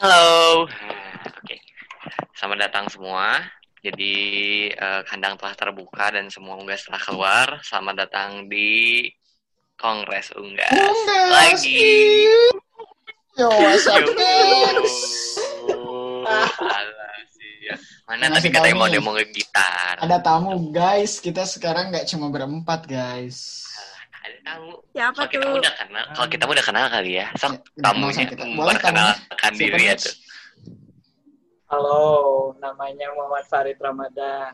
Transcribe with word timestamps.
Halo. 0.00 0.64
Oke. 1.44 1.60
Selamat 2.32 2.72
datang 2.72 2.88
semua. 2.88 3.36
Jadi 3.84 4.16
eh, 4.72 5.02
kandang 5.04 5.36
telah 5.36 5.52
terbuka 5.52 6.08
dan 6.16 6.32
semua 6.32 6.56
unggas 6.56 6.88
telah 6.88 6.96
keluar. 7.04 7.46
Selamat 7.60 8.08
datang 8.08 8.48
di 8.48 9.04
Kongres 9.76 10.32
Unggas. 10.40 10.72
Unggas. 10.72 11.28
Lagi. 11.36 12.32
Yo, 13.36 13.52
what's 13.52 13.84
up, 13.92 14.00
Yo. 14.00 14.16
ya. 17.68 17.76
Mana 18.08 18.32
tadi 18.40 18.48
katanya 18.48 18.76
mau 18.80 18.88
demo 18.88 19.12
gitar. 19.20 20.00
Ada 20.00 20.16
tamu, 20.24 20.72
guys. 20.72 21.20
Kita 21.20 21.44
sekarang 21.44 21.92
nggak 21.92 22.08
cuma 22.08 22.32
berempat, 22.32 22.88
guys. 22.88 23.68
Ada 24.20 24.36
tamu. 24.44 24.74
Siapa 24.92 25.20
kita 25.26 25.40
tuh? 25.42 25.56
udah 25.56 25.72
kenal, 25.74 26.04
kalau 26.12 26.28
kita 26.28 26.44
udah 26.44 26.64
kenal 26.64 26.86
kali 26.86 27.10
ya. 27.16 27.26
Sok 27.34 27.52
Ya, 27.52 27.80
tamunya 27.80 28.24
kita- 28.26 28.44
memperkenalkan 28.44 29.52
diri 29.56 29.82
ya 29.82 29.94
tuh. 29.96 30.14
Halo, 31.66 32.02
namanya 32.58 33.06
Muhammad 33.14 33.46
Farid 33.46 33.78
Ramadan. 33.78 34.52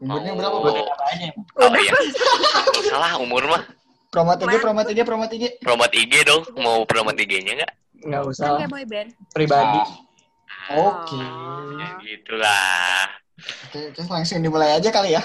Umurnya 0.00 0.32
Oh. 0.32 0.36
berapa, 0.36 0.56
Pak? 0.60 0.74
namanya. 0.74 1.30
Oh 1.54 1.72
iya. 1.76 1.92
Salah 2.84 3.12
umur 3.16 3.44
mah. 3.46 3.62
Promo 4.10 4.30
IG, 4.32 4.42
Mas. 4.44 4.62
promo 4.62 4.80
IG, 4.80 4.98
promo 5.02 5.24
IG. 5.26 5.44
Promot 5.58 5.90
IG 5.90 6.14
dong. 6.22 6.42
Mau 6.56 6.82
promot 6.84 7.14
IG-nya 7.14 7.52
nggak? 7.56 7.72
Nggak 8.04 8.20
Kan 8.20 8.30
usah 8.30 8.46
kayak 8.56 8.70
boy 8.70 8.84
band. 8.84 9.08
pribadi. 9.30 9.80
Oke. 10.70 11.18
Ya 11.74 11.88
gitulah. 12.00 13.00
Oke, 13.68 13.78
oke, 13.90 14.00
langsung 14.06 14.38
dimulai 14.38 14.70
aja 14.72 14.88
kali 14.88 15.12
ya. 15.12 15.22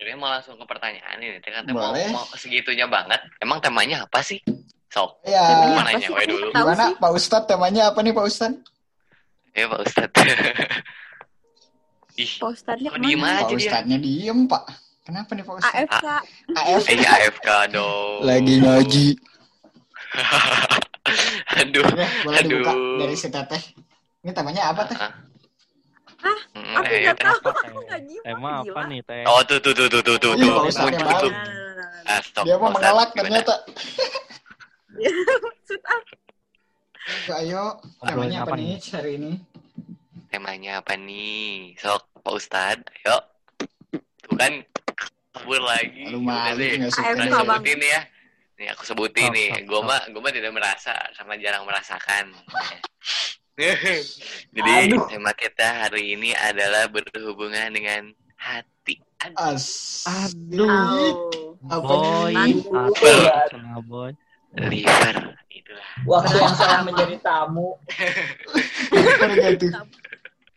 Jadi 0.00 0.16
mau 0.16 0.32
langsung 0.32 0.56
ke 0.56 0.64
pertanyaan 0.64 1.20
ini. 1.20 1.36
Kan 1.38 1.68
mau, 1.68 1.92
Boleh. 1.92 2.08
mau 2.08 2.24
segitunya 2.32 2.88
banget. 2.88 3.20
Emang 3.36 3.60
temanya 3.60 4.08
apa 4.08 4.24
sih? 4.24 4.40
Sok. 4.88 5.20
Ya, 5.22 5.44
Temanya 5.44 5.68
Mau 5.68 5.76
apa 5.76 5.82
nanya 5.86 6.00
sih? 6.02 6.16
we 6.16 6.24
dulu. 6.24 6.46
Gimana 6.50 6.84
sih. 6.88 6.96
Pak 6.96 7.10
Ustadz 7.12 7.46
temanya 7.46 7.82
apa 7.86 7.98
nih 8.00 8.12
Pak 8.16 8.24
Ustadz? 8.24 8.58
Ya 9.52 9.64
Pak 9.68 9.80
Ustadz. 9.84 10.16
Ih, 12.18 12.32
Posternya 12.36 12.88
kok 12.90 13.00
diem 13.00 13.22
aja 13.22 13.32
Pak 13.38 13.48
dia? 13.48 13.56
Ustadznya 13.60 13.98
diem, 14.00 14.38
Pak. 14.44 14.64
Kenapa 15.04 15.30
nih 15.32 15.44
Pak 15.44 15.54
Ustadz? 15.56 15.78
AFK. 15.88 16.06
AF 16.50 16.84
Eh 16.88 17.00
AFK 17.00 17.48
dong. 17.70 18.18
lagi 18.24 18.54
ngaji. 18.56 19.08
Aduh. 21.60 21.84
Oke, 21.86 22.06
boleh 22.24 22.40
dibuka 22.42 22.72
Aduh. 22.72 22.98
dari 22.98 23.14
si 23.14 23.28
Teteh. 23.28 23.62
Ini 24.20 24.32
temanya 24.32 24.68
apa 24.68 24.84
teh? 24.84 24.96
Hah? 26.20 26.38
Aku 26.80 26.92
eh, 26.92 27.00
nggak 27.02 27.16
Teh. 27.16 27.24
tahu. 27.24 27.38
Apa, 27.40 27.60
Aku 27.66 27.80
nggak 27.82 28.00
gila. 28.04 28.22
Tema 28.24 28.50
apa 28.60 28.64
gila. 28.64 28.82
nih 28.90 29.00
teh? 29.04 29.22
Oh 29.24 29.40
tuh 29.42 29.58
tuh 29.58 29.72
tuh 29.72 29.86
tuh 29.88 30.02
tuh 30.04 30.16
tuh 30.16 30.32
Iya, 30.36 30.44
tuh. 30.44 30.68
Tuh, 30.70 31.18
tuh. 31.24 31.32
Ah, 32.04 32.20
stop, 32.24 32.44
Dia 32.44 32.56
mau 32.56 32.70
mengelak 32.70 33.10
ternyata. 33.12 33.54
Maksud 34.90 35.80
ah, 35.86 36.00
Yuk, 37.10 37.34
ayo, 37.34 37.64
temanya 38.04 38.38
apa 38.44 38.52
apa 38.52 38.60
nih 38.60 38.76
hari 38.92 39.12
ini? 39.18 39.32
Temanya 40.30 40.72
apa 40.78 40.92
nih? 40.94 41.74
Sok 41.74 42.02
Pak 42.22 42.34
Ustadz. 42.34 42.86
Ayo. 43.02 43.16
Tuh 44.20 44.34
kan 44.36 44.52
kabur 45.32 45.60
lagi. 45.64 46.06
Lu 46.12 46.20
Udah 46.22 46.54
malu 46.54 46.60
deh. 46.60 46.70
nggak 46.78 46.90
suka 46.92 47.08
Aku 47.16 47.24
sebutin 47.32 47.80
ya. 47.80 48.00
Nih 48.60 48.68
aku 48.70 48.82
sebutin 48.84 49.30
nih. 49.32 49.48
Gue 49.64 49.80
mah 49.80 50.00
gue 50.06 50.20
mah 50.20 50.32
tidak 50.34 50.52
merasa 50.52 50.92
karena 51.16 51.34
jarang 51.40 51.64
merasakan. 51.64 52.24
Jadi 54.56 54.70
Aduh. 54.88 55.04
tema 55.08 55.32
kita 55.36 55.86
hari 55.86 56.16
ini 56.16 56.32
adalah 56.32 56.88
berhubungan 56.88 57.68
dengan 57.76 58.12
hati. 58.40 59.00
Aduh. 59.20 59.36
As. 59.36 59.66
Aduh. 60.08 60.64
Aduh. 60.64 61.50
Apa 61.68 61.92
Boy, 61.92 62.34
setengah 62.64 63.80
boy. 63.84 64.12
Liver. 64.56 65.16
Itulah. 65.52 65.88
Waktu 66.08 66.34
yang 66.40 66.54
salah 66.56 66.80
menjadi 66.82 67.16
tamu. 67.20 67.76
Apa? 68.96 69.52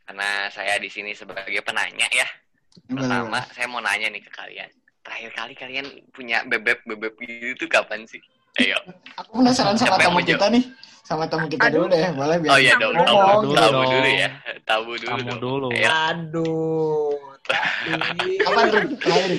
Karena 0.07 0.29
saya 0.47 0.79
di 0.79 0.87
sini 0.87 1.11
sebagai 1.11 1.59
penanya 1.61 2.07
ya. 2.09 2.27
Pertama, 2.87 3.43
saya 3.51 3.67
mau 3.67 3.83
nanya 3.83 4.09
nih 4.09 4.23
ke 4.23 4.31
kalian. 4.31 4.71
Terakhir 5.03 5.31
kali 5.35 5.53
kalian 5.59 5.85
punya 6.15 6.47
bebek-bebek 6.47 7.19
gitu 7.19 7.67
tuh 7.67 7.69
kapan 7.69 8.07
sih? 8.07 8.23
Ayo. 8.55 8.77
Aku 9.15 9.31
penasaran 9.35 9.73
sama 9.73 9.97
Siapa 9.97 10.03
tamu 10.03 10.19
kita 10.21 10.45
nih. 10.49 10.63
Sama 11.03 11.25
tamu 11.25 11.45
kita 11.47 11.67
dulu 11.67 11.85
deh, 11.87 11.99
boleh 12.13 12.37
biar 12.39 12.51
Oh 12.53 12.57
iya 12.57 12.73
dong, 12.77 12.93
Tamu 12.93 13.03
tamu, 13.03 13.17
ngomong. 13.17 13.41
dulu 13.43 13.53
tamu 13.57 13.81
dulu 13.83 14.09
ya. 14.09 14.29
Tamu 14.63 14.91
dulu 14.95 15.17
dong. 15.19 15.39
dulu. 15.39 15.67
Ayo, 15.69 15.89
Aduh. 15.91 17.13
Tapi 17.43 18.29
Apa 18.39 18.59
Rik? 18.63 18.87
Terakhir, 18.95 19.31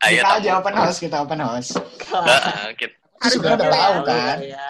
ayo 0.00 0.16
Kita 0.16 0.24
tamu. 0.24 0.40
aja 0.40 0.50
open 0.56 0.74
house, 0.74 0.98
kita 0.98 1.16
open 1.20 1.40
house. 1.40 1.70
Heeh, 1.76 2.68
kita- 2.74 2.98
Aku 3.20 3.28
sebenarnya 3.30 3.56
udah 3.58 3.68
tahu 3.68 3.92
lalu 3.92 4.08
kan. 4.08 4.36
Ya. 4.40 4.68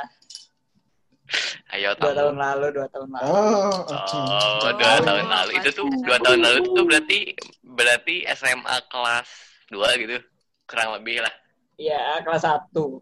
Ayo 1.71 1.95
Dua 1.95 2.11
tahun 2.11 2.35
tamu. 2.35 2.43
lalu, 2.43 2.67
dua 2.75 2.87
tahun 2.91 3.09
lalu. 3.09 3.23
Oh, 3.23 3.71
oke. 3.87 4.19
Oh, 4.19 4.73
dua 4.75 4.95
tahun 4.99 5.27
lalu. 5.29 5.51
Itu 5.55 5.69
tuh 5.71 5.87
dua 6.03 6.19
tahun 6.19 6.39
lalu 6.43 6.59
tuh 6.67 6.83
berarti 6.83 7.19
berarti 7.63 8.15
SMA 8.29 8.77
kelas 8.91 9.29
2 9.71 9.87
gitu. 9.97 10.19
Kurang 10.67 10.99
lebih 10.99 11.23
lah. 11.23 11.31
Iya, 11.79 12.19
kelas 12.21 12.43
satu. 12.43 12.99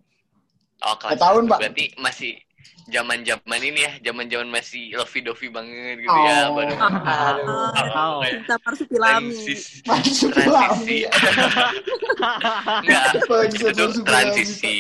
Oh, 0.80 0.94
kelas 0.94 1.18
tahun. 1.18 1.42
Pak. 1.46 1.58
Berarti 1.58 1.84
masih 1.96 2.32
zaman-zaman 2.86 3.60
ini 3.60 3.80
ya, 3.80 3.92
zaman-zaman 4.02 4.48
masih 4.48 4.94
lovey-dovey 4.94 5.48
banget 5.48 6.00
gitu 6.00 6.18
ya, 6.18 6.36
Oh. 6.44 6.54
baru 6.54 6.72
Aduh. 7.28 7.68
Tahu. 7.74 8.16
Kita 8.24 8.54
marsupilami. 8.60 9.34
transisi 9.34 9.78
transisi 10.30 10.96
enggak 12.78 13.06
itu 13.48 14.02
transisi 14.02 14.76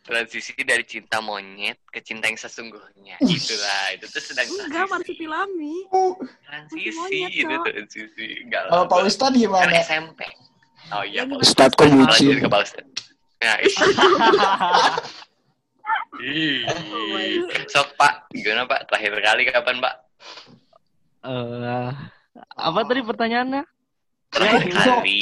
transisi 0.00 0.52
dari 0.60 0.84
cinta 0.84 1.16
monyet 1.18 1.80
ke 1.86 1.96
cinta 1.98 2.28
yang 2.28 2.36
sesungguhnya 2.36 3.16
itulah 3.22 3.84
itu 3.90 4.04
tuh 4.06 4.20
sedang 4.20 4.44
Enggak 4.44 4.84
transisi 4.84 5.24
marsupilami. 5.24 5.74
transisi 6.44 6.92
Monyet, 6.92 7.30
itu 7.32 7.48
Kak. 7.48 7.64
transisi 7.64 8.26
enggak 8.42 8.62
lah 8.64 8.70
Kalau 8.70 8.84
Pak 8.86 9.00
Ustadz 9.02 9.32
gimana? 9.34 9.70
SMP 9.80 10.20
oh 10.90 11.02
iya 11.02 11.22
Yang 11.22 11.28
Pak? 11.30 11.38
Ustadz 11.40 11.74
kok 11.74 11.88
bucin? 11.88 12.26
jadi 12.28 12.40
ke 12.42 12.48
Pak 12.50 12.60
Ustadz 12.62 12.93
nah 13.36 13.56
itu 13.64 13.84
Ih. 16.16 16.62
Oh 16.64 17.18
sok 17.66 17.88
Pak 17.94 18.30
gimana 18.30 18.64
Pak 18.64 18.86
terakhir 18.86 19.12
kali 19.20 19.42
kapan 19.46 19.76
Pak 19.78 19.94
Eh, 21.24 21.88
apa 22.54 22.80
tadi 22.82 23.00
pertanyaannya? 23.00 23.62
terakhir 24.28 24.60
Eh, 24.66 24.74
kali 24.76 25.20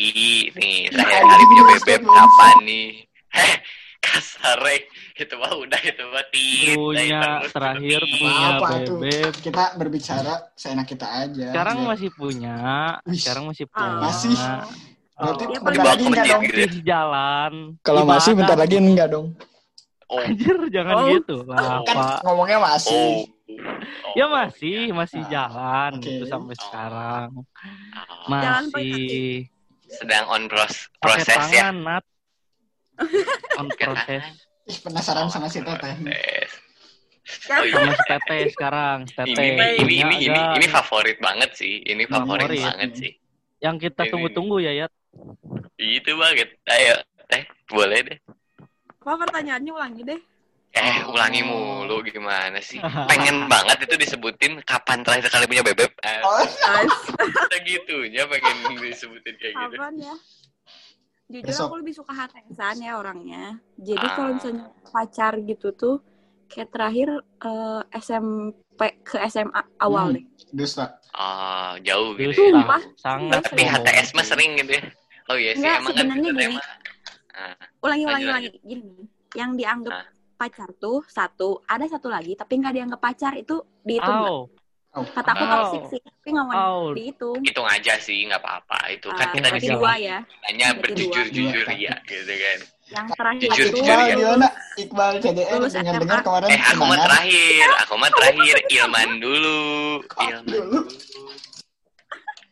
nih 0.50 0.78
terakhir 0.88 1.14
Anjing, 1.14 1.30
kali 1.30 1.44
punya 1.46 1.64
bebek 1.68 2.00
kapan 2.02 2.56
nih 2.62 2.88
Heh, 3.30 3.54
kasar 3.98 4.60
eh. 4.66 4.82
itu 5.14 5.34
mah 5.34 5.52
udah 5.54 5.80
itu 5.80 6.04
mah 6.04 6.24
tit 6.28 6.74
Punya 6.74 7.20
terakhir 7.46 8.00
punya 8.02 8.46
Apa 8.52 8.66
bebek. 8.74 9.32
Kita 9.38 9.64
berbicara 9.74 10.34
seenak 10.52 10.84
kita 10.86 11.06
aja. 11.06 11.48
Sekarang 11.48 11.76
Biar- 11.78 11.90
masih 11.90 12.10
punya. 12.10 12.56
Sekarang 13.08 13.44
masih 13.46 13.64
Ah. 13.64 13.72
punya. 13.72 13.96
Masih? 14.02 14.34
Berarti 15.22 15.44
Oh. 15.44 15.48
Ya, 15.48 15.60
bentar 15.62 15.84
lagi 15.86 16.02
enggak 16.04 16.26
dong? 16.26 16.42
ya. 16.42 16.50
Masih 16.52 16.82
jalan. 16.82 17.52
Kalau 17.80 18.02
masih 18.04 18.32
bentar 18.34 18.56
lagi 18.56 18.76
enggak 18.76 19.08
dong? 19.08 19.26
oh 20.06 20.20
Anjir, 20.20 20.56
jangan 20.68 20.94
Oh. 20.94 21.06
gitu 21.08 21.36
lah, 21.42 21.80
Kan 21.82 21.96
Pak. 21.96 22.20
ngomongnya 22.22 22.58
oh 22.58 22.64
masih. 22.66 23.06
Oh. 23.24 24.12
Ya 24.12 24.26
masih, 24.26 24.92
masih 24.92 25.20
Ah, 25.22 25.28
jalan 25.30 25.90
oke. 25.94 26.04
gitu 26.04 26.24
sampai 26.26 26.54
sekarang. 26.58 27.28
Oh. 27.32 27.44
Jalan 28.28 28.64
pakai 28.68 28.84
Masih 28.84 29.48
sedang 29.88 30.24
on 30.26 30.42
pros 30.46 30.74
proses 30.98 31.28
ya 31.48 31.68
tangan, 31.68 31.74
Nat. 31.80 32.04
On 33.58 33.66
proses. 33.70 34.24
Ih, 34.64 34.78
penasaran 34.80 35.26
sama 35.26 35.46
si 35.46 35.58
Teteh. 35.58 35.96
Kan 37.42 37.56
Oh, 37.56 37.64
iya. 37.64 37.76
Sama 37.78 37.92
si 37.92 38.04
Tete 38.04 38.36
sekarang, 38.50 38.98
si 39.06 39.14
ini 39.16 39.32
Tete. 39.32 39.44
ini 39.48 39.64
ini 39.78 39.94
ini 39.96 40.16
ini, 40.28 40.40
ini 40.56 40.66
favorit 40.66 41.16
banget 41.18 41.50
sih 41.54 41.80
ini 41.80 42.04
favorit, 42.04 42.46
Favorit. 42.46 42.62
banget 42.62 42.90
sih 42.98 43.12
yang 43.58 43.76
kita 43.76 44.10
tunggu-tunggu 44.10 44.58
ya, 44.58 44.74
ya. 44.74 44.86
Itu 45.76 46.10
banget 46.14 46.48
ayo 46.66 46.94
eh 47.30 47.42
boleh 47.66 48.00
deh 48.02 48.18
apa 49.02 49.18
pertanyaannya 49.18 49.72
ulangi 49.72 50.02
deh. 50.04 50.20
eh 50.72 50.98
ulangi 51.04 51.42
mulu 51.42 52.00
gimana 52.02 52.56
sih 52.58 52.78
pengen 53.10 53.44
banget 53.44 53.82
itu 53.82 53.96
disebutin 53.98 54.62
kapan 54.62 55.02
terakhir 55.02 55.28
kali 55.28 55.44
punya 55.46 55.60
bebek 55.62 55.90
eh, 56.00 56.20
Oh, 56.24 56.44
segitunya 57.48 58.24
pengen 58.24 58.56
disebutin 58.78 59.34
kayak 59.36 59.54
gitu 59.54 59.74
kapan 59.74 59.94
ya? 59.98 60.14
Jujur 61.28 61.48
Besok. 61.48 61.66
aku 61.66 61.76
lebih 61.78 61.94
suka 61.94 62.12
HTSan 62.14 62.76
ya 62.78 62.92
orangnya. 62.94 63.56
Jadi 63.74 64.04
Ah. 64.04 64.12
kalau 64.12 64.30
misalnya 64.32 64.64
pacar 64.86 65.40
gitu 65.40 65.72
tuh 65.72 65.96
kayak 66.46 66.68
terakhir 66.68 67.08
eh, 67.40 67.82
SMP 67.96 68.80
ke 69.00 69.16
SMA 69.26 69.60
awal 69.78 70.08
Hmm. 70.08 70.14
deh. 70.14 70.24
dusta. 70.52 71.00
oh 71.10 71.72
jauh 71.80 72.12
gitu 72.14 72.32
ya 72.32 72.52
Sumpah. 72.54 72.80
sangat 72.96 73.40
tapi 73.42 73.64
HTS 73.64 74.08
mah 74.12 74.24
sering 74.24 74.56
gitu 74.56 74.72
ya 74.74 74.84
oh 75.24 75.36
iya 75.36 75.52
sih 75.52 75.60
Enggak, 75.60 75.76
emang 75.76 75.86
kan 75.86 75.96
sebenarnya 75.98 76.22
kita 76.24 76.42
gini. 76.42 76.56
Ah, 77.32 77.54
Ulangi, 77.80 78.04
ulangi, 78.04 78.26
ulangi. 78.26 78.48
Gini, 78.62 78.84
yang 79.32 79.50
dianggap 79.54 79.94
Ah. 79.94 80.06
pacar 80.36 80.68
tuh 80.74 81.00
satu, 81.06 81.62
ada 81.64 81.86
satu 81.86 82.06
lagi 82.06 82.34
tapi 82.34 82.58
nggak 82.58 82.74
dianggap 82.74 83.00
pacar 83.00 83.32
itu 83.34 83.56
dihitung 83.80 84.18
nggak? 84.18 84.34
Au, 84.34 84.50
Oh, 84.92 85.08
Kata 85.08 85.32
aku 85.32 85.44
toxic 85.46 85.82
sih, 85.88 86.00
tapi 86.04 86.28
nggak 86.30 86.46
mau 86.46 86.52
Au. 86.52 86.92
dihitung. 86.92 87.40
hitung 87.40 87.64
aja 87.64 87.96
sih 87.96 88.28
nggak 88.28 88.36
apa-apa 88.38 88.92
itu 88.92 89.08
kan 89.10 89.24
Ah, 89.24 89.32
kita 89.32 89.48
sini 89.56 89.72
dua 89.72 89.92
ya. 89.96 90.18
hanya 90.44 90.66
Berarti 90.70 90.84
berjujur 91.00 91.26
jujur 91.32 91.64
dua. 91.64 91.80
ya 91.80 91.94
gitu 92.04 92.28
kan 92.28 92.58
Yang 92.92 93.06
terakhir 93.16 93.48
Jujur, 93.48 93.64
itu 93.64 93.72
jujur 93.72 93.88
Iqbal 93.88 94.04
ya. 94.04 94.12
gimana? 94.12 94.48
Iqbal 94.76 95.12
KDR 95.16 95.56
Lulus 95.56 95.72
dengar-dengar 95.72 96.12
SMA. 96.12 96.26
kemarin 96.28 96.48
Eh, 96.50 96.60
aku 96.60 96.76
tunangan. 96.76 97.00
terakhir. 97.02 97.68
Aku 97.80 97.92
mah 97.96 98.10
terakhir. 98.12 98.54
Ilman 98.68 99.10
dulu. 99.16 99.60
Ilman 100.12 100.44
dulu? 100.44 100.78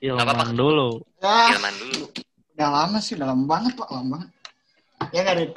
Ilman 0.00 0.48
dulu. 0.56 0.88
Ilman 1.20 1.74
dulu. 1.76 2.02
Udah 2.60 2.70
lama 2.84 2.98
sih, 3.00 3.16
udah 3.16 3.32
lama 3.32 3.44
banget 3.48 3.72
Pak, 3.72 3.88
lama 3.88 4.06
banget. 4.20 4.28
Ya 5.16 5.20
nggak, 5.24 5.36
Rit? 5.40 5.52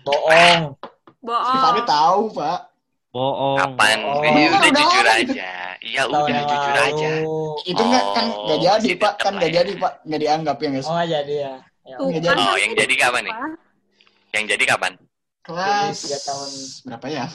Bohong. 0.00 0.60
Si 0.80 1.20
bohong. 1.20 1.60
Fahri 1.60 1.82
tahu, 1.84 2.22
Pak. 2.32 2.60
Bohong. 3.12 3.56
Kapan? 3.60 3.98
Oh. 4.00 4.24
Eh, 4.24 4.48
udah 4.48 4.56
Udah 4.56 4.70
jujur 4.72 5.06
aja. 5.06 5.48
Iya, 5.84 6.02
udah 6.08 6.24
yang 6.32 6.48
jujur 6.48 6.74
aja. 6.80 7.10
Itu 7.68 7.82
nggak 7.84 8.04
kan 8.16 8.26
Oh, 8.32 8.44
nggak 8.48 8.60
jadi, 8.64 8.90
Pak. 8.96 9.12
Kan 9.20 9.32
nggak 9.36 9.52
ya. 9.52 9.56
jadi, 9.60 9.72
Pak. 9.76 9.92
Nggak 10.08 10.20
dianggap 10.24 10.56
ya, 10.56 10.68
guys. 10.72 10.86
Oh 10.88 10.94
nggak 10.96 11.10
jadi 11.12 11.34
ya. 11.36 11.54
Ya, 11.86 11.96
Tuh, 12.00 12.06
Nggak 12.08 12.22
kan 12.24 12.32
jadi. 12.32 12.42
Oh, 12.48 12.56
yang 12.56 12.72
jadi 12.72 12.94
kapan 12.96 13.22
nih? 13.28 13.34
apa? 13.36 13.48
Yang 14.32 14.44
jadi 14.56 14.64
kapan? 14.72 14.92
Kelas 15.44 15.96
tiga 16.00 16.18
tahun. 16.24 16.50
berapa 16.88 17.06
ya? 17.12 17.26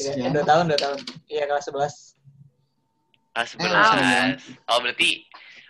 Tiga, 0.00 0.28
dua 0.32 0.44
tahun, 0.48 0.64
dua 0.72 0.78
tahun. 0.80 0.98
Iya 1.28 1.44
kelas 1.44 1.64
11. 1.68 2.16
Kelas 3.36 3.50
Eh, 3.54 4.40
11. 4.40 4.66
Oh, 4.66 4.78
berarti 4.80 5.10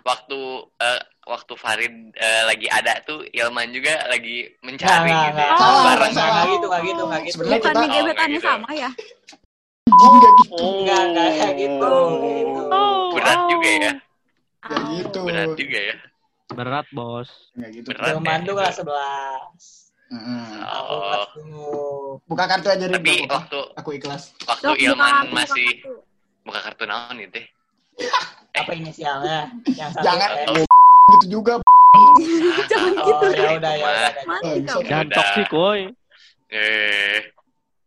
waktu 0.06 0.38
eh, 0.80 1.00
waktu 1.28 1.52
Farid 1.54 1.94
eh, 2.14 2.42
lagi 2.42 2.66
ada 2.66 3.04
tuh 3.04 3.20
Ilman 3.28 3.68
juga 3.70 4.00
lagi 4.08 4.48
mencari 4.60 5.06
Nggak, 5.06 5.28
gitu. 5.28 5.36
ya. 5.36 5.44
nggak. 5.44 5.50
Salah, 5.54 5.82
Bareng 5.84 6.12
salah. 6.12 6.32
Nggak 6.32 6.46
gitu, 6.48 6.66
nggak 6.66 6.82
gitu, 6.82 7.02
nggak 7.04 7.20
gitu. 7.20 7.34
Sebenarnya 7.36 7.58
kita- 7.60 7.68
di 7.68 7.88
gebetannya 7.90 8.08
Oh, 8.08 8.40
kayak 8.40 8.48
sama 8.48 8.70
ya? 8.74 8.90
Nggak 9.88 10.32
gitu. 10.34 10.54
Oh, 10.54 10.72
Enggak, 10.74 11.00
enggak 11.04 11.28
kayak 11.30 11.54
gitu. 11.54 11.86
Oh. 11.86 12.08
gitu. 12.08 12.76
berat 13.14 13.40
juga 13.46 13.70
ya. 13.70 13.92
Oh. 14.64 14.80
gitu. 14.90 15.20
Berat 15.22 15.50
juga 15.54 15.78
ya. 15.82 15.96
Berat, 16.48 16.86
Bos. 16.90 17.28
Nggak 17.54 17.70
gitu. 17.74 17.86
Berat. 17.88 18.08
Ilman 18.10 18.40
tuh 18.40 18.52
ya. 18.52 18.58
kelas 18.58 18.76
11. 18.78 19.52
Heeh. 20.08 20.48
Aku 20.64 20.96
Oh. 21.52 22.16
Buka 22.24 22.44
kartu 22.46 22.68
aja, 22.68 22.86
tapi 22.86 23.12
apa-apa. 23.20 23.36
waktu 23.38 23.60
Aku 23.76 23.90
ikhlas. 23.92 24.32
waktu 24.42 24.64
buka 24.66 24.80
Ilman 24.82 25.12
buka 25.22 25.36
masih 25.36 25.68
kartu. 25.76 25.92
buka 26.42 26.60
kartu 26.62 26.82
naon 26.84 27.16
itu. 27.18 27.40
Apa 28.58 28.72
inisialnya? 28.72 29.52
Yang 29.70 29.90
satu 29.94 30.04
Jangan 30.04 30.30
eh. 30.34 30.46
Oh. 30.48 30.77
Gitu 31.08 31.40
juga. 31.40 31.52
Jangan 32.70 32.92
Ah, 32.94 33.02
gitu. 33.02 33.24
Oh, 33.24 33.32
ya 33.32 33.50
udah, 33.56 33.72
ya 33.74 34.10
kamu. 34.12 34.52
Jangan 34.84 35.06
Udah. 35.06 35.16
toksik, 35.16 35.48
woi. 35.50 35.80
Eh. 36.50 37.18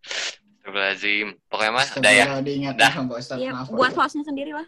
Astagfirullahaladzim. 0.02 1.28
Pokoknya 1.46 1.72
mah 1.72 1.86
udah 1.92 2.12
ya. 2.12 2.26
Udah. 2.72 2.92
Iya, 3.38 3.50
Pak 3.54 3.70
buat 3.72 3.94
hostnya 3.94 4.24
sendiri 4.24 4.52
lah. 4.52 4.66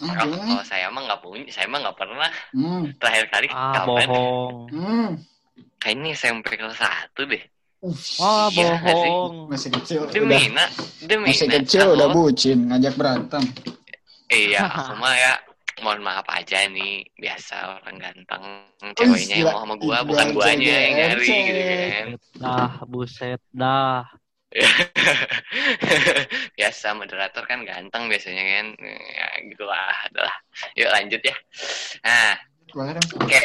Kalau 0.00 0.32
gimana? 0.32 0.48
kalau 0.48 0.64
saya 0.64 0.86
mah 0.88 1.02
nggak 1.04 1.20
punya, 1.20 1.44
saya 1.52 1.66
mah 1.68 1.78
nggak 1.84 1.98
pernah. 1.98 2.30
Hmm. 2.56 2.82
Terakhir 2.96 3.24
kali 3.28 3.46
Ah, 3.52 3.72
kapan? 3.74 4.06
bohong. 4.08 4.54
Hmm. 4.72 5.08
Kayaknya 5.76 6.08
SMP 6.14 6.56
kelas 6.56 6.80
1 6.80 7.20
deh. 7.26 7.42
Wah, 8.16 8.48
Iya 8.48 8.80
nggak 8.80 8.96
sih? 8.96 9.10
bohong. 9.12 9.34
Masih 9.52 9.70
kecil 9.72 10.00
Demi 10.08 10.24
udah 10.30 10.44
nak, 10.54 10.70
demi 11.04 11.28
masih 11.28 11.48
kecil 11.50 11.84
udah 11.92 12.08
bucin 12.08 12.58
ngajak 12.68 12.94
berantem. 12.96 13.44
Iya, 14.30 14.64
aku 14.64 14.92
mah 14.96 15.12
ya 15.12 15.32
mohon 15.80 16.00
maaf 16.04 16.26
aja 16.30 16.64
nih 16.68 17.04
biasa 17.16 17.80
orang 17.80 17.96
ganteng 17.98 18.44
ceweknya 18.96 19.36
yang 19.44 19.52
mau 19.52 19.64
sama 19.64 19.74
gua 19.76 19.98
bukan 20.04 20.28
guanya 20.32 20.76
yang 20.76 20.94
nyari 20.96 21.26
gitu 21.28 21.62
kan 21.64 22.08
Dah, 22.40 22.72
buset, 22.88 23.40
dah. 23.52 24.04
biasa 26.58 26.86
moderator 26.98 27.46
kan 27.46 27.62
ganteng 27.62 28.10
biasanya 28.10 28.42
kan. 28.42 28.66
Ya 29.14 29.28
gitulah 29.46 29.94
adalah 30.10 30.34
yuk 30.74 30.90
lanjut 30.90 31.22
ya. 31.22 31.36
Nah 32.02 32.34
oke. 33.20 33.44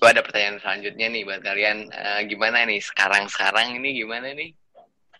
Gua 0.00 0.16
ada 0.16 0.24
pertanyaan 0.24 0.56
selanjutnya 0.58 1.06
nih 1.12 1.22
buat 1.28 1.44
kalian. 1.44 1.92
Eh, 1.92 2.20
gimana 2.26 2.64
nih 2.64 2.80
sekarang 2.80 3.28
sekarang 3.28 3.76
ini 3.78 4.00
gimana 4.00 4.32
nih? 4.32 4.50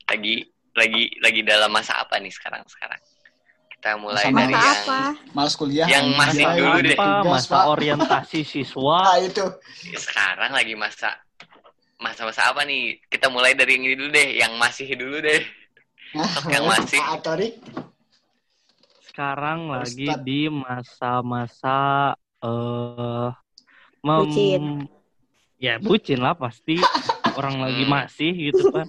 Lagi 0.09 0.49
lagi 0.75 1.03
lagi 1.21 1.41
dalam 1.45 1.71
masa 1.71 1.99
apa 1.99 2.17
nih 2.23 2.31
sekarang 2.31 2.63
sekarang 2.71 2.99
kita 3.81 3.97
mulai 3.97 4.29
Masa 4.29 4.37
dari 4.45 4.53
Masa 4.53 4.61
yang 4.61 4.77
apa? 4.85 5.01
Males 5.33 5.55
kuliah. 5.57 5.87
Yang 5.89 6.07
masih 6.13 6.45
Ayo, 6.45 6.61
dulu 6.61 6.79
deh. 6.85 6.97
Apa 7.01 7.25
masa 7.25 7.57
orientasi 7.65 8.41
siswa? 8.45 8.99
Ah, 9.09 9.17
itu. 9.17 9.45
sekarang 9.97 10.53
lagi 10.53 10.75
masa 10.77 11.17
masa-masa 11.97 12.53
apa 12.53 12.69
nih 12.69 13.01
kita 13.09 13.33
mulai 13.33 13.57
dari 13.57 13.81
yang 13.81 13.85
ini 13.89 13.97
dulu 13.97 14.11
deh 14.13 14.29
yang 14.37 14.53
masih 14.61 14.85
dulu 14.93 15.17
deh 15.25 15.41
Yang 16.53 16.65
masih. 16.69 17.01
Sekarang 19.09 19.73
lagi 19.73 20.09
di 20.21 20.53
masa-masa 20.53 22.13
eh 22.45 23.29
mem- 24.05 24.29
Bucin. 24.29 24.65
Ya, 25.57 25.81
bucin 25.81 26.21
lah 26.21 26.37
pasti. 26.37 26.77
Orang 27.41 27.65
lagi 27.65 27.85
Hmm. 27.89 27.93
masih 27.97 28.33
gitu 28.53 28.69
kan. 28.69 28.85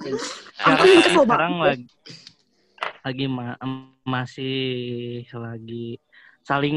Sekarang, 0.60 0.88
sekarang 1.16 1.54
lagi 1.64 1.88
lagi 3.02 3.26
ma- 3.26 3.58
masih 4.04 4.62
lagi 5.32 5.98
saling 6.42 6.74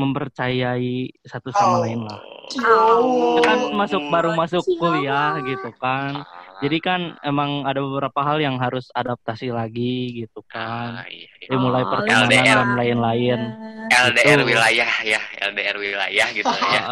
mempercayai 0.00 0.96
satu 1.22 1.52
sama 1.52 1.76
Oh. 1.76 1.80
lain 1.84 2.00
lah. 2.02 2.20
Oh. 2.58 3.36
Kita 3.36 3.44
kan 3.46 3.58
masuk 3.74 4.02
baru 4.08 4.32
masuk 4.32 4.64
kuliah 4.70 5.36
gitu 5.40 5.70
kan. 5.76 6.24
Jadi 6.60 6.78
kan 6.80 7.00
emang 7.20 7.64
ada 7.64 7.84
beberapa 7.84 8.24
hal 8.24 8.40
yang 8.40 8.56
harus 8.56 8.88
adaptasi 8.90 9.52
lagi 9.52 10.24
gitu 10.24 10.40
kan. 10.46 11.04
Ah, 11.04 11.06
iya, 11.06 11.28
iya. 11.36 11.48
Dimulai 11.52 11.84
Oh, 11.84 11.90
pertemanan 11.90 12.28
LDR. 12.32 12.56
dan 12.56 12.70
lain-lain. 12.74 13.40
LDR 13.84 14.38
Betul. 14.40 14.48
wilayah 14.48 14.90
ya 15.04 15.20
LDR 15.42 15.76
wilayah 15.76 16.26
gitu 16.32 16.48
ya 16.48 16.82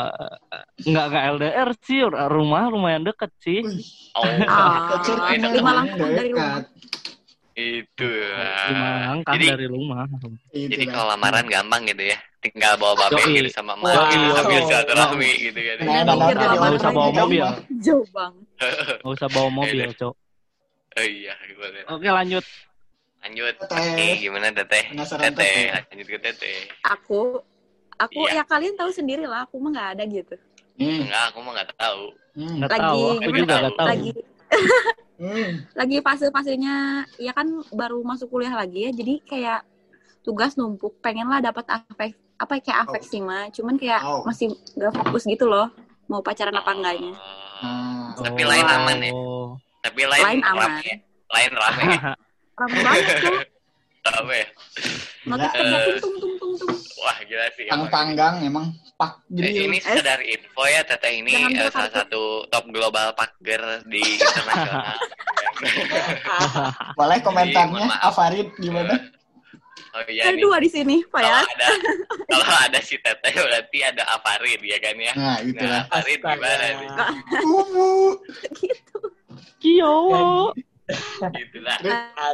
Enggak 0.84 1.04
enggak 1.08 1.24
LDR 1.32 1.68
sih, 1.80 2.00
rumah 2.28 2.68
lumayan 2.68 3.02
deket 3.02 3.32
sih. 3.40 3.64
Oh 4.12 4.28
Ah, 4.44 5.00
lima 5.32 5.70
langkah 5.74 5.96
dari 5.96 6.28
rumah. 6.28 6.60
Itu 7.54 8.08
langkah 9.02 9.32
jadi 9.34 9.46
dari 9.52 9.66
rumah. 9.66 10.08
Itu 10.50 10.72
jadi 10.72 10.84
kalau 10.88 11.06
lamaran 11.12 11.44
gampang 11.46 11.84
gitu 11.84 12.04
ya 12.08 12.18
tinggal 12.42 12.74
bawa 12.74 12.98
babe 12.98 13.22
Yoi. 13.22 13.38
gitu 13.38 13.50
sama 13.54 13.78
emak 13.78 13.94
Wah, 13.94 14.08
gitu 14.08 14.18
iya. 14.18 14.34
sambil 14.34 14.58
Oh. 14.58 14.66
silaturahmi 14.66 15.30
gitu 15.38 15.58
kan 15.58 15.76
Nah, 15.78 15.94
Nggak 16.02 16.36
nah, 16.58 16.70
usah 16.72 16.90
bawa 16.90 17.10
mobil. 17.14 17.44
Jauh 17.78 18.06
banget. 18.10 18.44
Nggak 18.98 19.12
usah 19.14 19.28
bawa 19.30 19.48
mobil, 19.52 19.86
Cok. 19.94 20.14
oh 20.92 21.06
iya 21.06 21.32
boleh 21.52 21.82
Oke, 21.88 22.08
lanjut. 22.08 22.44
lanjut 23.22 23.54
oke 23.62 24.06
gimana 24.18 24.50
teteh 24.50 24.84
teteh 24.98 25.70
lanjut 25.86 26.06
ke 26.06 26.18
teteh 26.20 26.58
Aku, 26.82 27.38
aku 27.94 28.20
Iya. 28.26 28.42
ya 28.42 28.44
kalian 28.44 28.74
tahu 28.74 28.90
sendiri 28.90 29.22
lah. 29.22 29.46
Aku 29.46 29.56
mah 29.56 29.70
nggak 29.70 29.88
ada 29.94 30.02
gitu. 30.04 30.34
Hmm. 30.74 31.06
enggak 31.06 31.22
aku 31.30 31.38
mah 31.40 31.52
nggak 31.54 31.70
tahu 31.76 32.04
Hmm. 32.32 32.58
Nggak 32.58 32.70
Lagi 32.72 32.82
tahu, 32.82 33.02
aku 33.14 33.30
juga 33.30 33.52
ya? 33.54 33.60
nggak 33.60 33.74
tahu. 33.76 33.86
Lagi 33.86 34.10
Hmm. 35.16 35.64
lagi 35.72 36.00
fase-fasenya 36.00 36.76
ya 37.16 37.30
kan 37.30 37.46
baru 37.70 38.00
masuk 38.02 38.28
kuliah 38.28 38.52
lagi 38.52 38.86
ya. 38.86 38.90
Jadi 38.90 39.22
kayak 39.22 39.60
tugas 40.20 40.54
numpuk. 40.54 40.98
Pengen 40.98 41.26
lah 41.26 41.38
dapat 41.38 41.62
afek 41.66 42.12
apa 42.36 42.58
kayak 42.58 42.78
afek 42.84 43.02
sih 43.02 43.20
mah. 43.20 43.46
Cuman 43.50 43.76
kayak 43.76 44.02
Oh. 44.02 44.24
masih 44.24 44.50
nggak 44.74 44.92
fokus 44.92 45.22
gitu 45.24 45.46
loh. 45.46 45.70
Mau 46.06 46.20
pacaran 46.20 46.52
apa 46.52 46.70
enggaknya. 46.72 47.14
Oh. 47.62 48.10
Nah, 48.12 48.28
Tapi 48.28 48.42
lain 48.42 48.66
aman 48.66 48.98
ya? 48.98 49.12
Oh. 49.14 49.54
tapi 49.82 50.02
lain, 50.06 50.22
Lain 50.22 50.42
aman. 50.42 50.62
rame 50.62 50.82
ya? 50.84 50.96
lain 51.32 51.50
rame 51.52 51.82
ya? 51.82 52.00
Rame 52.62 52.78
banget 52.84 53.04
tuh. 53.18 53.38
rame 54.04 54.36
ya? 54.36 54.46
Tung 55.98 56.16
tung 56.18 56.34
tung 56.36 56.52
tung. 56.54 56.76
Wah 57.02 57.18
gila 57.20 57.46
sih 57.52 57.64
emang. 57.66 57.88
panggang 57.88 58.34
emang 58.40 58.66
pak 58.94 59.18
Eh, 59.26 59.34
jadi 59.34 59.66
ini 59.66 59.78
sekedar 59.78 60.20
info 60.20 60.62
ya 60.64 60.80
teteh 60.82 61.12
ini 61.16 61.32
eh, 61.32 61.42
buka 61.48 61.68
salah 61.70 61.92
satu 61.96 62.22
top 62.46 62.64
global 62.68 63.10
pager 63.12 63.58
di 63.84 63.98
internasional. 63.98 64.94
boleh 66.98 67.18
komentarnya. 67.20 67.86
Afarid 68.00 68.50
gimana 68.56 68.94
oh 69.92 70.00
iya 70.06 70.24
Ada 70.24 70.32
nih. 70.32 70.40
dua 70.40 70.56
di 70.56 70.68
sini, 70.68 70.96
Pak 71.04 71.20
Kalau 71.20 71.28
ya. 71.28 71.44
ada 71.44 71.68
kalau 72.30 72.58
ada 72.62 72.78
si 72.80 72.96
teteh 72.96 73.34
berarti 73.34 73.78
ada 73.82 74.02
Afarid 74.10 74.60
ya 74.62 74.78
kan 74.78 74.96
ya. 74.96 75.12
nah 75.14 75.36
itu 75.38 75.58
Nah, 75.58 75.68
lah 75.68 75.82
Afarid 75.86 76.18
gimana 76.18 76.64
nih? 76.72 76.88
Ubu. 77.42 77.90
gitu. 78.54 78.98
Kio. 79.58 79.96
Gitu 81.32 81.58
lah. 81.62 81.78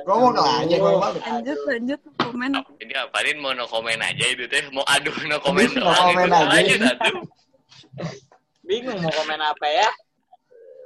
Ngomong 0.08 0.32
lah 0.34 0.64
aja, 0.64 0.76
ngomong 0.80 1.02
aja. 1.04 1.20
Lanjut, 1.28 1.58
lanjut 1.68 2.00
komen. 2.16 2.50
Ini 2.80 2.94
Afarid 2.96 3.36
mau 3.38 3.52
no 3.52 3.68
komen 3.68 4.00
aja 4.00 4.24
itu 4.24 4.48
teh. 4.48 4.64
Mau 4.72 4.82
aduh 4.88 5.14
no 5.28 5.36
komen 5.44 5.68
No 5.76 5.84
doang 5.84 6.16
komen 6.16 6.26
itu. 6.26 6.34
aja. 6.34 6.48
Lanjut 6.48 6.80
atuh. 6.82 7.16
Bingung 8.64 8.98
mau 9.00 9.12
komen 9.12 9.40
apa 9.40 9.66
ya? 9.68 9.88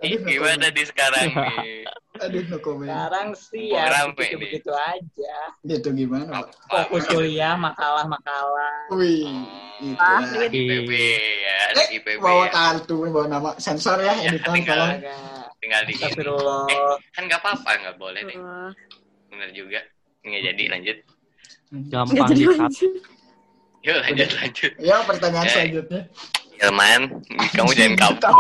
Ih, 0.03 0.19
Aduh, 0.19 0.27
Gimana 0.27 0.67
di 0.75 0.83
sekarang 0.83 1.31
nih? 1.31 1.87
Aduh 2.23 2.43
no 2.45 2.59
comment 2.59 2.87
Sekarang 2.87 3.29
sih 3.35 3.65
ya 3.69 4.07
begitu-begitu 4.09 4.71
aja. 4.71 5.37
gitu 5.63 5.89
gimana 5.91 6.25
pak 6.41 6.55
Fokus 6.67 7.05
kuliah, 7.07 7.55
makalah-makalah. 7.55 8.75
wih 8.93 9.27
itu 9.79 9.99
lah 9.99 10.23
duit. 10.25 10.51
IPB 10.53 10.91
ya, 11.43 11.59
Eh, 11.75 11.87
IPB 11.99 12.19
bawa 12.19 12.47
ya. 12.47 12.51
kartu 12.51 12.95
bawa 13.05 13.27
nama 13.27 13.51
sensor 13.57 13.99
ya 13.99 14.15
Ya, 14.17 14.31
editor 14.31 14.53
tinggal. 14.53 14.79
tolong. 14.79 15.01
Tinggal 15.59 15.81
di 15.81 15.91
ini. 15.91 15.99
Astagfirullah. 16.01 16.63
Eh, 16.69 16.95
kan 17.11 17.23
nggak 17.25 17.39
apa-apa, 17.39 17.71
nggak 17.77 17.97
boleh 17.97 18.21
deh. 18.25 18.39
Bener 19.29 19.51
juga. 19.53 19.81
Nggak 20.23 20.43
jadi, 20.45 20.65
lanjut. 20.69 20.97
nggak 21.69 21.89
Gampang 21.89 22.29
lanjut. 22.29 22.83
Yuk, 23.83 23.99
lanjut, 23.99 24.31
lanjut. 24.33 24.73
ya 24.79 24.97
pertanyaan 25.03 25.43
Eh. 25.43 25.51
selanjutnya 25.51 26.01
Ilman, 26.61 27.01
kamu 27.51 27.71
jangan 27.73 27.95
kabur. 28.23 28.39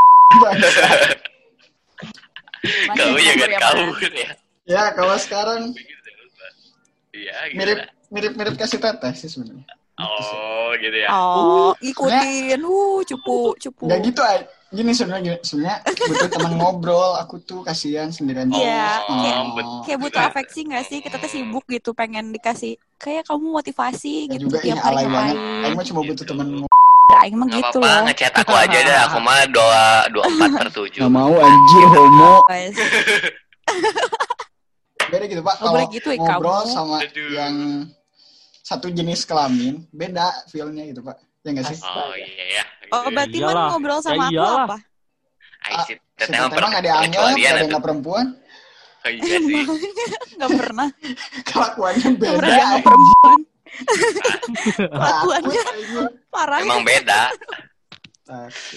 Kau 2.92 3.16
ya, 3.16 3.33
Man? 3.35 3.50
kabur 3.59 4.12
ya. 4.12 4.31
Ya, 4.62 4.83
kalau 4.95 5.16
sekarang 5.16 5.75
Iya, 7.12 7.35
mirip 7.52 7.76
gimana? 7.76 8.09
mirip-mirip 8.09 8.54
kasih 8.57 8.78
teteh 8.78 9.12
sih 9.12 9.28
sebenarnya. 9.28 9.66
Oh, 10.00 10.73
gitu 10.81 10.97
ya. 10.97 11.09
Oh, 11.11 11.71
ikutin. 11.78 12.57
Uh, 12.59 13.04
cupu, 13.04 13.52
cupu. 13.59 13.85
Enggak 13.85 14.00
gitu, 14.02 14.21
Ay. 14.23 14.40
Gini 14.73 14.97
sebenarnya 14.97 15.37
sebenarnya 15.42 15.85
butuh 15.85 16.28
teman 16.33 16.52
ngobrol. 16.57 17.12
Aku 17.21 17.37
tuh 17.38 17.61
kasihan 17.61 18.09
sendirian. 18.09 18.49
Iya, 18.49 19.04
Oh, 19.04 19.21
kayak- 19.21 19.52
betul. 19.52 19.78
Kayak 19.85 19.99
butuh 20.00 20.21
afeksi 20.25 20.61
gak 20.64 20.85
sih? 20.88 20.99
Kita 20.99 21.21
tuh 21.21 21.28
sibuk 21.28 21.69
gitu, 21.69 21.92
pengen 21.92 22.33
dikasih 22.33 22.81
kayak 22.97 23.28
kamu 23.28 23.52
motivasi 23.52 24.26
Ya 24.26 24.33
gitu 24.33 24.49
juga 24.49 24.59
tiap 24.64 24.73
ya 24.73 24.81
hari 24.81 24.97
alay 24.97 25.07
banget. 25.07 25.85
cuma 25.85 26.00
butuh 26.00 26.16
Gitu. 26.16 26.25
teman 26.25 26.47
ngobrol. 26.49 26.82
Aing 27.14 27.35
mah 27.35 27.47
Nggak 27.47 27.59
gitu 27.61 27.78
apa-apa, 27.78 27.92
loh. 27.92 28.04
ngechat 28.07 28.33
aku 28.35 28.52
aja 28.54 28.78
deh. 28.81 28.99
Aku 29.07 29.19
mah 29.19 29.37
dua 29.54 29.83
dua 30.09 30.25
empat 30.26 30.50
per 30.57 30.69
tujuh. 30.71 31.00
Gak 31.00 31.12
mau 31.12 31.35
anjir 31.35 31.85
homo. 31.87 32.35
Beda 35.09 35.25
gitu, 35.26 35.42
Pak. 35.42 35.54
Nggak 35.54 35.69
Kalau 35.69 35.92
gitu, 35.92 36.09
eh, 36.09 36.16
ngobrol 36.16 36.61
kamu. 36.62 36.73
sama 36.73 36.97
Aduh. 36.99 37.28
yang 37.31 37.54
satu 38.62 38.88
jenis 38.88 39.21
kelamin, 39.23 39.85
beda 39.90 40.25
feel-nya 40.49 40.88
gitu, 40.88 41.02
Pak. 41.02 41.16
Ya 41.42 41.49
enggak 41.50 41.66
sih? 41.69 41.78
Oh 41.83 42.14
iya 42.14 42.45
ya. 42.54 42.64
Oh, 42.88 43.09
berarti 43.09 43.37
man 43.37 43.50
Iyalah. 43.50 43.66
ngobrol 43.69 43.99
Ya 43.99 44.02
sama 44.02 44.23
aku 44.23 44.33
iyalah. 44.33 44.64
apa? 44.64 44.76
Ai 45.62 45.75
si 45.81 45.92
Si 45.92 45.99
teteh 46.19 46.38
mah 46.38 46.49
emang 46.49 46.71
nggak 46.71 46.83
dianggap, 46.83 47.11
perkecualian 47.19 47.52
ada 47.52 47.64
nggak 47.66 47.83
perempuan. 47.83 48.26
Oh, 49.02 49.11
Iya 49.11 49.38
sih. 49.42 49.62
Gak 50.38 50.50
pernah. 50.54 50.88
Kelakuannya 51.42 52.09
Gak 52.09 52.16
beda. 52.16 52.37
pernah 52.38 52.49
dianggap 52.49 52.71
anjing. 52.71 52.85
perempuan. 52.87 53.38
Kelakuannya 54.76 55.62
parah. 56.29 56.59
Emang 56.61 56.83
beda. 56.83 57.23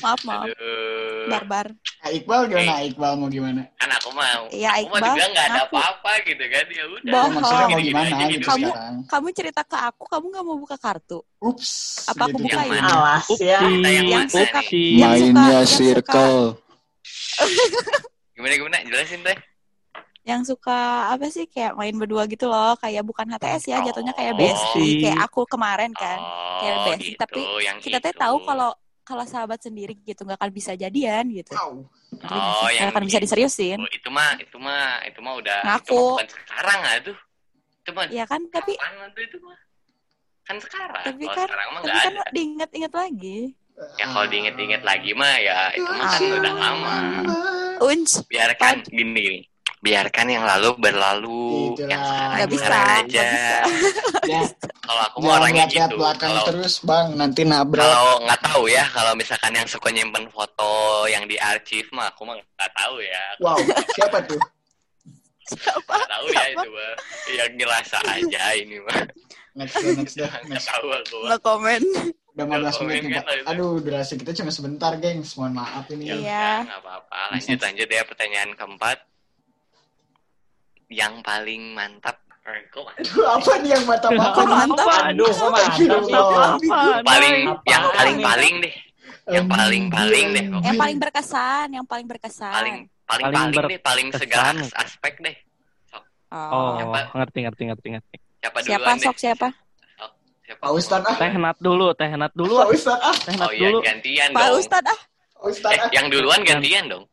Maaf, 0.04 0.20
maaf. 0.28 0.44
Aduh. 0.52 1.32
Barbar. 1.32 1.68
Iqbal 2.06 2.42
gimana? 2.50 2.84
Iqbal 2.84 3.14
mau 3.16 3.30
gimana? 3.32 3.62
Kan 3.80 3.88
aku 3.88 4.10
mau. 4.12 4.44
Iya, 4.52 4.70
aku 4.76 4.92
Iqbal, 4.92 5.16
juga 5.16 5.26
nggak 5.32 5.46
ada 5.48 5.62
apa-apa 5.70 6.12
gitu 6.28 6.44
kan. 6.44 6.66
Ya 6.68 6.84
udah. 6.86 7.12
Bohong. 7.14 7.34
Maksudnya 7.40 7.66
mau 7.66 7.80
gimana 7.80 8.10
gitu 8.10 8.26
hidup. 8.36 8.48
Kamu- 8.52 8.68
sekarang? 8.68 8.96
Kamu 9.08 9.28
cerita 9.32 9.62
ke 9.64 9.78
aku, 9.80 10.04
kamu 10.12 10.26
gak 10.28 10.44
mau 10.44 10.58
buka 10.60 10.76
kartu. 10.76 11.20
Ups. 11.40 11.72
Apa 12.10 12.28
aku 12.28 12.36
gitu. 12.36 12.52
bukain? 12.52 12.68
Yang 12.68 12.84
mana? 12.84 12.92
Alas 12.92 13.28
ya. 13.38 13.60
Kita 13.64 13.90
yang 13.90 14.08
Yang 14.12 14.28
suka- 14.28 14.66
yang 14.68 15.12
Mainnya 15.14 15.46
yang 15.56 15.68
circle. 15.70 16.40
Gimana 18.36 18.54
gimana? 18.54 18.78
Jelasin 18.84 19.20
teh. 19.24 19.38
Yang 20.26 20.42
suka 20.52 20.80
apa 21.08 21.30
sih 21.30 21.46
kayak 21.46 21.78
main 21.78 21.94
berdua 21.94 22.26
gitu 22.26 22.50
loh, 22.50 22.74
kayak 22.76 23.06
bukan 23.06 23.30
HTS 23.30 23.70
ya, 23.70 23.78
jatuhnya 23.80 24.10
kayak 24.12 24.34
Oh. 24.34 24.40
bestie, 24.42 24.98
kayak 25.00 25.22
aku 25.22 25.46
kemarin 25.46 25.94
kan. 25.94 26.18
kayak 26.56 26.74
Oh, 26.74 26.86
bestie, 26.88 27.14
gitu, 27.14 27.20
tapi 27.20 27.42
yang 27.62 27.78
Kita 27.78 27.98
teh 28.00 28.10
itu. 28.10 28.18
tahu 28.18 28.36
kalau 28.42 28.72
kalau 29.06 29.22
sahabat 29.22 29.62
sendiri 29.62 29.94
gitu 30.02 30.26
nggak 30.26 30.42
akan 30.42 30.50
bisa 30.50 30.74
jadian 30.74 31.30
gitu. 31.30 31.54
Oh, 31.54 31.86
sih? 32.66 32.82
yang 32.82 32.90
akan 32.90 33.06
bisa 33.06 33.22
gitu. 33.22 33.26
diseriusin. 33.30 33.78
Oh, 33.78 33.86
itu 33.88 34.10
mah 34.10 34.34
itu 34.36 34.58
mah 34.58 34.98
itu 35.06 35.20
mah 35.22 35.34
udah 35.36 35.60
Ngaku. 35.62 35.86
itu 35.86 35.94
mah 35.94 36.10
bukan 36.10 36.28
sekarang 36.32 36.80
aduh. 36.90 37.18
Itu 37.78 37.90
mah 37.94 38.04
Ya 38.10 38.26
kan, 38.26 38.42
tapi 38.50 38.74
itu 39.22 39.38
mah? 39.46 39.58
Kan 40.42 40.58
sekarang. 40.58 41.04
tapi 41.06 41.24
kalau 41.24 41.36
kan 41.36 41.46
sekarang 41.46 41.68
mah 41.68 41.80
tapi 41.80 41.86
nggak 41.86 42.02
kan 42.02 42.14
ada. 42.16 42.32
diinget-inget 42.34 42.94
lagi. 42.96 43.38
Ya 43.94 44.06
kalau 44.08 44.26
diinget-inget 44.26 44.82
lagi 44.82 45.12
mah 45.14 45.36
ya 45.38 45.60
itu 45.70 45.86
mah 45.86 46.08
kan 46.08 46.22
Ah. 46.24 46.38
udah 46.42 46.54
lama. 46.56 46.96
Unj, 47.84 48.10
Biarkan 48.26 48.76
gini 48.88 49.14
gini. 49.14 49.40
Biarkan 49.86 50.26
yang 50.28 50.44
lalu 50.44 50.70
berlalu, 50.76 51.78
Itulah. 51.78 51.90
yang 51.94 52.02
sekarang 52.02 52.34
Nggak 52.34 52.50
bisa, 52.50 52.74
aja. 52.74 53.04
bisa. 53.06 53.58
Ya, 54.26 54.42
Kalau 54.82 55.02
aku 55.06 55.18
mah 55.18 55.26
jangan 55.28 55.38
orangnya 55.38 55.54
lihat-lihat 55.62 55.86
gitu. 55.86 56.00
belakang 56.02 56.30
Kalau 56.34 56.46
terus, 56.50 56.74
Bang. 56.82 57.08
Nanti 57.14 57.42
nabrak. 57.46 57.86
kalau 57.86 58.14
nggak 58.20 58.42
tahu 58.42 58.64
ya, 58.66 58.84
kalau 58.90 59.14
misalkan 59.14 59.54
yang 59.54 59.68
suka 59.70 59.90
nyimpen 59.90 60.26
foto 60.28 60.72
yang 61.06 61.24
di 61.24 61.38
arsip 61.38 61.86
mah 61.94 62.10
aku 62.10 62.26
mah 62.26 62.34
nggak 62.34 62.72
tahu 62.74 62.96
ya. 63.00 63.24
Wow, 63.38 63.58
siapa 63.94 64.18
tuh? 64.26 64.42
siapa? 65.46 65.94
Nggak 65.94 66.10
tahu 66.10 66.26
ya 66.28 66.46
itu 66.50 66.68
mah. 66.68 66.94
Yang 67.30 67.50
ngerasa 67.56 67.98
aja 68.04 68.44
ini 68.58 68.78
mah. 68.82 69.02
Next 69.54 69.76
deh, 69.78 69.94
next 69.94 70.16
deh. 70.18 70.26
Nggak 70.26 70.42
Next. 70.52 70.68
tahu 70.68 70.88
aku. 70.90 71.16
mah. 71.16 71.26
Nggak 71.30 71.42
komen. 71.46 71.82
Udah 72.36 72.46
15 72.46 72.58
Nggak 72.58 72.82
menit 72.82 73.02
nih, 73.06 73.12
kan. 73.16 73.24
Aduh, 73.48 73.72
durasi 73.80 74.14
kita 74.18 74.32
cuma 74.34 74.50
sebentar, 74.50 74.92
gengs. 74.98 75.38
Mohon 75.38 75.54
maaf 75.56 75.86
ini. 75.88 76.04
Iya. 76.10 76.26
Ya, 76.26 76.50
nggak 76.66 76.80
apa-apa. 76.82 77.20
Lanjut 77.32 77.60
lanjut 77.62 77.88
ya 77.88 78.02
pertanyaan 78.04 78.50
keempat. 78.58 78.98
Yang 80.88 81.14
paling 81.22 81.64
mantap. 81.74 82.18
Eh, 82.46 82.62
mantap? 82.70 82.94
Aduh, 83.02 83.26
apa 83.26 83.52
nih 83.58 83.70
yang 83.74 83.84
mata-mata? 83.84 84.38
Kok 84.38 84.46
mantap? 84.46 84.88
Aduh, 85.10 85.28
kok 85.28 85.50
mantap 85.50 85.72
sih? 85.74 85.88
Paling 87.02 87.36
yang 87.66 87.84
paling 87.90 88.16
nih? 88.16 88.26
paling 88.26 88.54
deh. 88.62 88.74
Yang 89.26 89.46
paling 89.50 89.84
paling 89.90 90.26
deh. 90.30 90.46
Yang 90.62 90.76
paling 90.78 90.98
berkesan, 91.00 91.68
yang 91.74 91.86
paling 91.86 92.06
berkesan. 92.06 92.54
Paling 92.54 92.76
paling 93.04 93.26
Paling 93.26 93.34
paling 93.50 93.68
deh, 93.68 93.82
paling 93.82 94.08
segala 94.12 94.54
berkesan. 94.54 94.78
aspek 94.78 95.14
deh. 95.20 95.36
Oh, 96.30 96.76
Siapa? 96.76 97.00
ngerti 97.16 97.40
ngerti 97.42 97.64
ngerti 97.66 97.88
ngerti. 97.96 98.16
Siapa 98.38 98.58
Siapa 98.62 98.82
duluan 98.84 98.98
deh? 99.00 99.06
sok 99.06 99.18
siapa? 99.18 99.48
Siapa? 100.46 100.62
Pak 100.62 100.72
Ustadz 100.72 101.08
ah. 101.08 101.16
Teh 101.18 101.34
nat 101.34 101.58
dulu, 101.58 101.88
teh 101.94 102.12
nat 102.12 102.30
dulu. 102.32 102.54
Pak 102.60 102.70
Ustadz 102.70 103.02
ah. 103.04 103.16
Teh 103.16 103.34
Oh 103.36 103.40
nat 103.40 103.52
iya 103.52 103.68
dulu. 103.68 103.80
gantian 103.82 104.30
Pak 104.30 104.44
dong. 104.44 104.58
Ustadz 104.60 104.86
ah. 104.86 105.00
Pak 105.34 105.46
Ustadz 105.48 105.74
Eh, 105.74 105.80
ah. 105.80 105.90
yang 105.90 106.06
duluan 106.08 106.42
gantian 106.42 106.84
dong. 106.86 107.04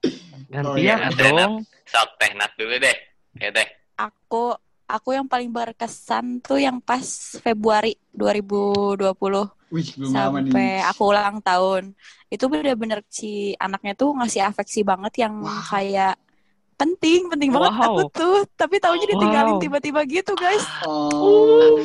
Oh, 0.52 0.76
iya, 0.76 1.00
Gantian 1.00 1.16
Teh 1.16 1.30
nat. 1.30 1.40
dong. 1.40 1.54
Sok 1.86 2.08
teh 2.18 2.30
nat 2.34 2.52
dulu 2.54 2.76
deh. 2.76 2.96
Ya 3.36 3.48
deh. 3.50 3.68
Aku 3.96 4.56
aku 4.84 5.08
yang 5.12 5.24
paling 5.24 5.48
berkesan 5.48 6.44
tuh 6.44 6.60
yang 6.60 6.76
pas 6.78 7.00
Februari 7.40 7.96
2020 8.12 9.08
Wih, 9.72 9.88
belum 9.96 10.04
nih. 10.04 10.12
sampai 10.12 10.68
aku 10.84 11.02
ulang 11.08 11.40
tahun. 11.40 11.96
Itu 12.28 12.48
bener-bener 12.48 13.00
si 13.08 13.56
anaknya 13.56 13.96
tuh 13.96 14.12
ngasih 14.12 14.44
afeksi 14.44 14.84
banget 14.84 15.24
yang 15.24 15.40
Wow. 15.40 15.64
kayak 15.64 16.14
penting, 16.76 17.30
penting 17.30 17.48
banget 17.48 17.72
Wow. 17.72 17.84
aku 17.88 18.02
tuh. 18.12 18.38
Tapi 18.52 18.76
taunya 18.76 19.06
ditinggalin 19.08 19.56
Wow. 19.56 19.62
tiba-tiba 19.64 20.00
gitu, 20.04 20.32
guys. 20.36 20.64
Oh. 20.84 21.80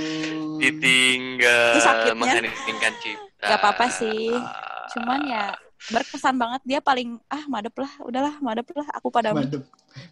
Ditinggal 0.58 1.72
Itu 1.72 1.80
sakitnya. 1.80 2.16
mengheningkan 2.18 2.94
cipta. 3.00 3.46
Gak 3.46 3.60
apa-apa 3.62 3.86
sih. 3.88 4.36
Cuman 4.92 5.20
ya 5.24 5.56
berkesan 5.78 6.36
banget 6.36 6.62
dia 6.66 6.80
paling 6.82 7.22
ah 7.30 7.44
madep 7.46 7.76
lah, 7.78 7.92
udahlah 8.02 8.36
madep 8.42 8.68
lah 8.74 8.88
aku 8.98 9.14
pada 9.14 9.32
Madep. 9.32 9.62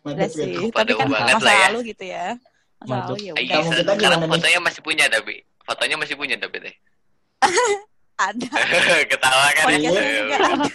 Madep 0.06 0.30
sih. 0.30 0.54
ya. 0.54 0.70
Tapi 0.72 0.92
kan 0.94 1.08
masa 1.10 1.42
lah 1.42 1.56
ya. 1.56 1.64
lalu 1.70 1.80
gitu 1.92 2.04
ya. 2.06 2.26
Masa 2.80 2.94
Madep. 2.94 3.06
lalu 3.10 3.16
ya 3.20 3.32
udah 3.34 3.60
kita 3.66 3.92
sekarang 3.98 4.22
fotonya 4.30 4.60
masih 4.62 4.82
punya 4.86 5.06
tapi 5.10 5.36
fotonya 5.66 5.96
masih 5.98 6.16
punya 6.16 6.36
tapi 6.38 6.58
teh. 6.62 6.76
ada. 8.16 8.50
Ketawa 9.12 9.48
kan 9.52 9.66
ya? 9.76 9.92
Juga 9.92 10.38
ada. 10.40 10.66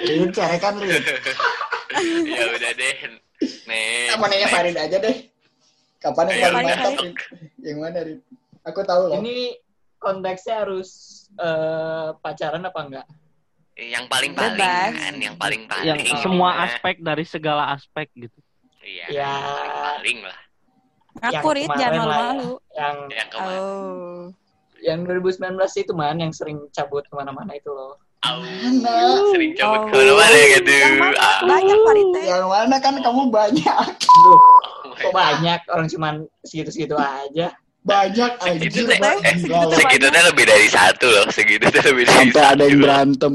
Rin, 0.00 0.22
cerekan 0.32 0.74
Rin. 0.82 1.02
ya 2.24 2.44
udah 2.56 2.72
deh. 2.72 2.96
Nih. 3.68 4.16
Mau 4.16 4.26
nanya 4.30 4.48
Farid 4.48 4.76
aja 4.78 4.96
deh. 4.96 5.16
Kapan 6.00 6.24
yang 6.32 6.54
paling 6.54 6.68
Farid, 6.72 6.80
mantap? 6.80 6.92
Yang 7.60 7.78
mana, 7.80 7.98
Rin? 8.04 8.18
Aku 8.64 8.80
tahu 8.82 9.02
loh. 9.12 9.18
Ini 9.20 9.60
konteksnya 10.00 10.64
harus 10.64 10.88
eh, 11.36 12.08
pacaran 12.20 12.64
apa 12.64 12.80
enggak? 12.80 13.06
Yang 13.76 14.04
paling 14.08 14.32
paling 14.32 14.56
Bebas. 14.56 14.92
kan, 14.96 15.14
yang 15.16 15.36
paling 15.36 15.62
paling. 15.68 15.84
Yang 15.84 15.98
Paling. 16.02 16.22
semua 16.24 16.50
aspek 16.64 16.94
dari 16.98 17.24
segala 17.24 17.62
aspek 17.70 18.08
gitu. 18.14 18.38
Iya. 18.80 19.06
Ya. 19.12 19.32
Paling 19.36 19.76
paling 19.76 20.18
lah. 20.22 20.38
Ngaku 21.18 21.48
Rit, 21.50 21.70
jangan 21.70 21.92
ya. 21.92 21.98
malu-malu. 21.98 22.50
Yang 22.70 22.96
Yang 23.10 23.28
kemarin. 23.30 23.60
Oh. 23.60 24.22
yang 24.78 25.00
2019 25.02 25.56
itu 25.78 25.92
man 25.92 26.16
yang 26.16 26.30
sering 26.30 26.60
cabut 26.70 27.00
ke 27.02 27.12
mana-mana 27.12 27.52
itu 27.52 27.68
loh. 27.68 27.96
Au, 28.22 28.38
Mana? 28.38 29.24
sering 29.30 29.52
cabut 29.52 29.80
Oh. 29.82 29.88
ke 29.88 29.98
mana 30.06 30.36
gitu. 30.52 30.70
Yang 30.70 30.94
mana? 30.98 31.16
Ah. 31.18 31.38
Banyak 31.42 31.78
Farid 31.82 32.08
teh. 32.12 32.24
Yang 32.26 32.44
mana 32.46 32.76
kan 32.78 32.94
kamu 32.96 33.22
banyak. 33.26 33.86
Duh, 33.98 34.40
Oh 34.78 34.92
kok 34.94 35.12
banyak 35.12 35.60
orang 35.66 35.88
cuman 35.88 36.14
segitu-segitu 36.42 36.92
aja. 36.94 37.52
Banyak 37.82 38.30
Segitu 38.38 38.84
anjir. 38.84 39.00
teh. 39.00 39.16
Eh, 39.22 39.36
loh. 39.46 39.68
Segitu 39.70 40.06
tuh 40.06 40.22
lebih 40.26 40.44
dari 40.44 40.66
satu 40.66 41.06
loh. 41.06 41.26
Segitu 41.30 41.64
lebih 41.68 42.04
dari 42.04 42.30
Sampai 42.30 42.42
ada 42.46 42.62
yang 42.62 42.72
satu. 42.72 42.84
berantem. 42.84 43.32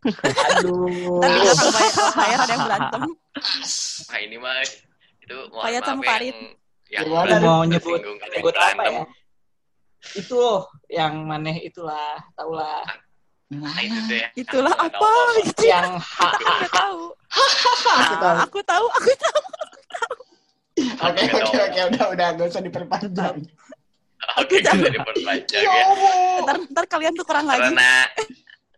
Aduh. 0.00 1.20
Tadi 1.20 1.38
kalau 1.44 1.72
bayar, 2.16 2.38
ada 2.40 2.52
yang 2.52 2.64
berantem. 2.64 3.02
Nah 4.08 4.18
ini 4.24 4.36
mah 4.40 4.56
itu 5.20 5.36
Kayak 5.50 5.82
sama 5.86 6.02
ya, 6.02 6.16
yang 6.90 7.06
yang 7.06 7.42
mau 7.44 7.62
nyebut 7.62 8.00
yang 8.02 8.30
nyebut 8.34 8.54
apa 8.56 8.82
ya? 8.88 9.02
Itu 10.16 10.40
yang 10.88 11.28
maneh 11.28 11.60
itulah, 11.62 12.18
tahulah. 12.34 12.82
Nah 13.50 13.76
itu 13.82 14.14
ya. 14.14 14.28
Itulah 14.34 14.74
Aku 14.74 14.88
apa 14.88 15.06
tahu 15.06 15.42
gitu. 15.44 15.62
Yang 15.68 15.90
ha 16.00 16.28
Aku 16.32 16.66
tahu. 16.70 17.00
Aku 17.30 18.14
tahu. 18.18 18.36
Aku 18.40 18.60
tahu, 18.64 18.86
aku 18.88 19.12
tahu. 19.20 19.42
Oke, 20.80 21.24
oke, 21.28 21.56
oke. 21.60 21.80
Udah, 21.92 22.06
udah. 22.14 22.28
Gak 22.40 22.46
usah 22.56 22.62
diperpanjang. 22.64 23.36
Oke, 24.40 24.56
jangan. 24.64 24.88
diperpanjang 24.88 25.60
Ya 25.60 25.76
ya. 25.76 25.86
Ntar, 26.46 26.56
ntar 26.72 26.84
kalian 26.88 27.12
tuh 27.12 27.26
kurang 27.28 27.44
lagi. 27.44 27.68
Karena 27.68 28.08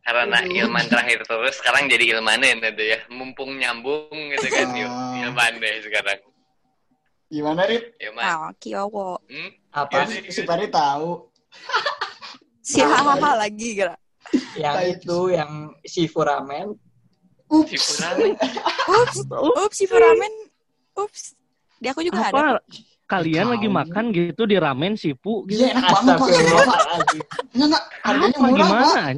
karena 0.02 0.38
ilman 0.42 0.86
terakhir 0.90 1.22
terus 1.22 1.54
sekarang 1.62 1.86
jadi 1.86 2.18
ilmanen 2.18 2.58
itu 2.58 2.84
ya. 2.84 2.98
Mumpung 3.08 3.54
nyambung 3.54 4.10
gitu 4.10 4.46
kan 4.50 4.74
yuk. 4.74 4.90
Ah. 4.90 5.22
Ilman 5.26 5.52
deh 5.58 5.74
sekarang. 5.82 6.20
Gimana, 7.32 7.64
Rit? 7.64 7.96
Ilman. 7.96 8.22
Ah, 8.22 8.50
kiowo. 8.60 9.16
Hmm? 9.24 9.50
apa 9.72 10.04
Si, 10.04 10.20
si 10.28 10.40
Farid 10.44 10.68
tahu. 10.68 11.26
Si 12.62 12.78
hahaha 12.78 13.34
lagi, 13.42 13.74
kira. 13.74 13.98
yang 14.54 14.78
itu 14.86 15.34
yang 15.34 15.50
si 15.82 16.06
Furamen 16.06 16.78
Si 17.66 17.74
Ups. 17.76 17.98
ramen. 18.00 18.32
Ups, 18.86 19.18
ups, 19.28 19.76
si 19.76 19.84
ramen. 19.90 20.32
Ups. 20.94 21.34
Di 21.76 21.90
aku 21.90 22.00
juga 22.00 22.30
ada. 22.30 22.30
Apa 22.30 22.62
kalian 23.10 23.44
Tahu. 23.44 23.52
lagi 23.58 23.68
makan 23.68 24.04
gitu 24.08 24.42
di 24.48 24.56
ramen 24.56 24.96
sipu 24.96 25.44
gitu? 25.44 25.60
Iya 25.60 25.76
enak 25.76 25.90
banget. 26.00 26.16
Enggak 27.52 27.66
enggak. 27.66 27.84
Harganya 28.00 28.38
murah 28.40 28.52
gimana? 28.56 28.86
pak. 28.88 29.12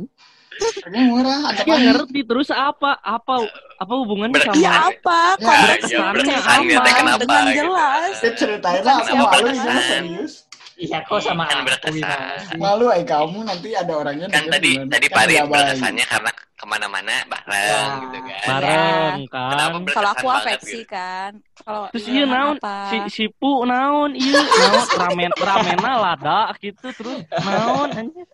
Harganya 0.55 1.01
murah. 1.07 1.39
Ada 1.51 1.61
Ya 1.65 1.77
ngerti 1.83 2.21
terus 2.23 2.49
apa 2.49 2.91
apa 2.99 3.35
apa 3.77 3.93
hubungannya 3.95 4.35
Ber- 4.35 4.47
sama 4.47 4.59
Ya 4.59 4.73
apa? 4.89 5.19
Ya, 5.35 5.47
Konteksnya 5.47 5.97
ya, 5.97 6.07
berkesannya 6.13 6.77
teh 6.79 6.93
kenapa 6.95 7.21
dengan 7.21 7.45
gitu. 7.45 7.59
jelas. 7.61 8.13
Saya 8.17 8.33
ceritain 8.39 8.81
lah 8.81 8.97
aku 8.97 9.15
malu 9.17 9.47
gimana 9.51 9.83
serius. 9.83 10.35
Iya 10.75 10.99
kok 11.07 11.23
sama 11.23 11.47
Kan 11.47 11.63
aku? 11.63 12.03
Malu 12.59 12.87
ay 12.91 13.07
kamu 13.07 13.47
nanti 13.47 13.69
ada 13.73 13.93
orangnya 13.95 14.27
Kan 14.27 14.51
tadi 14.51 14.75
tadi 14.85 15.07
Kan 15.07 15.23
baik. 15.23 15.47
berkesannya 15.47 16.05
karena 16.05 16.31
ke 16.65 16.71
mana-mana 16.71 17.15
bareng 17.29 17.53
Ya. 17.53 18.01
gitu 18.01 18.19
kan. 18.19 18.41
bareng 18.49 19.15
Kenapa 19.29 19.77
kan? 19.77 19.93
Kalau 19.93 20.11
aku 20.11 20.27
afeksi 20.33 20.81
gitu? 20.81 20.89
kan. 20.89 21.31
Kalau 21.55 21.83
Terus 21.93 22.05
iya 22.07 22.17
iya 22.17 22.25
naon 22.27 22.57
si 22.89 22.97
sipu 23.13 23.53
naon 23.63 24.11
iya 24.17 24.41
naon 24.41 24.87
ramen 24.97 25.33
ramena 25.37 25.93
lada 25.95 26.41
gitu 26.59 26.87
terus 26.91 27.21
naon 27.37 27.89
anjir. 27.93 28.27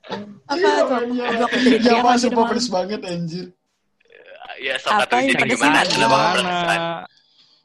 apa 0.46 0.68
tuh? 0.78 0.86
Iya, 1.10 1.26
Iya 1.74 1.98
pak, 1.98 2.06
lagi 2.06 2.22
sumpah 2.22 2.44
pedes 2.46 2.68
banget 2.68 3.00
anjir. 3.02 3.46
Ya 4.56 4.74
sok 4.76 4.90
Apa 4.94 5.14
yang 5.16 5.34
pedes 5.34 5.58
gimana? 5.58 5.80
gimana 5.82 6.30
berkesan? 6.30 6.80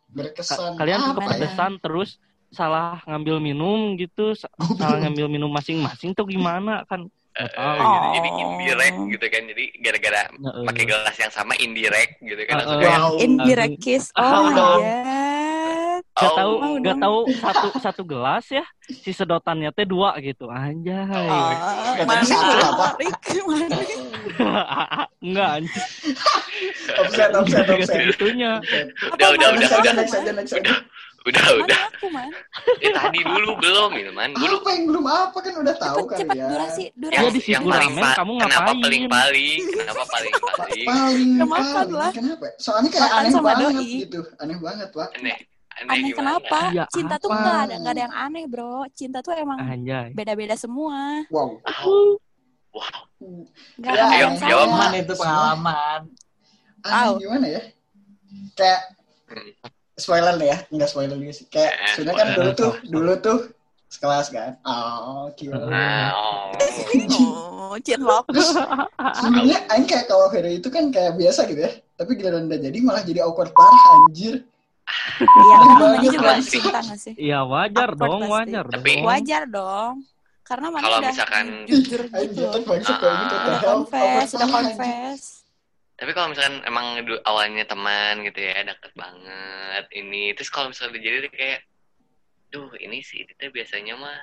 Berkesan. 0.09 0.57
Ka- 0.57 0.75
kalian 0.75 0.97
tuh 0.99 1.05
Apa 1.05 1.13
ya? 1.13 1.25
kepedesan 1.29 1.71
terus 1.77 2.09
salah 2.49 3.03
ngambil 3.05 3.37
minum 3.37 3.93
gitu 3.93 4.33
sa- 4.33 4.49
salah 4.73 4.97
ngambil 4.97 5.27
minum 5.27 5.51
masing-masing 5.51 6.15
tuh 6.15 6.25
gimana 6.25 6.81
kan 6.85 7.05
Eh, 7.35 7.43
Nggak 7.43 7.51
tahu. 7.51 7.75
gitu. 7.75 8.07
Jadi 8.15 8.29
Oh. 8.31 8.41
indirect 8.41 8.97
gitu 9.11 9.25
kan. 9.27 9.41
Jadi 9.45 9.65
gara-gara 9.77 10.21
Heeh. 10.25 10.63
pakai 10.65 10.83
gelas 10.87 11.15
yang 11.19 11.31
sama 11.31 11.53
indirect 11.59 12.13
gitu 12.19 12.41
kan. 12.47 12.55
Kayak, 12.63 12.95
Wow. 12.95 13.11
Indirect 13.19 13.75
kiss. 13.79 14.05
Oh 14.15 14.47
dong. 14.49 14.81
god. 14.81 14.83
Gak 16.15 16.31
oh, 16.31 16.35
tahu, 16.39 16.53
mau 16.63 16.73
gak 16.79 16.97
tahu 16.97 17.17
satu 17.35 17.67
satu 17.75 18.01
gelas 18.07 18.47
ya, 18.47 18.63
si 18.87 19.11
sedotannya 19.11 19.67
teh 19.75 19.83
dua 19.83 20.15
gitu, 20.23 20.47
anjay. 20.47 21.03
Oh, 21.11 21.51
mana 22.07 22.23
satu, 22.23 22.55
apa? 22.55 22.87
Rik, 22.95 23.19
mana? 23.43 23.67
Enggak 25.19 25.49
anjir. 25.59 25.83
Offset, 26.95 27.31
offset, 27.35 27.67
offset. 27.67 27.99
Segitunya. 28.15 28.63
Udah, 29.11 29.27
udah, 29.35 29.47
udah, 29.59 29.69
udah. 29.75 29.91
next 29.91 30.15
aja, 30.15 30.31
next 30.31 30.55
aja. 30.55 30.73
Udah, 31.25 31.45
udah. 31.57 31.79
Mana 31.81 31.89
aku 31.91 32.07
man? 32.07 32.29
Eh, 32.77 32.91
tadi 32.95 33.19
dulu 33.19 33.49
belum 33.57 33.89
gitu 33.93 34.11
man. 34.11 34.29
Dulu 34.31 34.55
Apa 34.61 34.69
yang 34.71 34.83
belum 34.85 35.05
apa 35.05 35.37
kan 35.39 35.53
udah 35.57 35.75
tahu 35.75 35.97
Cepet, 35.99 36.15
cepet 36.15 36.27
kalian. 36.29 36.49
durasi, 36.49 36.83
yang, 36.83 36.93
durasi. 36.95 37.15
Ya, 37.15 37.21
di 37.25 37.41
yang 37.43 37.63
situ 37.63 37.73
paling 37.73 37.93
pa- 37.95 38.15
kamu 38.15 38.31
kenapa 38.37 38.53
ngapain? 38.61 38.79
paling-paling? 38.79 39.59
Kenapa 39.67 40.03
paling-paling? 40.05 40.85
Paling. 40.91 41.29
Kenapa? 42.13 42.47
Soalnya 42.55 42.89
kayak 42.89 43.03
Makan 43.03 43.17
aneh 43.17 43.31
sama 43.31 43.47
banget 43.49 43.73
doi. 43.73 43.89
gitu. 43.99 44.19
Aneh 44.37 44.57
banget, 44.59 44.87
Pak. 44.89 45.07
Aneh. 45.15 45.37
Aneh, 45.75 45.89
Aneh 45.91 45.97
gimana? 46.05 46.15
kenapa? 46.15 46.59
Ya, 46.71 46.85
Cinta 46.87 47.15
tuh 47.17 47.27
apa? 47.27 47.41
nggak 47.41 47.57
ada 47.59 47.73
nggak 47.75 47.91
ada 47.91 48.01
yang 48.01 48.15
aneh 48.15 48.43
bro. 48.45 48.75
Cinta 48.91 49.19
tuh 49.19 49.33
emang 49.33 49.57
Anjay. 49.59 50.07
beda-beda 50.11 50.55
semua. 50.55 51.25
Wow. 51.27 51.57
Wow. 52.71 53.01
Nggak 53.75 53.91
Ya, 53.91 54.03
ada 54.03 54.15
yang 54.15 54.33
jawab. 54.37 54.67
Pengalaman 54.69 54.91
itu 54.95 55.13
pengalaman. 55.15 55.99
Aneh 56.81 57.11
gimana 57.17 57.45
ya? 57.49 57.61
Kayak 58.53 58.81
Hmm. 59.25 59.51
Spoiler 59.95 60.35
nih 60.35 60.47
ya, 60.47 60.57
enggak 60.69 60.89
spoiler 60.89 61.15
juga 61.15 61.33
sih. 61.33 61.45
Kayak 61.47 61.71
Eh, 61.73 61.87
sebenarnya 61.93 62.17
kan 62.17 62.27
dulu 62.33 62.51
tuh, 62.53 62.71
dulu 62.85 63.13
tuh 63.17 63.37
sekelas 63.87 64.27
kan. 64.29 64.51
Oh, 64.61 65.31
cute. 65.33 65.55
Nah, 65.55 66.11
oh. 66.11 66.51
Oh, 67.65 67.81
cinlok. 67.81 68.29
Sebenarnya 69.17 69.57
aing 69.67 69.83
kayak 69.83 70.05
kalau 70.05 70.29
Vero 70.29 70.47
itu 70.47 70.69
kan 70.69 70.87
kayak 70.89 71.17
biasa 71.17 71.43
gitu 71.45 71.59
ya. 71.59 71.71
Tapi 71.97 72.13
giliran 72.13 72.45
udah 72.45 72.59
jadi 72.61 72.77
malah 72.79 73.01
jadi 73.01 73.25
awkward 73.25 73.51
parah 73.51 73.83
anjir. 73.99 74.45
Iya, 75.17 75.55
kan 75.65 75.97
juga 75.99 76.19
pasti. 76.29 76.61
cinta 76.61 76.77
nggak 76.77 76.99
sih? 77.01 77.13
Iya 77.17 77.41
wajar 77.41 77.89
Awkward 77.89 77.99
dong, 78.05 78.21
pasti. 78.21 78.31
wajar 78.31 78.63
Tapi- 78.69 78.93
dong. 78.93 79.03
Wajar 79.03 79.43
dong. 79.49 79.93
Karena 80.45 80.67
mana 80.69 80.83
Kalau 80.85 80.97
udah 81.01 81.09
misalkan- 81.09 81.51
jujur 81.65 82.01
gitu. 82.05 82.11
banget 82.13 82.61
kayak 82.61 82.81
gitu. 82.85 82.93
Ah, 83.01 83.17
Udah 83.25 83.57
hell? 83.57 83.65
confess, 83.65 84.27
udah 84.29 84.47
confess. 84.47 85.21
Tapi 85.95 86.11
kalau 86.11 86.27
misalkan 86.31 86.59
emang 86.67 86.99
awalnya 87.23 87.63
teman 87.63 88.19
gitu 88.27 88.39
ya, 88.39 88.67
deket 88.67 88.91
banget 88.93 89.85
ini. 89.95 90.35
Terus 90.35 90.51
kalau 90.51 90.67
misalnya 90.69 90.91
udah 90.91 91.01
jadi 91.01 91.29
kayak, 91.31 91.59
duh 92.51 92.71
ini 92.77 92.99
sih 92.99 93.23
kita 93.23 93.47
biasanya 93.47 93.95
mah 93.95 94.15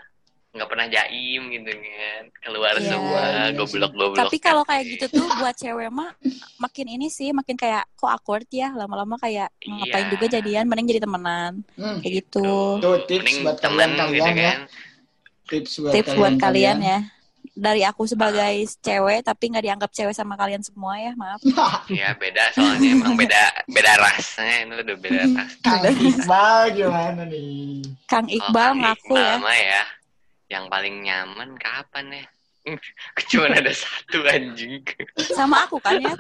nggak 0.53 0.69
pernah 0.69 0.85
jaim 0.85 1.49
gitu 1.49 1.73
kan. 1.73 2.23
Keluar 2.45 2.77
Iya. 2.77 2.85
semua, 2.93 3.21
Iya 3.25 3.45
sih. 3.49 3.57
goblok-goblok. 3.57 4.21
Tapi 4.21 4.37
kalau 4.37 4.63
kayak 4.69 4.85
gitu 4.85 5.07
tuh 5.09 5.27
buat 5.33 5.57
cewek 5.57 5.89
mah 5.89 6.13
makin 6.61 6.87
ini 6.93 7.09
sih 7.09 7.33
makin 7.33 7.57
kayak 7.57 7.89
kok 7.97 8.13
awkward 8.13 8.45
ya 8.53 8.69
lama-lama 8.77 9.17
kayak 9.17 9.49
Iya. 9.59 9.73
ngapain 9.81 10.09
juga 10.13 10.27
jadian 10.29 10.69
mending 10.69 10.93
jadi 10.93 11.01
temenan 11.01 11.65
Hmm, 11.73 12.05
kayak 12.05 12.13
gitu. 12.21 12.45
Tuh 12.85 12.97
tips 13.09 13.25
Mending 13.25 13.39
buat 13.49 13.57
temen 13.59 13.81
kalian 13.81 14.13
gitu 14.13 14.21
kalian 14.21 14.37
ya. 14.37 14.45
kan. 14.45 14.61
Tips 15.49 15.73
buat 15.81 15.93
Tips 15.97 16.13
buat 16.21 16.35
kalian 16.37 16.79
ya. 16.85 16.99
Dari 17.53 17.85
aku 17.85 18.09
sebagai 18.09 18.65
cewek 18.81 19.29
tapi 19.29 19.53
nggak 19.53 19.65
dianggap 19.69 19.91
cewek 19.93 20.17
sama 20.17 20.41
kalian 20.41 20.65
semua 20.65 20.97
ya 20.97 21.13
maaf. 21.13 21.41
Ya 21.93 22.17
beda 22.17 22.49
soalnya 22.57 22.89
emang 22.97 23.13
beda 23.13 23.43
beda 23.69 23.93
rasanya 24.01 24.57
itu 24.65 24.75
udah 24.89 24.97
beda 24.97 25.23
ras. 25.37 25.53
Kang 25.61 25.85
Iqbal 25.85 26.61
gimana 26.73 27.23
nih? 27.29 27.85
Kang 28.09 28.25
Kalau 28.25 28.37
Iqbal 28.41 28.71
Kang 28.73 28.81
ngaku 28.81 29.15
Iqbal 29.17 29.53
ya. 29.53 29.61
ya, 29.61 29.85
yang 30.49 30.65
paling 30.73 30.95
nyaman 31.05 31.51
kapan 31.61 32.07
ya? 32.25 32.27
Cuma 33.31 33.51
ada 33.51 33.73
satu 33.75 34.23
anjing. 34.23 34.83
Sama 35.35 35.67
aku 35.67 35.83
kan 35.83 35.99
ya. 35.99 36.15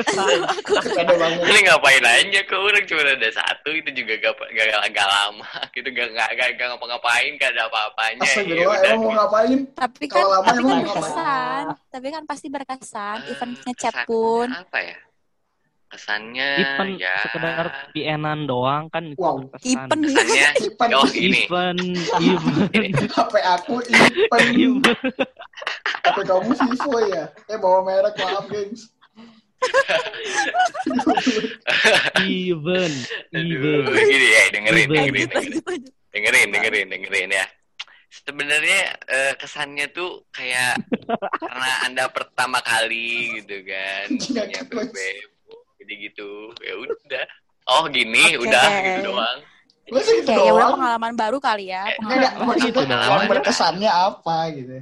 aku 0.54 0.72
Ada 0.78 1.14
banget. 1.18 1.42
Ini 1.42 1.60
ngapain 1.66 2.04
aja 2.06 2.40
ke 2.46 2.54
orang 2.54 2.84
cuma 2.86 3.02
ada 3.02 3.30
satu 3.34 3.70
itu 3.74 3.90
juga 3.92 4.14
gak, 4.22 4.34
gak, 4.54 4.66
gak 4.94 5.08
lama 5.08 5.48
gitu 5.74 5.88
gak, 5.90 6.08
gak, 6.14 6.30
gak, 6.38 6.48
gak 6.54 6.66
ngapa-ngapain 6.74 7.32
gak 7.36 7.50
ada 7.56 7.66
apa-apanya 7.66 8.22
ya 8.22 8.30
Astagfirullah, 8.30 8.78
udah 8.78 8.90
emang 8.94 9.02
mau 9.02 9.12
ngapain? 9.18 9.58
tapi 9.74 10.04
kan 10.06 10.14
Kalau 10.22 10.30
lama 10.30 10.46
tapi 10.46 10.62
kan 10.62 10.78
berkesan. 10.82 11.64
Tapi 11.88 12.06
kan 12.14 12.22
pasti 12.28 12.46
berkesan. 12.48 13.16
Ah, 13.18 13.30
Event 13.30 13.54
ngechat 13.66 13.94
kesannya 13.94 14.08
pun. 14.08 14.48
apa 14.54 14.78
ya 14.80 14.96
kesannya 15.88 16.48
Event 16.60 17.00
ya 17.00 17.16
sekedar 17.22 17.66
pienan 17.90 18.44
doang 18.44 18.86
kan 18.88 19.08
itu 19.08 19.16
Wow. 19.16 19.48
berkesan. 19.48 19.88
Event 19.88 20.00
kesannya 20.04 20.46
Ipan, 20.62 20.88
oh 21.00 21.08
ini 21.10 21.40
Event, 21.44 21.80
event, 22.20 22.94
HP 23.08 23.32
aku 23.42 23.74
Ipan. 23.82 24.40
event. 24.52 25.00
HP 26.04 26.16
kamu 26.22 26.52
Vivo 26.52 26.96
ya? 27.08 27.24
Eh 27.46 27.56
bawa 27.56 27.78
merek 27.82 28.14
maaf 28.16 28.46
gengs. 28.46 28.92
event, 32.22 32.96
aduh 33.32 33.82
event. 33.82 34.06
gini 34.06 34.26
ya 34.28 34.42
dengerin 34.52 34.86
Event. 34.86 35.10
dengerin 35.10 35.50
dengerin 35.58 35.90
dengerin 36.12 36.48
dengerin 36.52 36.86
dengerin 36.88 37.30
ya 37.32 37.46
sebenarnya 38.08 38.80
eh, 39.04 39.32
kesannya 39.34 39.90
tuh 39.90 40.24
kayak 40.30 40.78
karena 41.42 41.70
anda 41.84 42.04
pertama 42.08 42.62
kali 42.62 43.42
gitu 43.42 43.66
kan 43.66 44.06
Tidak 44.14 44.44
punya 44.46 44.62
terus. 44.64 44.90
Jadi 45.88 45.94
gitu 46.04 46.30
ya 46.60 46.74
udah 46.76 47.24
oh 47.66 47.88
gini 47.88 48.36
Oke. 48.36 48.44
udah 48.44 48.64
gitu 48.78 49.00
doang 49.06 49.38
gitu 49.82 49.96
Kayak 50.22 50.36
ya 50.38 50.52
udah 50.52 50.60
doang? 50.60 50.72
pengalaman 50.76 51.12
baru 51.16 51.38
kali 51.40 51.72
ya. 51.72 51.88
Eh, 51.88 51.96
Enggak, 51.96 52.32
enggak. 52.36 52.76
Pengalaman 52.76 53.16
yang 53.18 53.32
berkesannya 53.32 53.88
apa 53.88 54.38
gitu. 54.52 54.76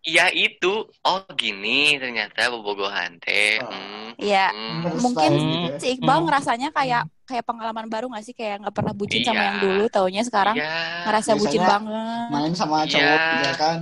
Iya 0.00 0.26
itu 0.32 0.72
oh 1.00 1.22
gini 1.32 1.94
ternyata 1.94 2.50
bobogohan 2.50 3.14
teh 3.18 3.60
Oh. 3.60 3.70
hmm, 3.70 4.18
Iya. 4.18 4.50
hmm. 4.50 4.98
Mungkin 4.98 5.30
ya. 5.30 5.78
si 5.78 5.86
Iqbal 5.94 6.18
Hmm. 6.18 6.26
ngerasanya 6.26 6.68
kayak 6.72 7.02
kayak 7.24 7.46
pengalaman 7.46 7.86
baru 7.86 8.10
gak 8.10 8.26
sih 8.26 8.34
kayak 8.34 8.58
nggak 8.58 8.74
pernah 8.74 8.90
bucin 8.90 9.22
sama 9.22 9.38
Iya. 9.38 9.46
yang 9.46 9.58
dulu 9.60 9.84
taunya 9.86 10.22
sekarang 10.26 10.56
iya 10.56 11.06
ngerasa 11.06 11.30
bucin 11.36 11.62
Biasanya 11.62 11.70
banget 11.70 12.26
Main 12.28 12.52
sama 12.56 12.76
Iya. 12.80 12.90
cowok 12.90 13.20
ya 13.22 13.54
kan. 13.54 13.78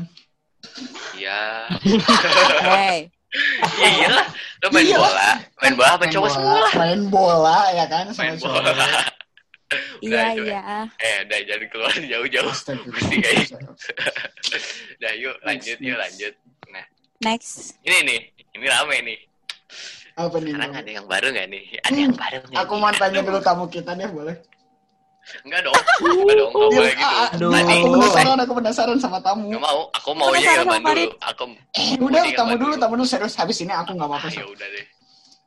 iya 1.17 1.41
hey 2.77 2.99
iya 3.79 3.88
iyalah 4.03 4.27
lo 4.64 4.67
main 4.73 4.87
Iya. 4.88 4.97
bola 4.97 5.31
main 5.61 5.75
bola 5.77 5.91
apa 5.95 6.05
Main 6.09 6.12
cowok 6.17 6.29
bola, 6.29 6.35
semua 6.35 6.57
lah 6.59 6.73
Main 6.81 7.01
bola 7.12 7.59
ya 7.77 7.85
kan 7.87 8.07
main 8.17 8.35
bola 8.41 8.73
iya 10.01 10.23
iya 10.33 10.61
eh 10.97 11.17
udah 11.29 11.38
jadi 11.45 11.64
keluar 11.69 11.93
jauh-jauh. 11.93 12.55
Mesti 12.88 13.14
kayak 13.21 13.53
Udah 14.97 15.12
yuk 15.21 15.37
lanjut 15.45 15.77
yuk 15.77 15.99
lanjut. 16.01 16.35
Nah 16.73 16.85
next 17.21 17.77
ini 17.85 18.01
nih 18.01 18.21
ini 18.57 18.64
rame 18.64 18.97
nih. 19.05 19.19
Apa 20.17 20.41
nih? 20.41 20.51
Sekarang 20.57 20.73
ada 20.73 20.91
yang 20.91 21.07
baru 21.07 21.27
nggak 21.31 21.47
nih? 21.53 21.64
Ada 21.85 21.99
yang 22.01 22.14
baru 22.17 22.38
nggak? 22.49 22.59
Aku 22.64 22.73
nih? 22.75 22.81
mau 22.81 22.93
tanya 22.97 23.21
dulu 23.21 23.38
tamu 23.45 23.64
kita 23.69 23.93
deh 23.93 24.09
boleh. 24.09 24.37
Enggak 25.45 25.61
dong. 25.64 25.75
Enggak 26.01 26.37
dong. 26.37 26.51
Enggak 26.53 26.71
boleh 26.73 26.93
gitu. 26.95 27.17
Aduh. 27.19 27.51
Tadi 27.53 27.73
Aku 27.73 27.87
penasaran, 27.93 28.38
aku 28.41 28.53
penasaran 28.57 28.99
sama 28.99 29.19
tamu. 29.21 29.47
Nggak 29.53 29.62
mau. 29.62 29.81
Aku 29.93 30.09
sama 30.14 30.77
Farid. 30.81 31.09
dulu. 31.09 31.25
Aku. 31.25 31.43
Eh, 31.77 31.88
udah 32.01 32.23
tamu 32.35 32.55
dulu, 32.57 32.75
tamu 32.81 32.95
dulu 32.97 33.07
serius 33.09 33.35
habis 33.37 33.59
ini 33.61 33.73
aku 33.73 33.93
nggak 33.95 34.09
apa-apa. 34.09 34.29
Ah, 34.29 34.33
ya 34.33 34.47
udah 34.47 34.67
deh. 34.69 34.87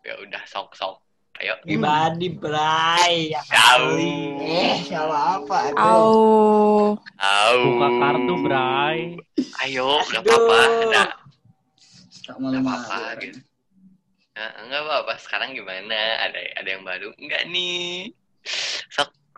Ya 0.01 0.13
udah 0.17 0.41
sok 0.45 0.73
sok. 0.73 0.95
Ayo. 1.41 1.57
Pribadi, 1.65 2.27
Bray. 2.29 3.33
Ya 3.33 3.41
Tahu. 3.41 3.97
Eh, 4.45 4.77
kalau 4.85 5.17
apa? 5.41 5.57
Oh 5.73 6.85
Tahu. 7.17 7.61
Buka 7.77 7.89
kartu, 7.97 8.33
Bray. 8.45 8.97
Ayo, 9.65 9.89
nggak 10.05 10.21
apa-apa. 10.21 10.57
Aduh. 10.61 10.89
Nggak 10.91 11.09
Suka 12.13 12.37
nggak 12.37 12.61
apa-apa 12.61 12.93
malu-malu. 12.93 13.21
gitu. 13.25 13.39
Eh, 14.31 14.51
enggak 14.63 14.81
apa-apa. 14.85 15.13
Sekarang 15.17 15.49
gimana? 15.51 15.99
Ada 16.23 16.39
ada 16.61 16.69
yang 16.69 16.83
baru 16.85 17.09
enggak 17.17 17.41
nih? 17.49 18.13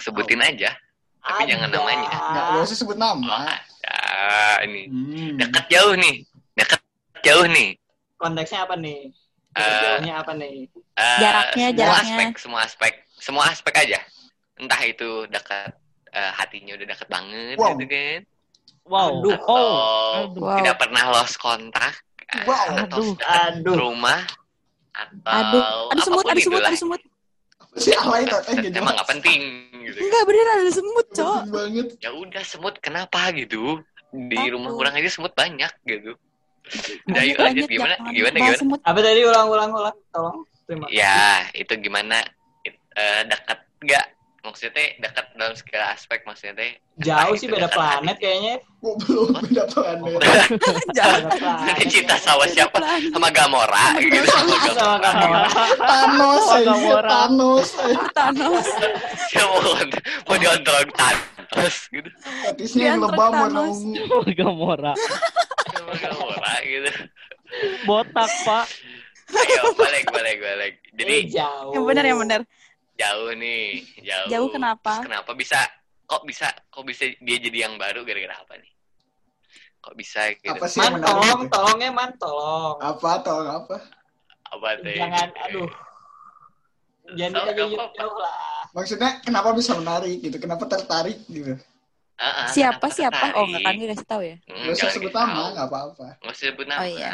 Sebutin 0.03 0.39
aja. 0.39 0.71
Tapi 1.23 1.47
jangan 1.47 1.71
Ada. 1.71 1.77
namanya. 1.79 2.09
Nggak, 2.11 2.43
nggak 2.51 2.63
usah 2.67 2.77
sebut 2.77 2.95
Oh, 2.95 2.99
nama. 2.99 3.37
ada 3.79 4.63
ini. 4.63 4.81
Hmm. 4.87 5.35
Dekat 5.39 5.65
jauh 5.67 5.95
nih. 5.95 6.15
Dekat 6.53 6.81
jauh 7.21 7.45
nih. 7.47 7.69
Konteksnya 8.15 8.59
apa 8.63 8.75
nih? 8.75 9.11
Eh, 9.53 9.81
Jauhnya 9.85 10.13
apa 10.19 10.31
nih? 10.33 10.65
Eh, 10.97 11.17
Jaraknya, 11.19 11.67
semua 11.69 11.77
jaraknya. 11.77 12.01
aspek, 12.01 12.29
semua 12.35 12.59
aspek, 12.61 12.93
semua 13.15 13.43
aspek 13.47 13.73
aja. 13.77 13.99
Entah 14.55 14.81
itu 14.81 15.09
dekat 15.27 15.71
eh, 16.09 16.31
hatinya 16.31 16.73
udah 16.73 16.87
deket 16.87 17.07
banget 17.07 17.55
Wow. 17.55 17.69
gitu 17.73 17.85
kan. 17.87 18.19
Wow. 18.83 19.09
Aduh. 19.15 19.31
Atau 19.33 19.61
Aduh. 20.27 20.41
Wow. 20.41 20.57
tidak 20.57 20.75
pernah 20.77 21.03
lost 21.09 21.35
kontak. 21.37 21.93
eh, 22.27 22.43
Wow. 22.43 22.65
Atau 22.81 22.97
Aduh. 22.99 23.13
Aduh. 23.23 23.75
rumah. 23.79 24.21
Atau 24.91 25.31
Aduh, 25.31 25.63
ada 25.89 26.01
semut, 26.01 26.21
apa 26.21 26.23
pun 26.23 26.31
ada 26.31 26.41
semut, 26.41 26.57
itulah. 26.57 26.69
ada 26.69 26.77
semut. 26.77 27.01
Si 27.73 27.89
alay 27.91 28.23
teteh 28.23 28.55
gitu. 28.61 28.75
Emang 28.77 28.93
gak 28.93 29.09
penting 29.09 29.41
gitu. 29.85 29.97
Enggak 29.99 30.23
bener 30.25 30.47
ada 30.47 30.71
semut, 30.71 31.07
Cok. 31.11 31.41
Banget. 31.51 31.87
Ya 31.99 32.09
udah 32.15 32.43
semut 32.43 32.75
kenapa 32.79 33.29
gitu? 33.35 33.83
Di 34.13 34.37
Takut. 34.37 34.51
rumah 34.55 34.71
orang 34.77 34.93
aja 34.99 35.09
semut 35.09 35.33
banyak 35.33 35.71
gitu. 35.85 36.13
Yuk 37.11 37.37
lanjut 37.37 37.67
banyak, 37.67 37.67
gimana? 37.67 37.95
Gimana 38.13 38.37
gimana? 38.39 38.57
semut. 38.57 38.79
Apa 38.87 38.99
tadi 39.03 39.21
ulang-ulang-ulang? 39.27 39.95
Tolong. 40.15 40.37
Terima. 40.63 40.85
Ya, 40.87 41.43
itu 41.51 41.73
gimana? 41.75 42.23
It- 42.63 42.79
eh, 42.95 43.21
dekat 43.27 43.59
gak? 43.83 44.05
Maksudnya 44.43 44.75
dekat 44.99 45.25
dalam 45.33 45.55
segala 45.55 45.95
aspek 45.95 46.19
maksudnya 46.27 46.51
teh. 46.53 46.75
Jauh 46.99 47.31
sih 47.33 47.47
beda 47.47 47.71
planet 47.71 48.19
hati. 48.19 48.21
kayaknya. 48.21 48.55
Kok 48.83 48.95
belum 49.01 49.27
beda 49.39 49.63
planet. 49.71 50.19
Planet. 50.19 51.87
Cinta 51.95 52.15
sama 52.19 52.43
siapa? 52.51 52.75
Sama 53.07 53.31
Gamora 53.31 53.95
gitu. 54.03 54.19
Sama 54.27 54.55
Gamora. 54.99 55.47
Thanos, 55.79 56.43
Oh, 56.43 56.59
Gamora. 56.59 57.07
Thanos. 57.07 57.67
Thanos. 58.11 58.67
Siapa 59.31 59.55
mau, 60.27 60.35
diontrol 60.35 60.83
Thanos 60.91 61.75
gitu. 61.87 62.09
Diantrek 62.59 62.99
lebam 62.99 63.31
Thanos. 63.31 63.77
ungu. 63.79 64.17
Gamora. 64.35 64.93
Sama 65.71 65.93
Gamora 65.95 66.53
gitu. 66.67 66.91
Botak, 67.87 68.27
Pak. 68.43 68.65
Ayo 69.33 69.71
balik 69.79 70.05
balik 70.11 70.37
balik. 70.37 70.73
Jadi 70.93 71.13
Eh, 71.15 71.23
jauh. 71.31 71.71
Yang 71.73 71.83
benar, 71.87 72.03
yang 72.03 72.19
benar. 72.19 72.41
Jauh 72.93 73.31
nih, 73.33 73.81
jauh. 74.01 74.29
Jauh 74.29 74.47
kenapa? 74.53 75.01
Terus 75.01 75.05
kenapa 75.09 75.31
bisa 75.33 75.59
kok 76.03 76.23
bisa 76.27 76.47
kok 76.69 76.83
bisa 76.85 77.09
dia 77.19 77.37
jadi 77.41 77.69
yang 77.69 77.75
baru 77.79 78.05
gara-gara 78.05 78.37
apa 78.37 78.53
nih? 78.59 78.71
Kok 79.83 79.95
bisa 79.99 80.31
gitu? 80.39 80.53
Apa 80.55 80.65
sih 80.69 80.79
Man, 80.79 80.95
menarik? 80.95 81.07
tolong, 81.11 81.39
itu? 81.43 81.51
tolongnya 81.51 81.89
man, 81.91 82.11
tolong. 82.15 82.75
Apa 82.79 83.11
tolong 83.19 83.49
apa? 83.51 83.77
Apa 84.53 84.67
teh? 84.79 84.95
Jangan, 84.95 85.27
aduh. 85.43 85.69
Jangan 87.19 87.35
Sok, 87.35 87.45
kita 87.51 87.65
nggak 87.75 87.89
jauh 87.99 88.15
lah. 88.15 88.63
Maksudnya 88.73 89.09
kenapa 89.21 89.49
bisa 89.53 89.71
menarik 89.75 90.17
gitu? 90.23 90.37
Kenapa 90.39 90.63
tertarik 90.71 91.19
gitu? 91.27 91.59
Ah, 92.15 92.47
Siapa, 92.47 92.87
siapa? 92.93 93.11
tertarik? 93.19 93.35
Oh, 93.35 93.43
enggak 93.49 93.61
kan 93.65 93.73
dia 93.75 93.87
kasih 93.91 94.07
tahu 94.07 94.21
ya. 94.23 94.35
Hmm, 94.47 94.69
Gak 94.69 94.75
usah 94.79 94.89
sebut 94.95 95.11
kasih 95.11 95.19
nama, 95.27 95.43
nggak 95.51 95.67
apa-apa. 95.67 96.07
Nggak 96.23 96.33
usah 96.37 96.45
sebut 96.47 96.65
nama. 96.69 96.79
Oh, 96.79 96.87
iya. 96.87 97.11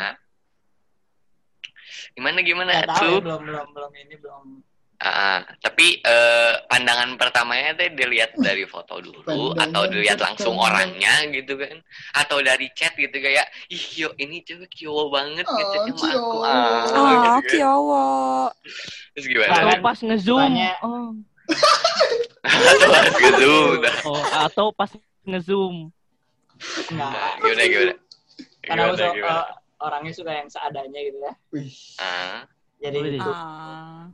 Gimana 2.13 2.39
gimana 2.46 2.72
tahu 2.86 2.86
ya, 2.86 3.15
tuh? 3.18 3.20
belum, 3.26 3.42
belum, 3.48 3.68
belum 3.74 3.92
ini, 3.98 4.15
belum. 4.22 4.46
Ah, 5.00 5.08
ah. 5.08 5.38
tapi 5.64 6.04
eh, 6.04 6.60
pandangan 6.68 7.16
pertamanya 7.16 7.72
teh 7.72 7.88
dilihat 7.96 8.36
dari 8.36 8.68
foto 8.68 9.00
dulu 9.00 9.24
Pandangan 9.24 9.72
atau 9.72 9.84
dilihat 9.88 10.20
langsung 10.20 10.60
orangnya 10.60 11.24
gitu 11.32 11.56
kan 11.56 11.80
atau 12.20 12.44
dari 12.44 12.68
chat 12.76 12.92
gitu 13.00 13.16
kayak 13.16 13.48
ih 13.72 13.80
yo 13.96 14.12
ini 14.20 14.44
cewek 14.44 14.68
kiowo 14.68 15.08
banget 15.08 15.48
Oh, 15.48 15.56
ngechatnya 15.56 15.94
sama 15.96 16.12
aku 16.20 16.38
ah, 16.44 16.84
Oh, 16.92 17.06
gitu 17.08 17.28
kan. 17.32 17.44
Kiowo. 17.48 18.08
terus 19.16 19.26
gimana 19.32 19.52
Atau 19.56 19.68
Kan, 19.72 19.80
pas 19.80 20.00
ngezoom. 20.04 20.52
Oh. 20.84 21.10
atau 22.44 23.20
gitu 23.24 23.52
udah 23.80 23.96
oh, 24.04 24.24
atau 24.44 24.66
pas 24.76 24.92
ngezoom. 25.24 25.76
Enggak. 26.92 27.40
gimana 27.40 27.64
gimana 27.64 27.94
Karena 28.60 28.84
gimana 28.84 29.00
so- 29.00 29.16
gimana 29.16 29.40
eh, 29.40 29.48
orangnya 29.80 30.12
suka 30.12 30.32
yang 30.36 30.50
seadanya 30.52 31.00
gitu 31.00 31.18
ya. 31.24 31.34
Ah, 32.04 32.44
Jadi 32.84 32.98
Wih. 33.00 33.12
gitu. 33.16 33.32
Ah. 33.32 34.12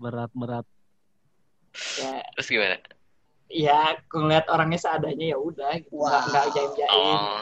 Ya, 1.96 2.12
terus 2.34 2.48
gimana 2.48 2.78
ya 3.46 3.94
ngeliat 4.10 4.50
orangnya 4.50 4.76
seadanya 4.76 5.26
ya 5.32 5.38
udah 5.38 5.72
gitu. 5.78 5.94
Nggak, 5.94 6.12
Wow. 6.18 6.28
nggak 6.28 6.46
jaim-jaim. 6.52 7.16
oh 7.16 7.42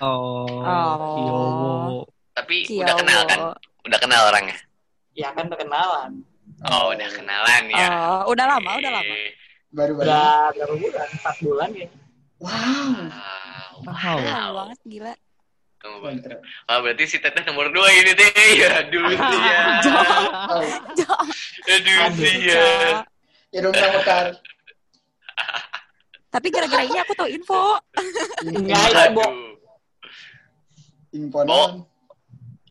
Oh, 0.00 0.46
Oh. 0.64 1.14
Kiowo. 1.14 1.74
tapi 2.32 2.64
Kiowo. 2.64 2.82
udah 2.82 2.94
kenal 2.96 3.20
kan 3.24 3.40
udah 3.84 3.98
kenal 4.00 4.22
orangnya 4.26 4.56
Ya 5.12 5.30
kan 5.30 5.46
perkenalan. 5.46 6.12
oh 6.64 6.90
udah 6.90 7.08
kenalan 7.08 7.62
ya 7.68 7.86
Oh, 7.86 8.32
udah 8.32 8.46
lama, 8.48 8.70
udah 8.74 8.90
lama. 8.90 9.04
Oke. 9.06 9.30
baru-baru. 9.70 10.06
Udah 10.06 10.34
berapa 10.54 10.74
bulan? 10.76 11.08
Empat 11.12 11.36
bulan 11.40 11.70
ya. 11.74 11.88
Wow. 12.38 12.94
wow 13.84 14.16
Wow. 14.16 14.48
Banget, 14.56 14.78
gila. 14.84 15.14
Ah, 16.64 16.80
berarti 16.80 17.04
si 17.04 17.20
teteh 17.20 17.44
nomor 17.44 17.68
dua 17.68 17.84
ini 17.92 18.16
deh. 18.16 18.32
Ya, 18.56 18.88
dulu 18.88 19.12
sih 19.12 19.40
ya. 19.44 19.60
Oh, 20.48 20.64
Aduh 21.68 21.96
Aduh, 22.00 22.16
sih 22.16 22.48
ya. 23.54 23.62
hidung 23.62 23.72
kamu 23.72 24.00
tar. 24.02 24.26
Tapi 26.28 26.46
gara-gara 26.50 26.82
ini 26.82 26.98
aku 26.98 27.14
tahu 27.14 27.30
info. 27.30 27.78
Enggak, 28.42 28.82
itu 28.90 29.14
Bo. 29.14 29.22
Aduh. 29.22 29.54
Imponan. 31.14 31.70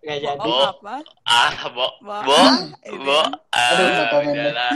Nggak 0.04 0.17
jadi. 0.19 0.36
Bo. 0.43 0.52
Oh, 0.52 0.67
apa? 0.76 0.96
Ah, 1.24 1.52
bo. 1.72 1.88
Bo. 2.04 2.19
Bo. 2.28 2.39
Bo. 3.00 3.19
Ah, 3.56 3.72
Aduh, 3.72 3.88
deh. 3.88 4.32
udahlah. 4.36 4.72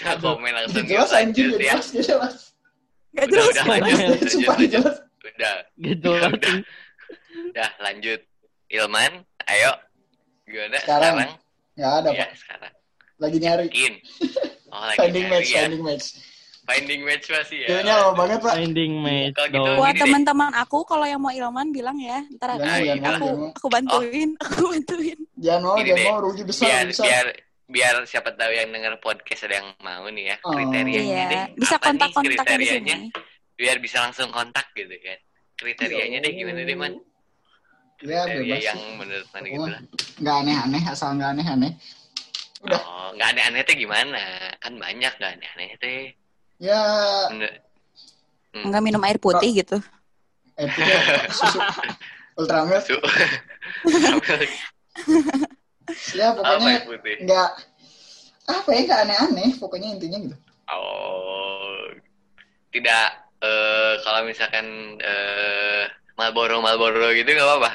Nggak 0.00 0.16
komen 0.16 0.52
langsung 0.56 0.84
Jelas 0.88 1.10
lanjut 1.12 1.50
ya. 1.60 1.76
jelas, 1.76 1.86
jelas. 1.92 2.36
Gak 3.10 3.26
jelas. 3.28 3.52
udah, 3.52 3.64
lanjut, 3.68 3.98
Sumpah 4.24 4.56
jelas. 4.64 4.96
Udah, 5.20 5.54
Gitu 5.76 6.08
Udah, 6.08 6.20
lah. 6.24 6.30
udah. 6.32 6.56
udah, 7.52 7.70
lanjut. 7.84 8.20
Ilman, 8.70 9.12
ayo. 9.44 9.72
Gimana 10.48 10.78
Sekarang. 10.80 11.14
sekarang? 11.20 11.30
Nggak 11.76 11.92
ada, 11.92 12.08
Iya, 12.08 12.24
Pak. 12.24 12.30
sekarang. 12.38 12.72
Lagi 13.20 13.38
nyari. 13.38 13.66
Yakin. 13.68 13.94
Oh, 14.70 14.86
lagi 14.86 15.02
Finding 15.02 15.24
nyari 15.24 15.34
match, 15.34 15.50
ya. 15.50 15.60
finding 15.60 15.82
match. 15.82 16.06
Finding 16.62 17.00
match 17.02 17.26
masih 17.26 17.58
ya. 17.58 17.68
Kayaknya 17.68 17.94
lama 17.96 18.12
banget, 18.14 18.38
Pak. 18.38 18.54
Finding 18.54 18.92
match 18.96 19.34
Kalau 19.34 19.48
gitu. 19.50 19.70
Buat 19.72 19.82
Gini 19.82 19.90
deh. 19.90 20.00
teman-teman 20.00 20.50
aku 20.54 20.78
kalau 20.84 21.02
yang 21.04 21.18
mau 21.18 21.32
Ilman 21.32 21.68
bilang 21.68 21.98
ya, 21.98 22.18
ntar 22.32 22.48
Jangan, 22.52 22.62
Ah, 22.62 22.70
aku, 22.70 22.78
iya. 22.80 22.94
jangan 22.94 23.10
aku, 23.10 23.26
jangan 23.26 23.50
aku 23.50 23.66
bantuin, 23.68 24.28
aku 24.46 24.62
bantuin. 24.70 25.18
Jangan 25.36 25.60
mau, 25.60 25.74
Gini 25.74 25.82
jangan 25.84 25.98
deh. 25.98 26.06
mau, 26.06 26.18
rugi 26.22 26.42
besar, 26.44 26.66
biar 26.70 26.84
besar. 26.86 27.04
biar 27.04 27.26
biar 27.66 27.94
siapa 28.04 28.30
tahu 28.32 28.52
yang 28.52 28.68
denger 28.68 28.94
podcast 28.96 29.42
ada 29.44 29.54
yang 29.56 29.68
mau 29.80 30.04
nih 30.06 30.24
ya 30.24 30.36
Oh. 30.40 30.50
kriterianya 30.52 31.02
deh 31.02 31.18
Iya, 31.26 31.44
bisa 31.52 31.66
Apa 31.72 31.82
nih 31.82 31.86
kontak-kontak 31.88 32.22
di 32.22 32.36
kriterianya 32.36 32.96
sini. 32.96 33.08
biar 33.52 33.76
bisa 33.80 33.96
langsung 34.00 34.28
kontak 34.28 34.66
gitu 34.72 34.94
kan 34.96 35.18
kriterianya 35.56 36.18
deh 36.20 36.32
gimana 36.32 36.60
deh 36.62 36.74
man 36.74 36.94
Ya, 38.00 38.22
kriteria 38.22 38.38
bebas. 38.48 38.62
yang 38.64 38.78
menurut 38.96 39.26
mana 39.28 39.46
gitu 39.46 39.66
lah 39.68 39.82
Nggak 40.16 40.36
aneh-aneh, 40.40 40.82
asal 40.84 41.10
nggak 41.14 41.30
aneh-aneh. 41.32 41.72
Udah. 42.60 42.76
oh 42.78 43.08
nggak 43.12 43.28
aneh-aneh 43.32 43.62
teh 43.62 43.74
gimana? 43.74 44.20
Kan 44.58 44.76
banyak 44.76 45.12
nggak 45.12 45.32
aneh-aneh 45.34 45.70
teh. 45.76 46.02
Ya, 46.58 46.82
Menurut- 47.28 47.60
Hmm. 48.50 48.66
Enggak 48.66 48.82
minum 48.82 49.02
air 49.02 49.14
putih 49.16 49.50
gitu. 49.56 49.78
eh, 50.58 50.66
itu 50.66 50.80
deh, 50.82 51.00
susu. 51.30 51.58
Ultramilk. 52.34 52.82
Su- 52.82 52.98
Ya, 56.14 56.34
pokoknya 56.34 56.82
putih? 56.84 57.16
nggak. 57.22 57.50
Apa 58.46 58.68
ya 58.70 58.80
nggak 58.84 59.00
aneh-aneh. 59.06 59.50
Pokoknya 59.56 59.94
intinya 59.94 60.18
gitu. 60.20 60.36
Oh. 60.66 61.78
Tidak 62.70 63.06
eh 63.40 63.94
kalau 64.02 64.20
misalkan 64.22 64.66
eh 65.00 65.86
Malboro 66.14 66.60
Malboro 66.60 67.08
gitu 67.10 67.26
nggak 67.26 67.48
apa-apa 67.48 67.70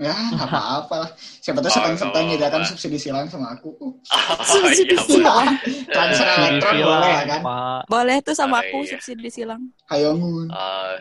ya 0.00 0.16
nggak 0.32 0.48
apa-apa 0.48 0.94
lah 1.04 1.10
siapa 1.38 1.60
tahu 1.60 2.24
gitu 2.32 2.40
kan 2.42 2.62
subsidi 2.64 2.96
silang 2.96 3.28
sama 3.28 3.52
aku 3.52 3.68
Uh, 3.76 3.92
oh 4.64 4.72
iya 4.72 4.96
silang. 4.98 5.46
transfer 5.86 6.24
Eh, 6.26 6.38
elektron 6.40 6.72
Subsidi 6.72 6.88
boleh 6.88 7.10
ya 7.12 7.22
kan 7.28 7.40
Pak. 7.44 7.80
Boleh 7.86 8.16
tuh 8.20 8.34
sama 8.34 8.56
Oh, 8.56 8.62
aku 8.62 8.78
iya. 8.80 8.90
subsidi 8.90 9.28
silang. 9.28 9.62
hayongun 9.86 10.48
Oh, 10.48 10.92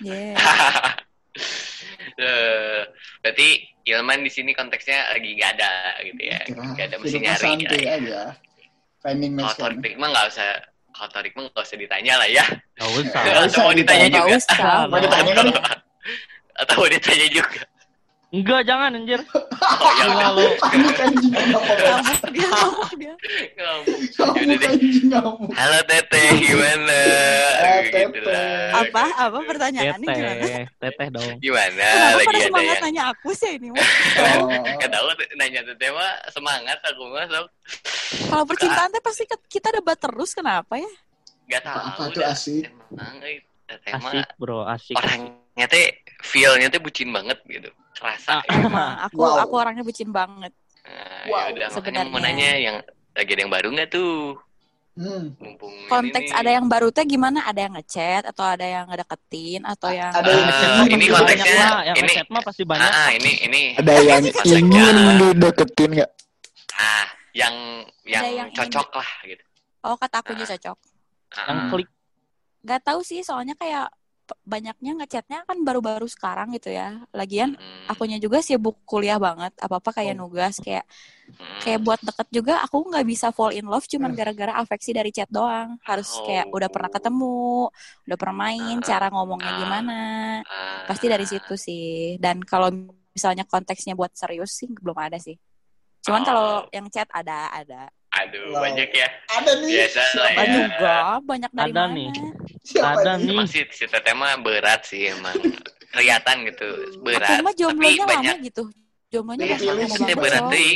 Yeah. 0.00 0.36
Eh, 2.16 2.80
berarti 3.20 3.48
Ilman 3.84 4.24
di 4.24 4.32
sini 4.32 4.50
konteksnya 4.50 5.12
lagi 5.12 5.36
nggak 5.36 5.50
ada 5.60 5.72
gitu 6.00 6.22
ya 6.22 6.40
nggak 6.48 6.86
ada 6.88 6.96
mesti 6.96 7.18
nyari 7.20 7.36
santai 7.38 7.76
ya. 7.78 7.92
aja 7.94 8.20
finding 8.98 9.32
kalau 9.32 9.44
match 9.44 9.54
kan 9.54 9.76
Torik 9.76 9.94
mah 9.94 10.08
nggak 10.10 10.26
usah 10.26 10.48
kalau 10.90 11.08
Torik 11.12 11.32
mah 11.36 11.42
nggak 11.46 11.60
usah 11.62 11.76
ditanya 11.76 12.12
lah 12.16 12.24
ya 12.26 12.44
Nggak 12.74 12.88
usah. 12.90 13.20
Nggak 13.20 13.36
atau 13.36 13.60
mau 13.60 13.68
usah 13.68 13.76
ditanya 13.76 13.76
ditanya. 13.76 14.08
Nggak 14.08 14.24
juga 14.24 14.36
usah. 14.40 14.80
mau 14.88 14.98
ditanya 14.98 15.32
kan 15.34 15.46
atau 16.56 16.74
mau 16.74 16.88
ditanya 16.88 17.26
juga 17.30 17.60
Enggak, 18.36 18.60
jangan 18.64 18.92
anjir. 18.92 19.20
Oh 19.66 19.90
ya 19.96 20.06
udah. 20.06 20.30
lu. 20.36 20.46
Ngamuk 20.52 21.00
anjing 21.00 21.32
kenapa? 21.32 21.72
Ngamuk 21.74 22.22
dia, 22.30 22.46
ngamuk 22.46 22.90
dia. 22.94 23.14
Ngamuk. 23.56 23.86
Ya 23.88 24.12
Ngamuk 24.14 24.36
udah 24.36 24.54
deh. 24.54 24.68
anjing 24.68 25.06
ngamuk. 25.08 25.50
Halo 25.56 25.78
Teteh, 25.82 26.28
gimana? 26.38 27.00
Gitu 27.82 27.96
Teteh. 27.96 28.22
lah. 28.22 28.84
Apa? 28.84 29.04
Apa 29.18 29.38
pertanyaannya 29.42 30.06
gimana? 30.06 30.44
Teteh, 30.76 31.06
dong. 31.10 31.32
Gimana? 31.40 31.86
Kenapa 31.88 32.14
Lagi 32.14 32.26
pada 32.26 32.36
ada 32.36 32.46
semangat 32.46 32.68
yang 32.68 32.84
nanya 32.84 33.02
aku 33.10 33.28
sih 33.32 33.50
ini 33.56 33.68
mah? 33.72 33.88
Gak 34.80 34.90
tau 34.92 35.06
nanya 35.34 35.60
Teteh 35.64 35.90
mah 35.90 36.12
semangat 36.30 36.78
aku 36.84 37.02
mah 37.08 37.24
sok. 37.26 37.46
Kalau 38.28 38.44
percintaan 38.44 38.88
teh 38.92 39.02
pasti 39.02 39.22
kita 39.48 39.68
debat 39.72 39.96
terus 39.96 40.30
kenapa 40.30 40.76
ya? 40.76 40.92
Gak 41.48 41.62
tau. 41.64 41.80
Apa 41.80 42.02
tuh 42.12 42.22
asik? 42.22 42.68
Emang 42.92 43.16
eh, 43.20 43.40
Teteh 43.64 43.92
mah 43.96 44.12
Asik, 44.12 44.26
bro, 44.36 44.62
asik. 44.64 44.94
orangnya 44.94 45.66
teh 45.66 45.86
feel-nya 46.22 46.68
teh 46.68 46.78
bucin 46.78 47.10
banget 47.10 47.40
gitu. 47.46 47.72
Kerasa. 47.96 48.34
Ah, 48.38 48.42
Emang 48.52 48.92
aku 49.02 49.18
Wow. 49.18 49.40
aku 49.40 49.54
orangnya 49.56 49.82
bucin 49.82 50.10
banget. 50.10 50.52
Nah, 50.82 51.24
Wow. 51.26 51.34
ya 51.34 51.46
udah 51.50 51.68
makanya 51.68 51.72
Sebenarnya. 51.74 52.12
mau 52.12 52.20
nanya 52.20 52.50
yang 52.56 52.76
lagi 53.12 53.30
ada 53.32 53.40
yang 53.40 53.50
baru 53.50 53.68
nggak 53.70 53.88
tuh? 53.88 54.36
Hmm. 54.96 55.28
Mumpung 55.36 55.68
ini 55.70 55.88
Konteks 55.88 56.32
ada 56.32 56.50
yang 56.50 56.66
baru 56.66 56.88
teh 56.88 57.04
gimana? 57.04 57.44
Ada 57.44 57.68
yang 57.68 57.76
ngechat 57.76 58.22
atau 58.26 58.44
ada 58.46 58.64
yang 58.64 58.84
ngedeketin 58.86 59.60
atau 59.62 59.92
yang 59.92 60.08
Ada 60.10 60.30
yang 60.30 60.48
mah 60.48 60.86
ini 60.88 61.06
konteksnya 61.06 61.52
lah. 61.58 61.80
Yang 61.84 61.96
ini 61.96 62.04
ngechat 62.06 62.28
mah 62.30 62.40
pasti 62.40 62.62
banyak. 62.64 62.84
Ah, 62.86 62.96
ah, 62.96 63.10
ini 63.12 63.32
ini 63.42 63.60
Ada 63.76 63.92
yang 63.98 64.22
ingin 64.24 64.96
dideketin 65.20 65.90
nggak? 65.92 66.10
ah 66.76 67.06
yang 67.32 67.54
yang, 68.04 68.22
Ada 68.22 68.30
yang 68.30 68.48
ingin 68.48 68.58
cocok 68.68 68.88
lah 68.94 69.10
gitu. 69.22 69.44
oh 69.82 69.96
kata 69.96 70.16
akunya 70.16 70.44
Ah. 70.44 70.50
cocok. 70.50 70.78
Ah, 71.28 71.44
Yang 71.44 71.58
Hmm. 71.58 71.70
klik. 71.70 71.88
Gak 72.62 72.80
tahu 72.82 73.00
sih 73.00 73.20
soalnya 73.20 73.52
kayak 73.54 73.86
banyaknya 74.42 74.92
ngechatnya 74.98 75.46
kan 75.46 75.58
baru-baru 75.62 76.06
sekarang 76.10 76.50
gitu 76.54 76.72
ya. 76.72 77.04
Lagian 77.14 77.54
mm, 77.54 77.86
akunya 77.86 78.18
juga 78.18 78.42
sibuk 78.42 78.82
kuliah 78.82 79.18
banget. 79.20 79.54
Apa-apa 79.60 79.94
kayak 79.94 80.18
Oh. 80.18 80.26
nugas 80.26 80.58
kayak 80.58 80.82
mm. 81.30 81.60
kayak 81.62 81.80
buat 81.82 82.00
deket 82.02 82.28
juga 82.30 82.54
aku 82.62 82.86
nggak 82.90 83.06
bisa 83.06 83.30
fall 83.30 83.54
in 83.54 83.66
love 83.66 83.86
cuman 83.86 84.10
Hmm. 84.10 84.18
gara-gara 84.18 84.52
afeksi 84.58 84.90
dari 84.90 85.10
chat 85.14 85.30
doang. 85.30 85.78
Harus 85.86 86.10
kayak 86.26 86.50
Oh. 86.50 86.56
udah 86.58 86.68
pernah 86.70 86.90
ketemu, 86.90 87.70
udah 88.06 88.16
pernah 88.18 88.36
main, 88.50 88.76
Ah. 88.78 88.84
cara 88.84 89.06
ngomongnya 89.10 89.52
Ah. 89.52 89.58
gimana. 89.62 89.98
Ah, 90.42 90.84
Pasti 90.90 91.06
dari 91.06 91.26
situ 91.26 91.54
sih. 91.54 92.16
Dan 92.18 92.42
kalau 92.42 92.70
misalnya 93.14 93.46
konteksnya 93.48 93.94
buat 93.96 94.12
serius 94.12 94.52
sih 94.54 94.68
belum 94.68 94.96
ada 94.98 95.16
sih. 95.22 95.34
Cuman 96.06 96.22
Oh. 96.22 96.26
kalau 96.26 96.46
yang 96.70 96.86
chat 96.90 97.10
ada, 97.10 97.50
ada. 97.50 97.90
Aduh, 98.16 98.44
Wow. 98.48 98.62
banyak 98.62 98.88
ya. 98.90 99.08
Ada 99.28 99.52
nih. 99.58 99.70
Biasa 99.76 100.00
lah 100.14 100.30
ya. 100.32 100.44
juga 100.48 100.94
banyak 101.20 101.50
dari 101.52 101.64
Ada 101.66 101.82
mana? 101.82 101.94
nih. 101.94 102.08
Siapa 102.62 102.88
Ada 102.96 103.12
nih? 103.12 103.20
nih. 103.20 103.34
Emang 103.34 103.46
sih 103.46 103.62
si 103.68 103.84
Teteh 103.84 104.14
mah 104.14 104.32
berat 104.38 104.80
sih 104.82 105.02
emang. 105.06 105.36
Kelihatan 105.86 106.36
gitu, 106.44 106.68
berat. 107.00 107.28
Aku 107.30 107.42
mah 107.42 107.50
Tapi 107.50 107.60
jomblonya 107.60 108.04
banyak 108.04 108.34
lama 108.34 108.44
gitu. 108.44 108.62
Jomblonya 109.06 109.44
Iya, 109.44 109.56
teh 109.56 109.66
banget, 109.66 110.16
berat 110.16 110.44
teh. 110.48 110.74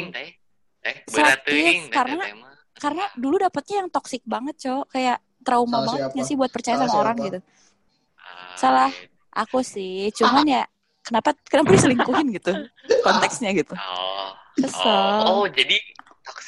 Teh 0.80 0.96
berat 1.06 1.38
teh 1.42 1.74
karena-. 1.88 2.26
Karena 2.72 3.04
dulu 3.12 3.36
dapetnya 3.36 3.76
yang 3.78 3.88
toksik 3.88 4.22
banget, 4.24 4.56
Cok. 4.58 4.84
Kayak 4.90 5.18
trauma 5.40 5.70
Salah 5.74 5.86
banget 5.86 6.08
siapa? 6.10 6.24
sih 6.24 6.34
buat 6.34 6.50
percaya 6.50 6.76
Salah 6.76 6.88
sama 6.88 7.00
orang 7.00 7.16
siapa? 7.16 7.26
gitu. 7.26 7.38
Ah, 8.16 8.54
Salah. 8.56 8.90
gitu. 8.90 9.08
Aku 9.30 9.58
sih, 9.62 10.10
cuman 10.12 10.42
ya 10.42 10.62
kenapa 11.00 11.32
kenapa 11.46 11.70
diselingkuhin 11.70 12.34
gitu 12.34 12.50
konteksnya 13.06 13.50
gitu. 13.52 13.72
Oh. 13.72 14.34
Kesel. 14.52 14.90
Oh, 15.22 15.40
oh, 15.40 15.46
jadi 15.46 15.78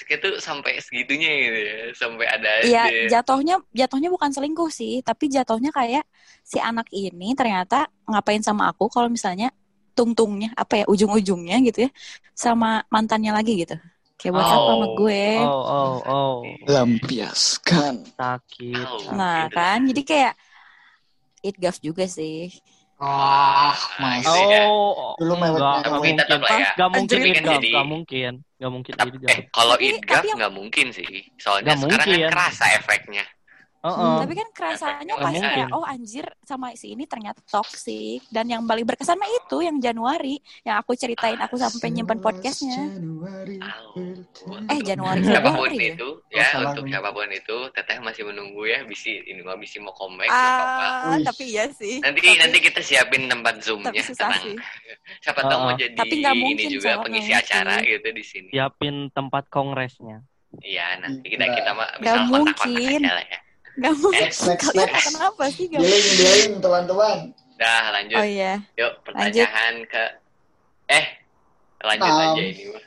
toksiknya 0.03 0.19
tuh 0.19 0.35
sampai 0.43 0.73
segitunya 0.83 1.31
gitu 1.31 1.59
ya. 1.63 1.77
Sampai 1.95 2.27
ada 2.27 2.51
Iya, 2.67 2.85
dia- 2.91 3.09
jatuhnya 3.19 3.63
jatuhnya 3.71 4.11
bukan 4.11 4.31
selingkuh 4.35 4.67
sih, 4.69 4.99
tapi 5.01 5.31
jatuhnya 5.31 5.71
kayak 5.71 6.03
si 6.43 6.59
anak 6.59 6.91
ini 6.91 7.39
ternyata 7.39 7.87
ngapain 8.11 8.43
sama 8.43 8.67
aku 8.75 8.91
kalau 8.91 9.07
misalnya 9.07 9.55
tungtungnya 9.95 10.51
apa 10.59 10.83
ya 10.83 10.85
ujung-ujungnya 10.89 11.63
gitu 11.63 11.87
ya 11.87 11.91
sama 12.35 12.83
mantannya 12.91 13.31
lagi 13.31 13.63
gitu. 13.63 13.79
Kayak 14.19 14.33
buat 14.35 14.47
apa 14.47 14.71
sama 14.71 14.87
Oh. 14.87 14.95
gue? 14.97 15.25
Oh, 15.43 15.63
oh, 15.63 15.95
oh. 16.07 16.37
Lampiaskan. 16.67 17.95
Sakit. 18.15 18.83
Tahu. 18.83 19.15
Nah, 19.15 19.47
kan 19.51 19.83
jadi 19.87 20.03
kayak 20.03 20.35
it 21.43 21.55
gaf 21.59 21.79
juga 21.79 22.07
sih. 22.07 22.51
Ah, 23.03 23.75
Nah, 23.99 24.15
mas. 24.15 24.23
gitu 24.23 24.47
ya. 24.47 24.63
Oh, 24.71 25.19
Dulu 25.19 25.35
enggak, 25.35 25.51
mewek. 25.51 25.59
enggak 25.59 26.15
tetap 26.23 26.39
lah 26.39 26.51
ya. 26.55 26.69
Enggak 26.71 26.91
mungkin 26.95 27.19
Anjir. 27.19 27.35
idgaf, 27.35 27.53
Jadi- 27.59 27.67
enggak 27.75 27.89
mungkin. 27.91 28.33
Enggak 28.63 28.71
mungkin 28.71 28.93
Tapi, 28.95 29.09
eh, 29.27 29.39
kalau 29.51 29.75
yang- 30.23 30.39
nggak 30.39 30.55
mungkin 30.55 30.87
sih. 30.95 31.07
Soalnya 31.35 31.75
sekarang 31.75 31.83
mungkin. 31.83 32.15
kan 32.23 32.31
kerasa 32.31 32.65
efeknya. 32.79 33.25
Heeh. 33.83 34.15
Tapi 34.17 34.33
kan 34.33 34.49
kerasanya 34.53 35.03
Nggak 35.13 35.19
pas 35.19 35.35
kayak 35.35 35.43
mungkin. 35.67 35.75
oh 35.75 35.85
anjir 35.85 36.23
sama 36.41 36.71
si 36.73 36.87
ini 36.91 37.03
ternyata 37.05 37.43
toksik 37.45 38.23
dan 38.29 38.47
yang 38.47 38.63
paling 38.63 38.83
berkesan 38.83 39.15
mah 39.15 39.27
itu 39.27 39.59
yang 39.61 39.77
Januari 39.77 40.39
yang 40.63 40.79
aku 40.79 40.95
ceritain 40.95 41.35
aku 41.37 41.55
sampai 41.57 41.91
nyimpan 41.91 42.17
podcastnya. 42.17 42.79
Januari. 42.95 43.59
Eh 44.69 44.81
Januari 44.81 45.21
Siapa 45.21 45.51
pun 45.51 45.67
Februari 45.67 45.77
ya? 45.77 45.93
itu, 45.93 46.09
ya 46.31 46.45
salah 46.49 46.71
untuk 46.71 46.87
siapa 46.87 47.11
pun 47.11 47.27
itu, 47.29 47.57
Teteh 47.71 47.99
masih 47.99 48.23
menunggu 48.25 48.63
ya. 48.65 48.79
Bisi 48.85 49.19
ini 49.21 49.41
mah 49.41 49.57
bisi 49.57 49.77
mau 49.77 49.91
comeback 49.91 50.31
apa-apa. 50.31 50.87
Ah, 51.09 51.19
tapi 51.21 51.45
iya 51.49 51.67
sih. 51.69 51.99
Nanti 51.99 52.21
Tapi- 52.21 52.39
nanti 52.39 52.59
kita 52.61 52.81
siapin 52.81 53.27
tempat 53.27 53.55
zoomnya. 53.61 53.91
tenang. 53.93 54.39
sih. 54.39 54.55
Siapa 55.23 55.43
tahu 55.43 55.59
mau 55.61 55.69
Uh-uh. 55.69 55.81
jadi 55.81 55.95
Tapi 55.97 56.15
nggak 56.17 56.33
ini 56.33 56.43
mungkin, 56.45 56.69
juga 56.71 56.91
pengisi 57.01 57.33
acara 57.33 57.77
mungkin. 57.77 57.91
gitu 57.91 58.09
di 58.13 58.25
sini. 58.25 58.49
Siapin 58.49 58.95
tempat 59.11 59.45
kongresnya. 59.49 60.23
Iya, 60.55 61.01
nanti 61.01 61.27
kita 61.27 61.43
Nggak. 61.43 61.57
kita 61.59 61.71
mah 61.73 61.89
bisa 61.97 62.13
kontak-kontak 62.23 62.57
mungkin. 62.63 63.01
aja 63.01 63.13
lah 63.13 63.27
ya. 63.27 63.39
Gak 63.73 63.95
mungkin. 63.97 64.29
Next, 64.29 64.43
next, 64.45 64.69
next. 64.77 65.05
kenapa 65.17 65.45
sih? 65.49 65.65
Gak 65.73 65.81
Dealing, 65.81 66.09
dealing, 66.21 66.53
teman-teman. 66.61 67.19
Dah 67.57 67.85
lanjut. 67.95 68.17
Oh 68.21 68.27
iya. 68.27 68.53
Yuk 68.77 68.93
pertanyaan 69.07 69.75
ke 69.89 70.03
eh 70.93 71.07
lanjut 71.81 72.11
Enam. 72.11 72.35
aja 72.37 72.43
ini 72.43 72.65
mah. 72.69 72.85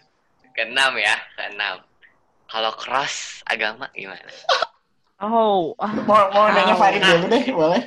Ke 0.55 0.61
enam 0.69 0.91
ya, 0.95 1.15
ke 1.35 1.43
enam. 1.51 1.75
Kalau 2.45 2.71
cross 2.77 3.41
agama 3.45 3.89
gimana? 3.91 4.21
Oh, 5.15 5.71
ah, 5.79 5.95
Mau, 6.03 6.27
mau 6.27 6.51
nanya 6.51 6.75
Au. 6.75 6.81
Farid 6.83 6.99
dulu 6.99 7.25
deh, 7.31 7.47
boleh? 7.55 7.81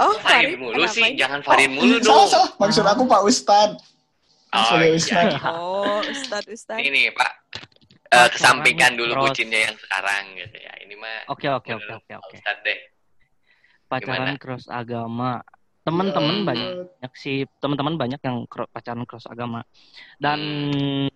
Oh, 0.00 0.16
Farid 0.16 0.56
Farid, 0.56 0.64
mulu 0.64 0.88
sih, 0.88 1.04
ini? 1.12 1.20
jangan 1.20 1.44
Farid 1.44 1.68
mulu 1.68 2.00
salah, 2.00 2.24
dong. 2.24 2.24
salah. 2.32 2.50
Maksud 2.56 2.84
aku 2.88 3.02
Pak 3.04 3.20
Ustad. 3.28 3.70
Oh 4.56 4.80
iya. 4.80 4.96
Ustad. 4.96 5.28
Oh, 5.44 6.00
Ustad, 6.00 6.42
Ustad. 6.48 6.80
Ini 6.80 7.12
Pak, 7.12 7.30
eh, 8.12 8.18
Cross 8.22 8.32
kesampingkan 8.34 8.92
dulu 8.92 9.12
cross. 9.14 9.24
bucinnya 9.32 9.60
yang 9.66 9.76
sekarang 9.78 10.24
gitu 10.36 10.56
ya. 10.58 10.72
Ini 10.78 10.94
mah 10.94 11.16
oke 11.26 11.46
oke 11.50 11.70
oke 11.72 11.92
oke 11.96 12.12
oke. 12.14 12.36
Deh. 12.62 12.78
Pacaran 13.86 14.16
Gimana? 14.28 14.38
cross 14.38 14.66
agama. 14.66 15.40
Teman-teman 15.82 16.36
Ya, 16.38 16.46
banyak 16.46 17.12
sih, 17.12 17.42
teman-teman 17.58 17.98
banyak 17.98 18.20
yang 18.20 18.44
pacaran 18.46 19.02
cross 19.02 19.26
agama. 19.26 19.66
Dan 20.16 20.38
Hmm. 20.70 21.08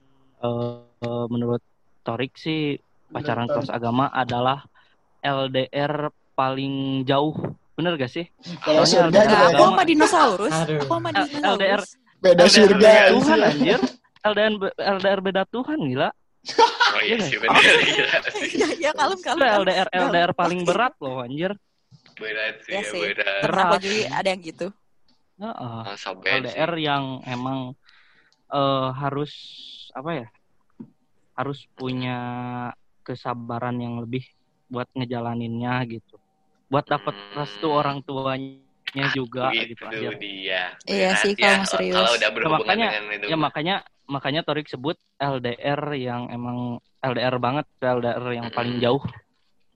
eh, 0.42 1.26
menurut 1.28 1.62
Torik 2.02 2.34
sih 2.34 2.74
pacaran 3.08 3.46
cross 3.46 3.68
agama 3.68 4.08
adalah 4.08 4.66
LDR 5.20 6.08
paling 6.32 6.74
jauh. 7.02 7.32
Bener 7.72 7.94
gak 7.94 8.08
sih? 8.08 8.26
Kalau 8.58 8.82
surga 8.82 9.06
LDR 9.06 9.26
juga 9.26 9.36
Nah, 9.36 9.48
aku 9.48 9.62
sama 9.64 9.82
dinosaurus. 9.84 10.54
Aduh. 10.56 10.80
Aku 10.80 10.92
sama 10.92 11.08
LDR. 11.10 11.26
dinosaurus. 11.78 11.90
beda 12.16 12.42
LDR 12.42 12.50
surga. 12.50 12.74
beda. 12.74 13.10
Tuhan 13.12 13.38
anjir. 13.40 13.80
LDR 14.24 14.52
LDR 14.96 15.20
beda 15.22 15.42
Tuhan 15.46 15.78
gila. 15.82 16.10
Oh 16.94 17.02
iya 17.02 17.18
sih 17.18 17.38
benar 17.42 17.62
sih. 18.38 18.50
Iya, 18.54 18.68
iya, 18.78 18.90
kalem, 18.94 19.18
kalem. 19.24 19.42
LDR 19.66 19.88
LDR 19.90 20.32
paling 20.36 20.62
berat 20.62 20.94
loh 21.02 21.24
anjir. 21.24 21.52
Berat 22.16 22.54
sih, 22.64 22.72
Iya 22.76 22.80
ya, 22.82 22.90
sih. 22.92 23.02
berat. 23.02 23.40
Temen 23.42 23.50
Berat. 23.50 23.66
aku 23.66 23.76
juga 23.82 24.06
ada 24.14 24.28
yang 24.30 24.42
gitu. 24.42 24.66
Heeh. 25.36 25.80
Oh, 25.86 25.96
soben 25.98 26.32
LDR 26.42 26.72
yang 26.78 27.04
emang 27.26 27.58
eh, 28.50 28.88
harus 28.96 29.32
apa 29.92 30.10
ya? 30.24 30.26
Harus 31.36 31.68
punya 31.76 32.18
kesabaran 33.04 33.76
yang 33.78 34.00
lebih 34.02 34.24
buat 34.66 34.88
ngejalaninnya 34.96 35.74
gitu. 35.86 36.16
Buat 36.66 36.90
dapat 36.90 37.14
Hmm. 37.14 37.34
restu 37.38 37.68
orang 37.70 38.02
tuanya 38.02 38.65
juga 39.12 39.50
Gitu 39.50 39.72
gitu 39.72 39.82
anjir. 39.84 40.12
dia. 40.16 40.62
Iya 40.84 41.10
sih, 41.18 41.32
ya, 41.32 41.36
kalau 41.36 41.56
mau 41.56 41.68
serius. 41.68 41.94
Kalau 41.94 42.12
udah 42.12 42.30
berhubungan 42.30 42.62
makanya- 42.64 42.90
dengan 42.92 43.12
itu. 43.12 43.26
Ya 43.26 43.36
makanya 43.36 43.74
makanya 44.06 44.40
Torik 44.42 44.66
sebut 44.66 44.96
LDR 45.16 45.82
yang 45.94 46.22
emang 46.28 46.58
LDR 47.00 47.36
banget, 47.36 47.66
LDR 47.76 48.22
yang 48.32 48.46
paling 48.50 48.78
Mm-mm. 48.78 48.84
jauh 48.84 49.02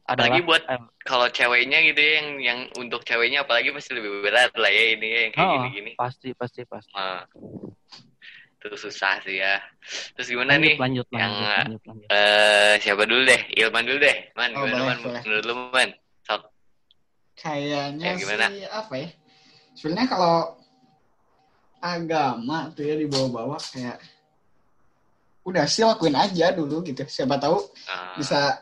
apalagi 0.03 0.43
buat 0.43 0.67
eh, 0.67 0.75
kalau 1.01 1.31
ceweknya 1.31 1.79
gitu 1.85 2.03
ya, 2.03 2.13
yang 2.19 2.29
yang 2.41 2.59
untuk 2.75 3.07
ceweknya 3.07 3.47
apalagi 3.47 3.71
pasti 3.71 3.95
lebih 3.95 4.21
berat 4.21 4.51
lah 4.55 4.67
ya 4.67 4.85
ini 4.91 5.07
ya, 5.07 5.21
yang 5.23 5.33
kayak 5.33 5.47
Oh. 5.47 5.55
gini-gini. 5.61 5.91
pasti 5.95 6.35
pasti 6.35 6.67
pasti. 6.67 6.91
Ah. 6.93 7.23
Itu 8.59 8.75
susah 8.77 9.23
sih 9.23 9.39
ya. 9.39 9.63
Terus 10.13 10.29
gimana 10.29 10.53
Lanjut 10.53 10.67
nih? 10.67 10.77
lanjut 10.77 11.07
yang, 11.15 11.31
lanjut 11.31 11.57
lanjut 11.57 11.83
lanjut. 11.87 12.09
Eh 12.11 12.75
siapa 12.77 13.03
dulu 13.07 13.23
deh? 13.25 13.41
Ilman 13.57 13.85
dulu 13.87 13.99
deh. 14.01 14.17
Man, 14.35 14.51
Oh, 14.51 14.61
gimana 14.61 14.69
boleh, 14.75 14.85
man? 14.85 14.99
boleh. 15.01 15.23
Menurut 15.23 15.45
lu 15.47 15.55
man? 15.71 15.91
Sok. 16.27 16.43
Kayaknya 17.41 18.05
Ya, 18.07 18.15
gimana? 18.15 18.45
sih 18.47 18.63
apa 18.67 18.95
ya? 18.95 19.09
Sebenarnya 19.73 20.09
kalau 20.09 20.35
agama 21.81 22.69
tuh 22.71 22.85
ya 22.85 22.95
dibawa-bawa 22.95 23.57
kayak 23.57 23.97
udah 25.41 25.65
sih 25.65 25.83
lakuin 25.83 26.13
aja 26.15 26.53
dulu 26.53 26.85
gitu. 26.85 27.01
Siapa 27.03 27.41
tahu 27.41 27.57
Ah, 27.89 28.13
bisa 28.15 28.61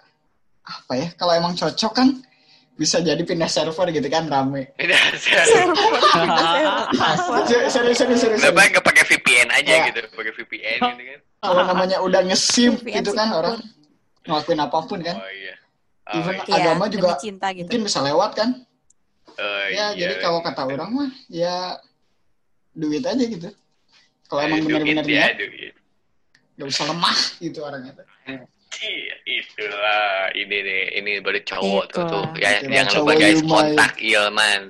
apa 0.62 0.92
ya? 0.94 1.10
Kalau 1.12 1.34
emang 1.34 1.52
cocok 1.52 1.92
kan 1.92 2.08
bisa 2.78 3.02
jadi 3.02 3.18
pindah 3.18 3.50
server 3.50 3.90
gitu 3.90 4.06
kan 4.06 4.30
rame. 4.30 4.70
Udah, 4.78 5.00
Server. 5.18 5.92
Serius 7.44 7.72
serius 7.74 7.98
serius. 7.98 8.20
serius. 8.22 8.40
Kenapa 8.40 8.70
nggak 8.70 8.84
pakai 8.86 9.04
VPN 9.04 9.48
aja 9.50 9.72
Ya. 9.72 9.82
gitu? 9.90 10.00
Pakai 10.08 10.32
VPN 10.32 10.78
gitu 10.86 11.02
kan? 11.04 11.20
Kalau 11.40 11.62
namanya 11.64 11.98
udah 11.98 12.20
nge-sim 12.24 12.78
gitu 12.78 13.10
kan 13.10 13.34
orang 13.34 13.58
ngelakuin 14.22 14.60
apa 14.60 14.78
pun 14.86 15.02
kan. 15.02 15.18
Oh 15.18 15.26
iya. 15.28 15.54
Oh, 16.08 16.14
Even 16.16 16.34
iya. 16.38 16.54
agama 16.54 16.86
Iya, 16.86 16.92
juga 16.94 17.08
cinta 17.18 17.50
gitu. 17.50 17.66
mungkin 17.66 17.82
bisa 17.82 17.98
lewat 18.00 18.30
kan. 18.32 18.48
Oh, 19.38 19.64
Ya, 19.68 19.94
iya. 19.94 19.96
jadi 19.96 20.14
kalau 20.18 20.42
kata 20.42 20.66
orang 20.66 20.90
mah 20.90 21.11
ya 21.27 21.79
duit 22.72 23.01
aja 23.01 23.18
gitu. 23.18 23.48
Kalau 24.27 24.40
emang 24.42 24.61
Duit 24.61 24.83
benar-benar 24.83 25.07
ya, 25.07 25.31
duit. 25.33 25.74
gak 26.55 26.66
usah 26.66 26.85
lemah 26.87 27.18
gitu 27.38 27.59
orangnya. 27.62 27.92
tuh. 27.94 28.07
Iya, 28.79 29.14
itulah 29.24 30.29
ini 30.35 30.57
deh, 30.59 30.85
ini 30.94 31.11
baru 31.18 31.40
cowok 31.40 31.85
tuh 31.88 32.03
Itulah. 32.05 32.11
tuh. 32.11 32.24
Ya, 32.37 32.51
Itulah 32.59 32.68
jangan 32.68 32.85
lupa 32.85 32.92
cowok 32.92 33.14
guys 33.16 33.38
Ilman. 33.38 33.48
kontak 33.48 33.92
Ilman. 33.98 34.62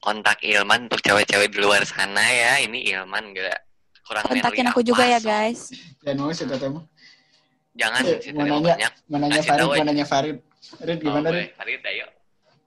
Kontak 0.00 0.38
Ilman 0.42 0.80
untuk 0.84 1.00
cewek-cewek 1.00 1.48
di 1.50 1.58
luar 1.58 1.82
sana 1.82 2.24
ya. 2.24 2.52
Ini 2.60 2.78
Ilman 2.94 3.24
gak 3.32 3.58
kurang 4.02 4.24
Kontakin 4.24 4.66
aku 4.68 4.80
juga 4.80 5.04
ya 5.04 5.18
guys. 5.18 5.74
Dan 6.00 6.18
mau 6.18 6.30
sih 6.30 6.46
temu. 6.46 6.80
Jangan 7.74 8.00
Eh, 8.04 8.18
sih 8.20 8.30
mau 8.30 8.46
nanya. 8.46 8.74
banyak. 8.78 8.92
Mananya 9.08 9.34
Kasih 9.34 9.48
Farid, 9.48 9.60
tahu 9.60 9.70
aja. 9.70 9.80
mananya 9.80 10.04
Farid. 10.06 10.36
Farid 10.72 10.96
Oh, 10.96 11.02
gimana. 11.02 11.28
Rid? 11.30 11.48
Farid, 11.52 11.80
ayo. 11.84 12.06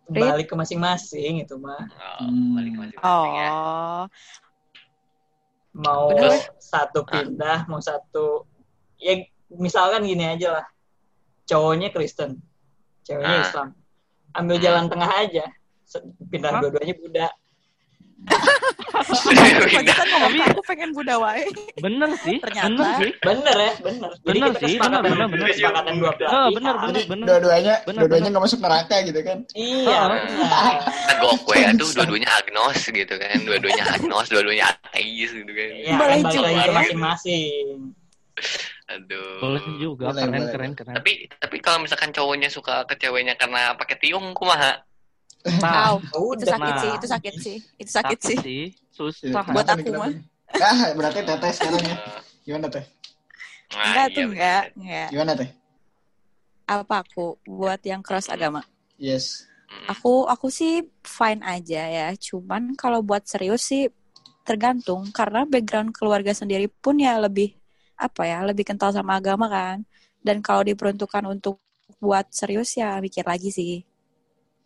Balik 0.08 0.48
ke 0.48 0.56
masing-masing 0.56 1.44
itu 1.44 1.56
mah. 1.60 1.84
Oh, 2.20 2.28
Hmm. 2.28 2.56
balik 2.56 2.72
ke 2.72 2.80
masing-masing 2.80 3.28
ya. 3.36 3.50
Oh, 3.52 4.04
Mau 5.78 6.10
Udah, 6.10 6.34
satu 6.58 7.06
pindah, 7.06 7.70
mau 7.70 7.78
satu 7.78 8.50
ya 8.98 9.14
misalkan 9.52 10.10
gini 10.10 10.26
aja 10.26 10.58
lah. 10.58 10.66
Cowoknya 11.46 11.94
Kristen, 11.94 12.42
ceweknya 13.06 13.38
Ah. 13.38 13.46
Islam. 13.46 13.68
Ambil 14.34 14.58
Hmm. 14.58 14.66
jalan 14.66 14.86
tengah 14.90 15.12
aja. 15.22 15.46
Pindah 16.28 16.52
dua-duanya 16.60 16.96
Buddha. 16.98 17.30
Tapi- 18.98 20.42
aku 20.44 20.62
pengen 20.66 20.90
Buddha 20.92 21.16
wae. 21.18 21.46
Bener 21.78 22.10
sih, 22.18 22.38
Ternyata. 22.44 22.68
bener 22.68 22.90
sih. 22.98 23.12
Bener 23.20 23.56
ya, 23.56 23.72
bener. 23.80 24.12
Bener 24.20 24.52
sih, 24.58 24.74
bener, 24.76 25.00
bener, 25.02 25.28
bener. 25.28 25.48
kesepakatan 25.48 25.94
dua 25.98 26.12
belah 26.14 26.30
Oh, 26.30 26.48
bener, 26.52 26.74
Jadi 26.84 27.02
bener. 27.08 27.26
dua-duanya, 27.28 27.76
Bener, 27.84 28.00
dua-duanya 28.02 28.22
bener. 28.24 28.32
nggak 28.34 28.44
masuk 28.44 28.60
neraka 28.60 28.96
gitu 29.04 29.20
kan? 29.22 29.38
Iya. 29.54 30.00
Bener. 30.02 30.20
Agok 31.08 31.50
ya 31.54 31.70
tuh 31.74 31.90
dua-duanya 31.94 32.30
agnos 32.34 32.80
gitu 32.84 33.14
kan. 33.16 33.38
Dua-duanya 33.40 33.84
agnos, 33.90 34.26
dua-duanya 34.28 34.66
ateis 34.68 35.30
gitu 35.32 35.52
kan. 35.52 35.70
Iya, 35.72 35.94
Boleh 35.96 36.16
kan 36.16 36.24
balik 36.24 36.42
lagi 36.42 36.58
ya. 36.60 36.74
masing-masing. 36.74 37.66
Aduh. 38.88 39.40
Boleh 39.42 39.64
juga, 39.78 40.06
Boleh, 40.10 40.24
keren, 40.24 40.32
boleh. 40.38 40.52
keren, 40.52 40.72
keren. 40.74 40.94
Tapi 40.96 41.12
tapi 41.34 41.58
kalau 41.60 41.80
misalkan 41.82 42.10
cowoknya 42.10 42.48
suka 42.48 42.86
ke 42.86 42.96
ceweknya 42.96 43.36
karena 43.36 43.76
pakai 43.76 44.00
tiung 44.00 44.32
kumaha? 44.32 44.80
Nah, 45.46 45.94
Wow, 45.94 45.94
itu 46.36 46.44
Udah. 46.44 46.54
sakit 46.58 46.74
Nah. 46.74 46.82
sih, 46.82 46.92
itu 46.98 47.08
sakit 47.08 47.34
sih. 47.40 47.58
Itu 47.80 47.92
sakit 47.94 48.20
sih. 48.20 48.38
sih. 48.42 48.64
Susah. 48.92 49.32
Buat 49.32 49.68
Kenapa 49.70 49.74
aku 49.80 49.90
mah. 49.96 50.12
Ah, 50.58 50.80
berarti 50.98 51.20
teteh 51.22 51.52
sekarang 51.54 51.84
ya. 51.86 51.96
Gimana 52.48 52.68
teh? 52.72 52.86
nah, 53.76 53.84
Enggak 53.92 54.06
iya 54.08 54.16
tuh, 54.16 54.24
bener. 54.24 54.32
enggak, 54.34 54.64
enggak. 54.80 55.08
Gimana 55.14 55.32
teh? 55.36 55.50
Apa 56.68 56.96
aku 57.04 57.26
buat 57.48 57.80
yang 57.84 58.02
cross 58.04 58.28
agama? 58.28 58.64
Yes. 59.00 59.48
Mm. 59.68 59.86
Aku 59.94 60.26
aku 60.28 60.48
sih 60.52 60.84
fine 61.04 61.44
aja 61.44 61.82
ya. 61.88 62.08
Cuman 62.16 62.76
kalau 62.76 63.04
buat 63.04 63.24
serius 63.28 63.68
sih 63.68 63.88
tergantung 64.48 65.12
karena 65.12 65.44
background 65.44 65.92
keluarga 65.92 66.32
sendiri 66.32 66.72
pun 66.72 66.96
ya 67.00 67.20
lebih 67.20 67.52
apa 68.00 68.24
ya, 68.28 68.44
lebih 68.48 68.64
kental 68.68 68.92
sama 68.96 69.20
agama 69.20 69.48
kan. 69.52 69.84
Dan 70.24 70.40
kalau 70.44 70.64
diperuntukkan 70.64 71.24
untuk 71.28 71.60
buat 72.04 72.28
serius 72.32 72.76
ya 72.76 73.00
mikir 73.00 73.24
lagi 73.28 73.52
sih. 73.52 73.84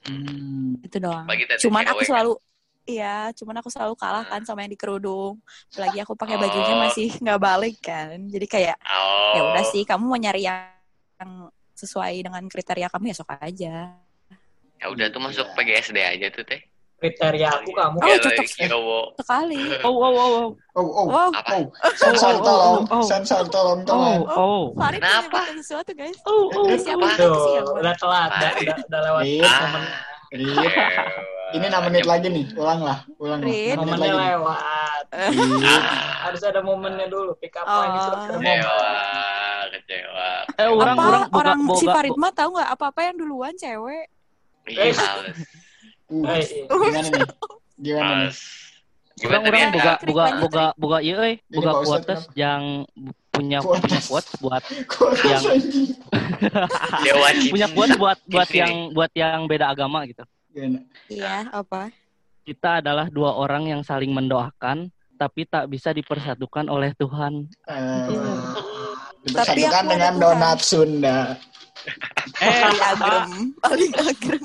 Hmm. 0.06 0.82
Itu 0.82 0.98
doang. 0.98 1.26
Cuman 1.62 1.84
aku 1.86 2.02
kan? 2.02 2.10
selalu 2.10 2.34
Iya, 2.82 3.30
cuman 3.38 3.62
aku 3.62 3.70
selalu 3.70 3.94
kalah 3.94 4.26
kan 4.26 4.42
sama 4.42 4.66
yang 4.66 4.74
di 4.74 4.80
kerudung. 4.82 5.38
Apalagi 5.70 6.02
aku 6.02 6.18
pakai 6.18 6.34
bajunya 6.42 6.74
Oh. 6.74 6.82
masih 6.82 7.14
nggak 7.22 7.38
balik 7.40 7.78
kan. 7.78 8.18
Jadi 8.26 8.46
kayak 8.50 8.78
Oh. 8.82 9.34
ya 9.38 9.42
udah 9.54 9.66
sih, 9.70 9.86
kamu 9.86 10.02
mau 10.10 10.18
nyari 10.18 10.50
yang 10.50 10.66
yang 11.22 11.32
sesuai 11.78 12.26
dengan 12.26 12.42
kriteria 12.50 12.90
kamu 12.90 13.14
ya 13.14 13.16
sok 13.22 13.38
aja. 13.38 13.76
Ya 14.82 14.86
udah 14.90 15.14
tuh 15.14 15.22
masuk 15.22 15.46
Iya. 15.46 15.54
PGSD 15.54 15.98
aja 16.02 16.28
tuh 16.34 16.42
teh. 16.42 16.62
Kriteria 17.02 17.50
aku 17.50 17.74
kamu 17.74 17.98
Oh, 17.98 18.06
Ya, 18.06 18.16
cocok 18.16 18.46
lagi 18.46 18.70
cowok. 18.70 19.06
Sekali. 19.18 19.58
Oh, 19.82 19.90
oh, 19.90 20.14
oh, 20.14 20.14
oh. 20.14 20.48
Oh, 20.72 20.88
oh, 20.88 21.08
Apa? 21.34 21.52
oh. 21.52 21.66
Sensor 21.92 22.30
Oh, 22.32 22.38
oh, 22.38 22.46
tolong, 22.46 22.82
oh, 22.86 22.94
oh. 22.94 23.04
sensor 23.04 23.44
tolong, 23.50 23.80
Oh, 23.82 23.88
tolong. 23.90 24.22
oh. 24.30 24.64
Farid 24.78 25.02
Kenapa? 25.02 25.40
sesuatu 25.52 25.92
guys. 25.92 26.18
Oh, 26.24 26.46
oh. 26.48 26.64
Udah 26.64 26.78
siap 26.78 26.96
Apa? 26.96 27.08
apa 27.08 27.18
sih 27.18 27.26
ya? 27.52 27.62
Tuh, 27.62 27.74
udah 27.76 27.94
telat, 27.98 28.30
udah, 28.86 29.00
lewat 29.02 29.24
momen. 29.26 29.84
Rit. 30.32 30.48
Ewa. 30.56 30.96
Ini 31.52 31.66
6 31.68 31.84
menit 31.84 32.06
lagi 32.08 32.28
nih, 32.30 32.46
ulang 32.56 32.80
lah, 32.80 33.04
ulang 33.18 33.42
lah. 33.42 33.50
Rit. 33.50 33.76
6 33.76 33.84
menit 33.84 33.84
Momennya 33.84 34.00
lagi. 34.00 34.16
nih. 34.16 34.30
lewat. 34.32 35.04
Ah, 35.12 35.30
Harus 36.24 36.42
ada 36.46 36.60
momennya 36.62 37.08
dulu. 37.08 37.34
Pick 37.36 37.52
up 37.54 37.66
Oh. 37.66 37.82
ada 37.82 38.00
momen. 38.32 38.40
kecewa, 38.40 38.80
kecewa. 39.74 40.30
Eh, 40.54 40.70
orang 40.70 40.96
apa 40.96 41.04
orang 41.04 41.24
orang 41.34 41.60
si 41.76 41.84
boga, 41.84 41.94
Farid 41.98 42.16
mah 42.16 42.32
tahu 42.32 42.50
nggak 42.54 42.72
apa-apa 42.72 43.00
yang 43.04 43.16
duluan 43.18 43.54
cewek? 43.54 44.06
Iya, 44.64 44.94
males. 44.94 45.36
Uh, 46.12 46.28
Eh, 46.28 46.46
gimana 46.68 47.08
nih? 47.08 47.28
Gimana 47.82 48.12
nih? 48.20 48.34
Orang 49.22 49.42
Gimana 49.44 49.70
boga 49.70 49.94
Lanjut, 49.94 50.40
boga 50.42 50.66
boga 50.76 50.98
iya 51.00 51.16
euy, 51.16 51.34
quotes 51.86 52.22
kenapa? 52.26 52.34
yang 52.34 52.64
punya 53.30 53.60
punya 53.62 54.00
quotes 54.02 54.34
buat 54.40 54.64
Yang- 55.32 55.46
cinta. 55.62 56.64
punya 57.54 57.68
quotes 57.70 57.96
buat 57.96 58.18
buat 58.26 58.50
yang 58.50 58.74
buat 58.92 59.12
yang 59.14 59.46
beda 59.46 59.72
agama 59.72 60.04
gitu. 60.04 60.24
Gimana? 60.50 60.80
Iya, 61.08 61.48
apa? 61.50 61.94
Kita 62.42 62.82
adalah 62.82 63.08
dua 63.08 63.38
orang 63.38 63.70
yang 63.70 63.82
saling 63.82 64.10
mendoakan 64.10 64.90
tapi 65.16 65.46
tak 65.46 65.70
bisa 65.70 65.94
dipersatukan 65.94 66.66
oleh 66.66 66.98
Tuhan. 66.98 67.46
Eh, 67.70 67.78
Tapi 67.78 68.16
dipersatukan 69.24 69.84
dengan 69.88 70.14
donat 70.18 70.60
Sunda. 70.60 71.36
Eh, 72.38 72.62
Paling 72.62 72.82
agrem, 72.84 73.30
paling 73.58 73.92
agrem. 73.96 74.44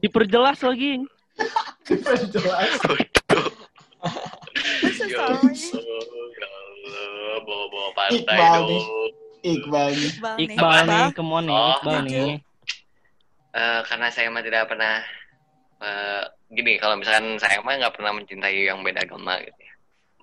Diperjelas 0.00 0.58
lagi. 0.60 0.98
Jelas. 2.28 2.70
Bodoh. 2.80 3.48
Masa 4.82 5.04
Ya 5.06 5.18
Allah, 5.20 5.52
ya 5.52 6.48
Allah, 6.48 7.38
bawa-bawa 7.40 8.04
nih. 8.10 8.18
dong. 8.18 8.18
Iqbal 8.18 8.60
nih. 8.62 8.82
Iqbal 9.44 9.88
nih. 9.92 10.10
Iqbal 10.44 10.78
nih, 10.82 11.02
Iqbal. 11.04 11.14
come 11.14 11.32
on 11.32 11.44
nih, 11.44 11.54
Oh, 11.54 11.70
Iqbal 11.72 11.98
jujur. 12.00 12.08
nih. 12.08 12.34
Eh, 13.54 13.80
karena 13.84 14.08
saya 14.10 14.28
mah 14.28 14.42
tidak 14.42 14.66
pernah 14.66 14.94
eh, 15.80 16.22
gini 16.50 16.72
kalau 16.76 16.94
misalkan 16.96 17.38
saya 17.38 17.58
mah 17.60 17.74
nggak 17.76 17.94
pernah 17.94 18.10
mencintai 18.12 18.58
yang 18.64 18.82
beda 18.82 19.04
agama 19.04 19.38
gitu 19.38 19.60
ya 19.60 19.74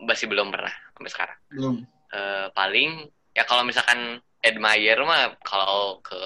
masih 0.01 0.25
belum 0.25 0.49
pernah 0.49 0.73
sampai 0.91 1.11
sekarang 1.11 1.37
Belum. 1.49 1.75
Eh, 2.09 2.47
paling 2.51 3.07
ya 3.31 3.43
kalau 3.47 3.63
misalkan 3.63 4.19
admire 4.41 5.01
mah 5.05 5.37
kalau 5.45 6.01
ke 6.01 6.17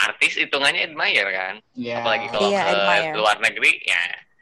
artis 0.00 0.40
hitungannya 0.40 0.88
admire 0.90 1.30
kan. 1.30 1.54
Ya. 1.76 2.00
apalagi 2.00 2.26
kalau 2.32 2.48
Iya, 2.48 2.62
ke 2.64 2.70
admire. 2.72 3.14
luar 3.16 3.36
negeri 3.38 3.72
ya 3.84 4.00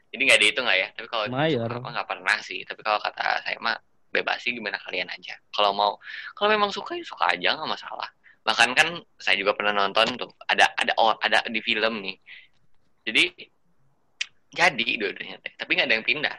jadi 0.09 0.23
nggak 0.25 0.41
dihitung 0.41 0.65
nggak 0.65 0.79
ya? 0.81 0.89
Tapi 0.97 1.07
kalau 1.09 1.25
apa 1.29 1.89
nggak 1.93 2.09
pernah 2.09 2.37
sih. 2.41 2.65
Tapi 2.65 2.81
kalau 2.81 2.97
kata 3.01 3.45
saya 3.45 3.57
mah 3.61 3.77
bebas 4.09 4.41
sih 4.41 4.57
gimana 4.57 4.81
kalian 4.81 5.09
aja. 5.13 5.37
Kalau 5.53 5.77
mau 5.77 6.01
kalau 6.33 6.49
memang 6.49 6.73
suka 6.73 6.97
ya 6.97 7.05
suka 7.05 7.29
aja 7.37 7.61
nggak 7.61 7.69
masalah. 7.69 8.09
Bahkan 8.41 8.69
kan 8.73 8.89
saya 9.21 9.37
juga 9.37 9.53
pernah 9.53 9.77
nonton 9.77 10.17
tuh 10.17 10.33
ada 10.49 10.73
ada 10.81 10.93
oh, 10.97 11.13
ada 11.21 11.45
di 11.45 11.61
film 11.61 12.01
nih. 12.01 12.17
Jadi 13.05 13.25
jadi 14.49 14.87
dua-duanya 14.97 15.37
teh 15.45 15.53
tapi 15.61 15.77
nggak 15.77 15.87
ada 15.93 15.97
yang 16.01 16.07
pindah. 16.09 16.37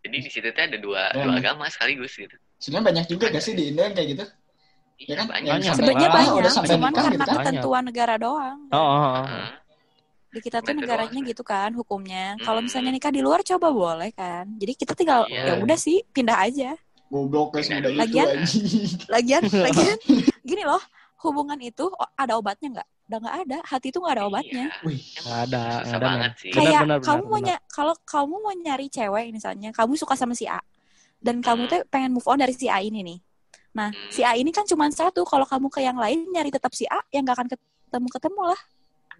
Jadi 0.00 0.16
di 0.24 0.30
situ 0.32 0.48
teh 0.48 0.64
ada 0.64 0.78
dua 0.80 1.12
dua 1.12 1.36
agama 1.36 1.68
sekaligus 1.68 2.16
gitu. 2.16 2.32
Sebenarnya 2.56 3.04
banyak 3.04 3.06
juga 3.12 3.28
gak 3.32 3.44
sih 3.44 3.52
di 3.56 3.72
Indo 3.72 3.84
yang 3.84 3.92
kayak 3.96 4.08
gitu? 4.16 4.24
Iya 5.00 5.14
kan? 5.16 5.26
banyak 5.26 5.50
Banyak. 5.50 5.64
sampai 5.66 5.78
Sebenarnya 5.80 6.04
ah, 6.04 6.14
banyak, 6.14 6.32
udah 6.34 6.50
sampai 6.50 6.68
cuman 6.70 6.80
nikah 6.86 7.00
karena 7.00 7.10
gitu 7.10 7.24
kan? 7.24 7.36
ketentuan 7.40 7.82
negara 7.82 8.14
doang. 8.16 8.58
Oh, 8.68 8.76
oh, 8.76 8.84
oh. 8.84 9.24
Heeh. 9.24 9.48
Di 10.30 10.38
kita 10.38 10.58
tuh 10.60 10.72
negaranya 10.72 11.10
doang. 11.12 11.26
gitu 11.26 11.42
kan 11.42 11.70
hukumnya. 11.72 12.38
Kalau 12.38 12.60
Hmm. 12.60 12.66
misalnya 12.66 12.90
nikah 12.90 13.10
di 13.10 13.18
luar 13.18 13.40
coba 13.40 13.68
boleh 13.68 14.10
kan. 14.12 14.44
Jadi 14.54 14.72
kita 14.74 14.92
tinggal 14.92 15.26
Iya. 15.26 15.42
ya 15.48 15.54
udah 15.58 15.74
sih 15.76 16.04
pindah 16.06 16.38
aja. 16.38 16.70
Goblok 17.08 17.50
guys 17.52 17.66
Pindah 17.66 17.80
udah 17.80 17.90
dulu. 17.90 17.96
itu 17.96 18.02
Lagian- 18.06 18.30
anjing. 18.30 18.64
Lagian 19.08 19.42
lagian 19.66 19.98
gini 20.40 20.62
loh, 20.62 20.78
hubungan 21.18 21.58
itu 21.58 21.84
ada 22.14 22.32
obatnya 22.34 22.68
nggak? 22.72 22.88
Udah 23.04 23.18
nggak 23.18 23.36
ada. 23.42 23.58
Hati 23.64 23.86
itu 23.88 23.98
nggak 23.98 24.14
ada 24.14 24.24
obatnya. 24.24 24.64
Iya. 24.70 24.86
Wih, 24.86 25.00
Nggak 25.18 25.40
ada, 25.44 25.62
susah 25.82 25.90
ada. 25.92 26.06
banget 26.06 26.32
sih 26.36 26.48
Benar, 26.48 26.62
kayak 26.62 26.80
benar, 26.80 26.98
kamu 27.00 27.02
benar, 27.16 27.26
mau 27.26 27.34
benar. 27.36 27.50
ny- 27.50 27.64
kalau 27.68 27.94
kamu 28.04 28.34
mau 28.38 28.52
nyari 28.56 28.86
cewek 28.88 29.26
misalnya 29.30 29.70
kamu 29.70 29.92
suka 29.96 30.14
sama 30.14 30.32
si 30.32 30.46
A 30.46 30.62
dan 31.18 31.36
kamu 31.40 31.66
Hmm. 31.66 31.70
tuh 31.72 31.80
pengen 31.88 32.10
move 32.10 32.24
on 32.24 32.38
dari 32.38 32.52
si 32.52 32.66
A 32.66 32.78
ini 32.78 33.02
nih 33.02 33.18
nah 33.70 33.90
Hmm. 33.90 34.10
si 34.10 34.20
A 34.22 34.34
ini 34.34 34.50
kan 34.50 34.66
cuma 34.66 34.90
satu 34.90 35.22
kalau 35.22 35.46
kamu 35.46 35.70
ke 35.70 35.80
yang 35.80 35.94
lain 35.94 36.26
nyari 36.28 36.50
tetap 36.50 36.74
si 36.74 36.84
A 36.86 36.98
yang 37.10 37.22
gak 37.22 37.38
akan 37.38 37.48
ketemu 37.48 38.08
ketemu 38.10 38.42
lah 38.50 38.60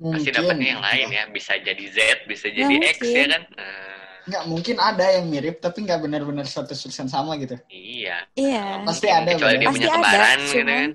pasti 0.01 0.31
dapetnya 0.33 0.69
yang 0.75 0.83
lain 0.83 1.07
ya 1.09 1.25
bisa 1.29 1.53
jadi 1.57 1.85
Z 1.87 1.99
bisa 2.25 2.49
Ya, 2.49 2.67
jadi 2.67 2.75
X 2.89 2.99
mungkin. 2.99 3.15
ya 3.15 3.27
kan 3.29 3.43
Nah, 3.55 3.89
Nggak, 4.21 4.43
mungkin 4.47 4.77
ada 4.77 5.07
yang 5.17 5.27
mirip 5.27 5.59
tapi 5.59 5.81
nggak 5.81 5.97
benar-benar 5.97 6.45
100% 6.45 7.09
sama 7.09 7.35
gitu. 7.41 7.57
iya 7.69 8.21
iya 8.37 8.85
Pasti 8.85 9.09
ada. 9.09 9.33
kecuali 9.33 9.57
dia. 9.57 9.67
Pasti 9.67 9.81
punya 9.81 9.89
ada, 9.89 9.97
kembaran 9.97 10.39
gitu 10.41 10.61
kan 10.63 10.91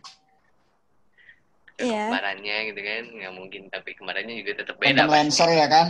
Iya. 1.75 2.03
kembarannya 2.07 2.57
gitu 2.71 2.81
kan 2.81 3.03
nggak 3.11 3.33
mungkin 3.35 3.61
tapi 3.67 3.89
kembarannya 3.93 4.35
juga 4.39 4.51
tetap 4.63 4.75
beda 4.79 4.89
Phantom 4.95 5.09
Lancer 5.11 5.49
ya 5.51 5.67
kan? 5.67 5.87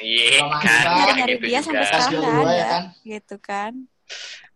iya 0.00 0.40
kan 0.40 0.84
nggak 0.88 1.14
nyari 1.20 1.32
gitu 1.36 1.44
dia 1.44 1.52
juga. 1.52 1.66
sampai 1.68 1.84
sekarang 1.84 2.10
dua 2.16 2.32
ada 2.32 2.52
ya 2.56 2.64
kan? 2.64 2.82
gitu 3.04 3.36
kan. 3.38 3.72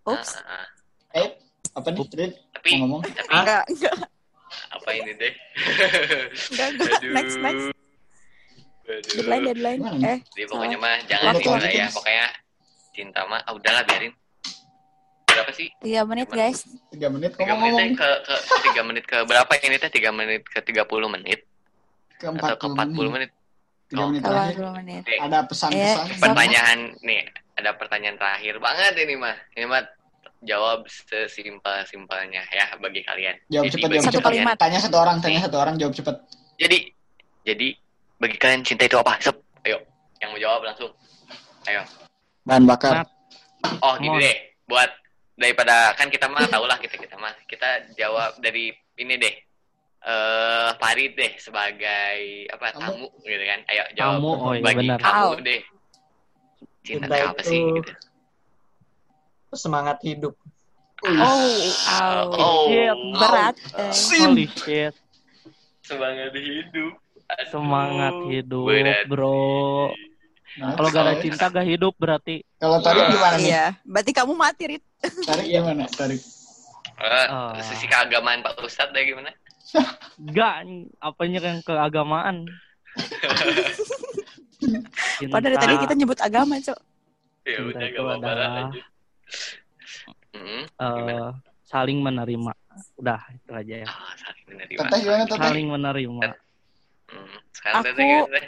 Ups. 0.06 0.30
Ah, 0.32 0.40
ah, 0.40 0.56
ah. 0.56 0.66
Eh, 1.12 1.28
apa 1.76 1.88
nih, 1.90 2.06
Trin? 2.08 2.30
tapi 2.50 2.66
Mau 2.72 2.78
ngomong? 2.82 3.00
tapi 3.04 3.28
Enggak, 3.30 3.62
enggak, 3.68 3.94
apa 4.72 4.90
ini 4.90 5.12
deh 5.14 5.32
enggak, 6.48 6.68
enggak. 6.72 6.88
Aduh. 6.96 7.12
Next, 7.12 7.36
next. 7.38 7.64
Aduh. 8.86 9.12
Deadline, 9.12 9.44
deadline. 9.44 9.80
Gimana? 9.82 10.06
Eh, 10.06 10.18
Jadi 10.32 10.44
pokoknya 10.46 10.78
mah 10.78 10.96
jangan 11.04 11.32
waktu. 11.34 11.68
ya. 11.70 11.86
Pokoknya 11.90 12.26
cinta 12.90 13.20
mah, 13.26 13.40
ah 13.42 13.52
udahlah 13.52 13.82
biarin. 13.82 14.12
Berapa 15.26 15.52
sih? 15.52 15.68
tiga 15.78 16.00
menit 16.02 16.28
guys. 16.30 16.64
Tiga 16.88 17.08
menit 17.08 17.30
Tiga 17.34 17.52
menit 17.52 17.72
ngomong-ngomong. 17.76 17.92
teh 17.92 17.98
ke, 17.98 18.08
ke 18.24 18.34
tiga 18.64 18.82
menit 18.82 19.04
ke 19.04 19.18
berapa 19.22 19.52
ini 19.60 19.76
teh? 19.76 19.90
Tiga 19.90 20.10
menit 20.10 20.42
ke 20.42 20.58
tiga 20.60 20.82
puluh 20.82 21.06
menit 21.06 21.44
Ke 22.16 22.32
atau 22.32 22.56
ke 22.56 22.66
empat 22.66 22.88
puluh 22.96 23.12
menit? 23.12 23.28
Tiga 23.86 24.08
menit 24.08 24.24
Kalau 24.24 24.40
terakhir. 24.40 24.64
menit. 24.72 25.02
Ada 25.04 25.38
pesan-pesan. 25.44 26.04
Eh, 26.08 26.16
pertanyaan 26.16 26.78
nih, 27.02 27.22
ada 27.54 27.70
pertanyaan 27.76 28.16
terakhir 28.16 28.54
banget 28.56 28.92
ini 28.96 29.14
mah. 29.14 29.36
Ini 29.52 29.66
mah 29.68 29.82
jawab 30.46 30.86
sesimpel-simpelnya 30.86 32.42
ya 32.46 32.66
bagi 32.78 33.02
kalian. 33.02 33.34
Jawab 33.48 33.64
Jadi 33.64 33.74
cepat, 33.74 33.88
jawab 33.90 34.04
Satu 34.04 34.16
cepat. 34.16 34.26
kalimat. 34.30 34.56
Tanya 34.56 34.78
satu 34.78 34.96
orang, 34.96 35.16
tanya 35.18 35.40
satu 35.42 35.56
orang, 35.58 35.74
jawab 35.76 35.92
cepat. 35.92 36.16
Jadi, 36.56 36.78
jadi 37.42 37.68
bagi 38.16 38.36
kalian 38.36 38.62
cinta 38.62 38.82
itu 38.82 38.96
apa? 38.96 39.18
Sep, 39.18 39.36
ayo, 39.62 39.82
yang 40.18 40.30
mau 40.30 40.40
jawab 40.40 40.64
langsung. 40.64 40.90
Ayo. 41.66 41.82
Bahan 42.42 42.64
bakar. 42.64 43.04
Oh, 43.82 43.98
gini 43.98 44.16
deh. 44.16 44.36
Buat 44.64 44.90
daripada 45.36 45.92
kan 45.92 46.08
kita 46.08 46.26
mah 46.26 46.46
tau 46.46 46.64
lah 46.64 46.78
kita 46.78 46.96
kita 46.96 47.18
mah 47.18 47.34
kita 47.44 47.92
jawab 47.92 48.38
dari 48.38 48.70
ini 48.96 49.14
deh. 49.16 49.34
Eh 50.00 50.70
Farid 50.78 51.12
deh 51.12 51.34
sebagai 51.36 52.16
apa 52.48 52.70
Kamu. 52.70 52.80
tamu 52.80 53.08
gitu 53.20 53.44
kan. 53.44 53.60
Ayo 53.66 53.82
jawab 53.92 54.14
Tamu, 54.16 54.30
oh 54.32 54.52
iya 54.54 54.62
bagi 54.62 54.86
benar. 54.86 54.98
kamu 55.02 55.30
deh. 55.42 55.60
Cinta, 56.80 57.04
Cinta 57.04 57.14
itu 57.16 57.26
apa 57.26 57.40
itu- 57.42 57.50
sih 57.50 57.60
gitu. 57.74 57.92
Semangat 59.52 60.00
hidup. 60.02 60.34
Oh, 61.04 61.60
au. 61.92 62.24
Oh. 62.32 62.66
Shit. 62.66 62.96
Berat. 63.14 63.56
eh. 63.76 63.92
Sim. 63.92 64.32
Holy 64.32 64.46
shit. 64.48 64.94
Semangat 65.80 66.32
hidup. 66.34 66.92
Aduh, 67.26 67.46
Semangat 67.50 68.14
hidup, 68.26 68.66
bro. 69.06 69.90
Nah, 70.56 70.72
Kalau 70.72 70.88
gak 70.88 71.04
ada 71.04 71.14
cinta 71.20 71.52
gak 71.52 71.68
hidup 71.68 71.92
berarti. 71.94 72.40
Kalau 72.56 72.80
Tarik 72.80 73.12
gimana 73.12 73.36
nih? 73.36 73.44
Iya, 73.44 73.66
berarti 73.84 74.10
kamu 74.10 74.32
mati, 74.32 74.62
Rit. 74.66 74.82
Tarik 75.26 75.44
gimana? 75.44 75.84
Tarik. 75.86 76.22
Eh, 76.96 77.26
Ah. 77.28 77.52
sisi 77.60 77.84
keagamaan 77.84 78.40
Pak 78.40 78.64
Ustadz 78.64 78.90
deh 78.90 79.04
gimana? 79.04 79.28
Gak, 80.32 80.64
apanya 80.96 81.38
yang 81.44 81.60
keagamaan. 81.60 82.48
Padahal 85.28 85.56
tadi 85.58 85.74
kita 85.76 85.94
nyebut 85.94 86.18
agama, 86.18 86.56
Cok. 86.56 86.78
Ya 87.44 87.60
Cinta 87.60 87.68
udah 87.68 87.86
gak 87.86 88.00
apa-apa 88.00 88.72
eh, 90.32 91.30
saling 91.62 91.98
menerima. 91.98 92.52
Udah, 92.94 93.20
itu 93.30 93.50
aja 93.50 93.74
ya. 93.82 93.86
Ah, 93.86 94.12
saling 94.14 94.44
menerima. 94.46 94.78
Teteh 94.78 94.98
gimana, 95.00 95.22
Teteh? 95.24 95.40
Saling 95.40 95.66
menerima. 95.68 96.22
Hmm, 97.06 97.36
Sekarang 97.50 97.76
Aku- 97.76 97.86
Teteh 97.88 98.04
gimana, 98.04 98.30
Teh? 98.32 98.46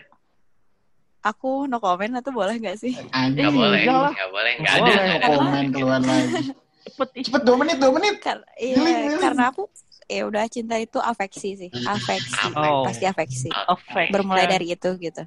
Aku 1.20 1.50
no 1.66 1.76
comment 1.78 2.14
atau 2.14 2.30
boleh 2.30 2.54
nggak 2.56 2.78
sih? 2.78 2.94
Anjing. 3.10 3.42
Nggak 3.42 3.52
boleh, 3.52 3.80
nggak 3.84 4.30
boleh, 4.30 4.52
nggak 4.56 4.72
ada, 4.72 4.80
boleh. 4.80 5.02
ada. 5.10 5.26
Komen 5.28 5.64
keluar 5.68 6.00
lagi. 6.00 6.44
Cepet. 6.88 7.08
Cepet 7.20 7.42
dua 7.42 7.56
menit, 7.58 7.76
dua 7.76 7.92
menit. 7.92 8.14
Kar 8.18 8.38
iya, 8.54 8.74
Giling, 8.74 8.96
giling. 9.04 9.20
karena 9.20 9.44
aku 9.50 9.62
ya 10.08 10.22
udah 10.24 10.44
cinta 10.46 10.78
itu 10.78 10.96
afeksi 10.96 11.50
sih, 11.58 11.70
afeksi, 11.84 12.48
Oh. 12.54 12.86
pasti 12.86 13.04
afeksi. 13.04 13.50
Affection. 13.52 14.14
Bermulai 14.14 14.46
dari 14.48 14.72
itu 14.72 14.88
gitu, 14.96 15.20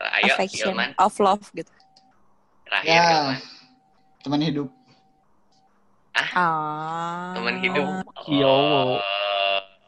Ayo, 0.00 0.34
affection 0.34 0.72
Gilman. 0.72 0.90
of 0.98 1.14
love 1.16 1.44
gitu. 1.52 1.70
Terakhir, 2.66 2.90
Ya. 2.90 3.04
Gilman. 3.04 3.38
Teman 4.20 4.40
hidup. 4.40 4.68
Ah. 6.14 7.32
Teman 7.32 7.56
hidup. 7.58 7.86
Yo. 8.28 8.48
Oh, 8.48 8.98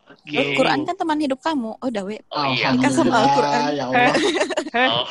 Oke. 0.08 0.38
Al-Quran 0.38 0.78
kan 0.84 0.94
teman 0.94 1.18
hidup 1.18 1.40
kamu. 1.40 1.74
Oh, 1.74 1.86
udah, 1.86 2.02
we. 2.02 2.16
Oh 2.30 2.44
iya. 2.46 2.72
Nikah 2.72 2.90
sama 2.90 3.14
Al-Quran. 3.18 3.60
Ya 3.70 3.84
Allah. 3.86 4.12
Oh, 4.72 5.04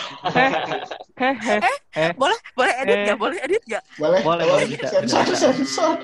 Hehehe. 1.13 2.17
Boleh, 2.17 2.33
boleh 2.57 2.73
edit 2.81 2.95
Eh. 2.95 3.03
nggak? 3.05 3.17
Boleh 3.19 3.37
edit 3.45 3.61
nggak? 3.61 3.83
Boleh, 3.93 4.19
Boleh, 4.25 4.43
boleh, 4.43 4.65
Sensor, 4.81 5.21
sensor. 5.37 5.97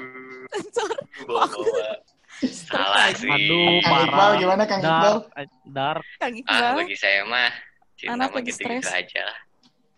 bawa-bawa. 1.26 1.98
Salah 2.46 3.10
sih. 3.18 3.26
Aduh, 3.26 3.82
Kang 3.82 4.06
Iqbal 4.06 4.14
parah. 4.14 4.38
gimana 4.38 4.64
Kang 4.64 4.78
Iqbal? 4.80 4.94
Dark, 4.94 5.26
eh, 5.34 5.48
dark. 5.66 6.06
Kang 6.22 6.34
Ah, 6.38 6.38
Iqbal. 6.38 6.74
bagi 6.78 6.96
saya 6.96 7.26
mah 7.26 7.50
cinta 7.98 8.14
mah 8.14 8.30
lagi 8.30 8.46
gitu-gitu 8.46 8.78
stres. 8.78 8.94
aja 8.94 9.22
lah. 9.26 9.38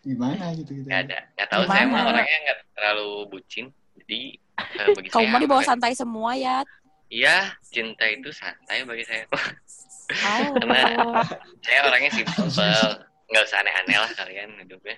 Gimana 0.00 0.44
gitu 0.56 0.70
gitu. 0.72 0.86
Nggak 0.88 1.00
ada. 1.08 1.18
Nggak 1.36 1.48
tahu 1.52 1.62
saya 1.68 1.84
Gimana? 1.84 1.92
mah 1.92 2.02
orangnya 2.08 2.38
nggak 2.44 2.58
terlalu 2.72 3.10
bucin. 3.28 3.66
Jadi 4.00 4.20
eh, 4.56 4.88
bagi 4.96 5.08
Kamu 5.12 5.20
saya 5.20 5.32
mah 5.32 5.40
dibawa 5.40 5.62
santai 5.62 5.92
semua 5.92 6.30
ya. 6.36 6.56
Iya, 7.10 7.36
cinta 7.74 8.06
itu 8.06 8.30
santai 8.30 8.86
bagi 8.86 9.04
saya. 9.04 9.26
Oh. 9.28 9.38
Karena- 10.56 11.26
saya 11.62 11.80
orangnya 11.86 12.10
simple, 12.14 12.46
nggak 13.30 13.42
usah 13.46 13.58
aneh-aneh 13.62 13.98
lah 13.98 14.10
kalian 14.14 14.50
hidupnya. 14.62 14.96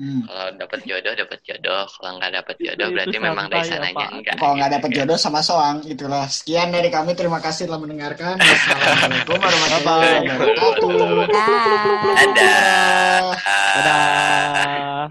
Hmm. 0.00 0.24
Kalau 0.24 0.48
dapat 0.56 0.80
jodoh, 0.88 1.12
dapat 1.12 1.44
jodoh. 1.44 1.84
Kalau 1.84 2.16
nggak 2.16 2.32
dapat 2.40 2.56
jodoh, 2.56 2.88
Itu 2.88 2.94
berarti 2.96 3.16
memang 3.20 3.52
dari 3.52 3.68
sananya 3.68 4.06
enggak. 4.16 4.34
Kalau 4.40 4.56
nggak 4.56 4.70
gitu 4.72 4.76
dapat 4.80 4.88
kan. 4.88 4.96
jodoh 4.96 5.18
sama 5.20 5.40
soang, 5.44 5.76
itulah. 5.84 6.24
Sekian 6.24 6.72
dari 6.72 6.88
kami. 6.88 7.12
Terima 7.12 7.36
kasih 7.36 7.68
telah 7.68 7.84
mendengarkan. 7.84 8.40
Wassalamualaikum 8.40 9.36
warahmatullahi 9.36 10.24
wabarakatuh. 10.24 10.88
Dah. 11.28 12.16
Dadah. 12.16 13.36
Dadah. 13.76 15.04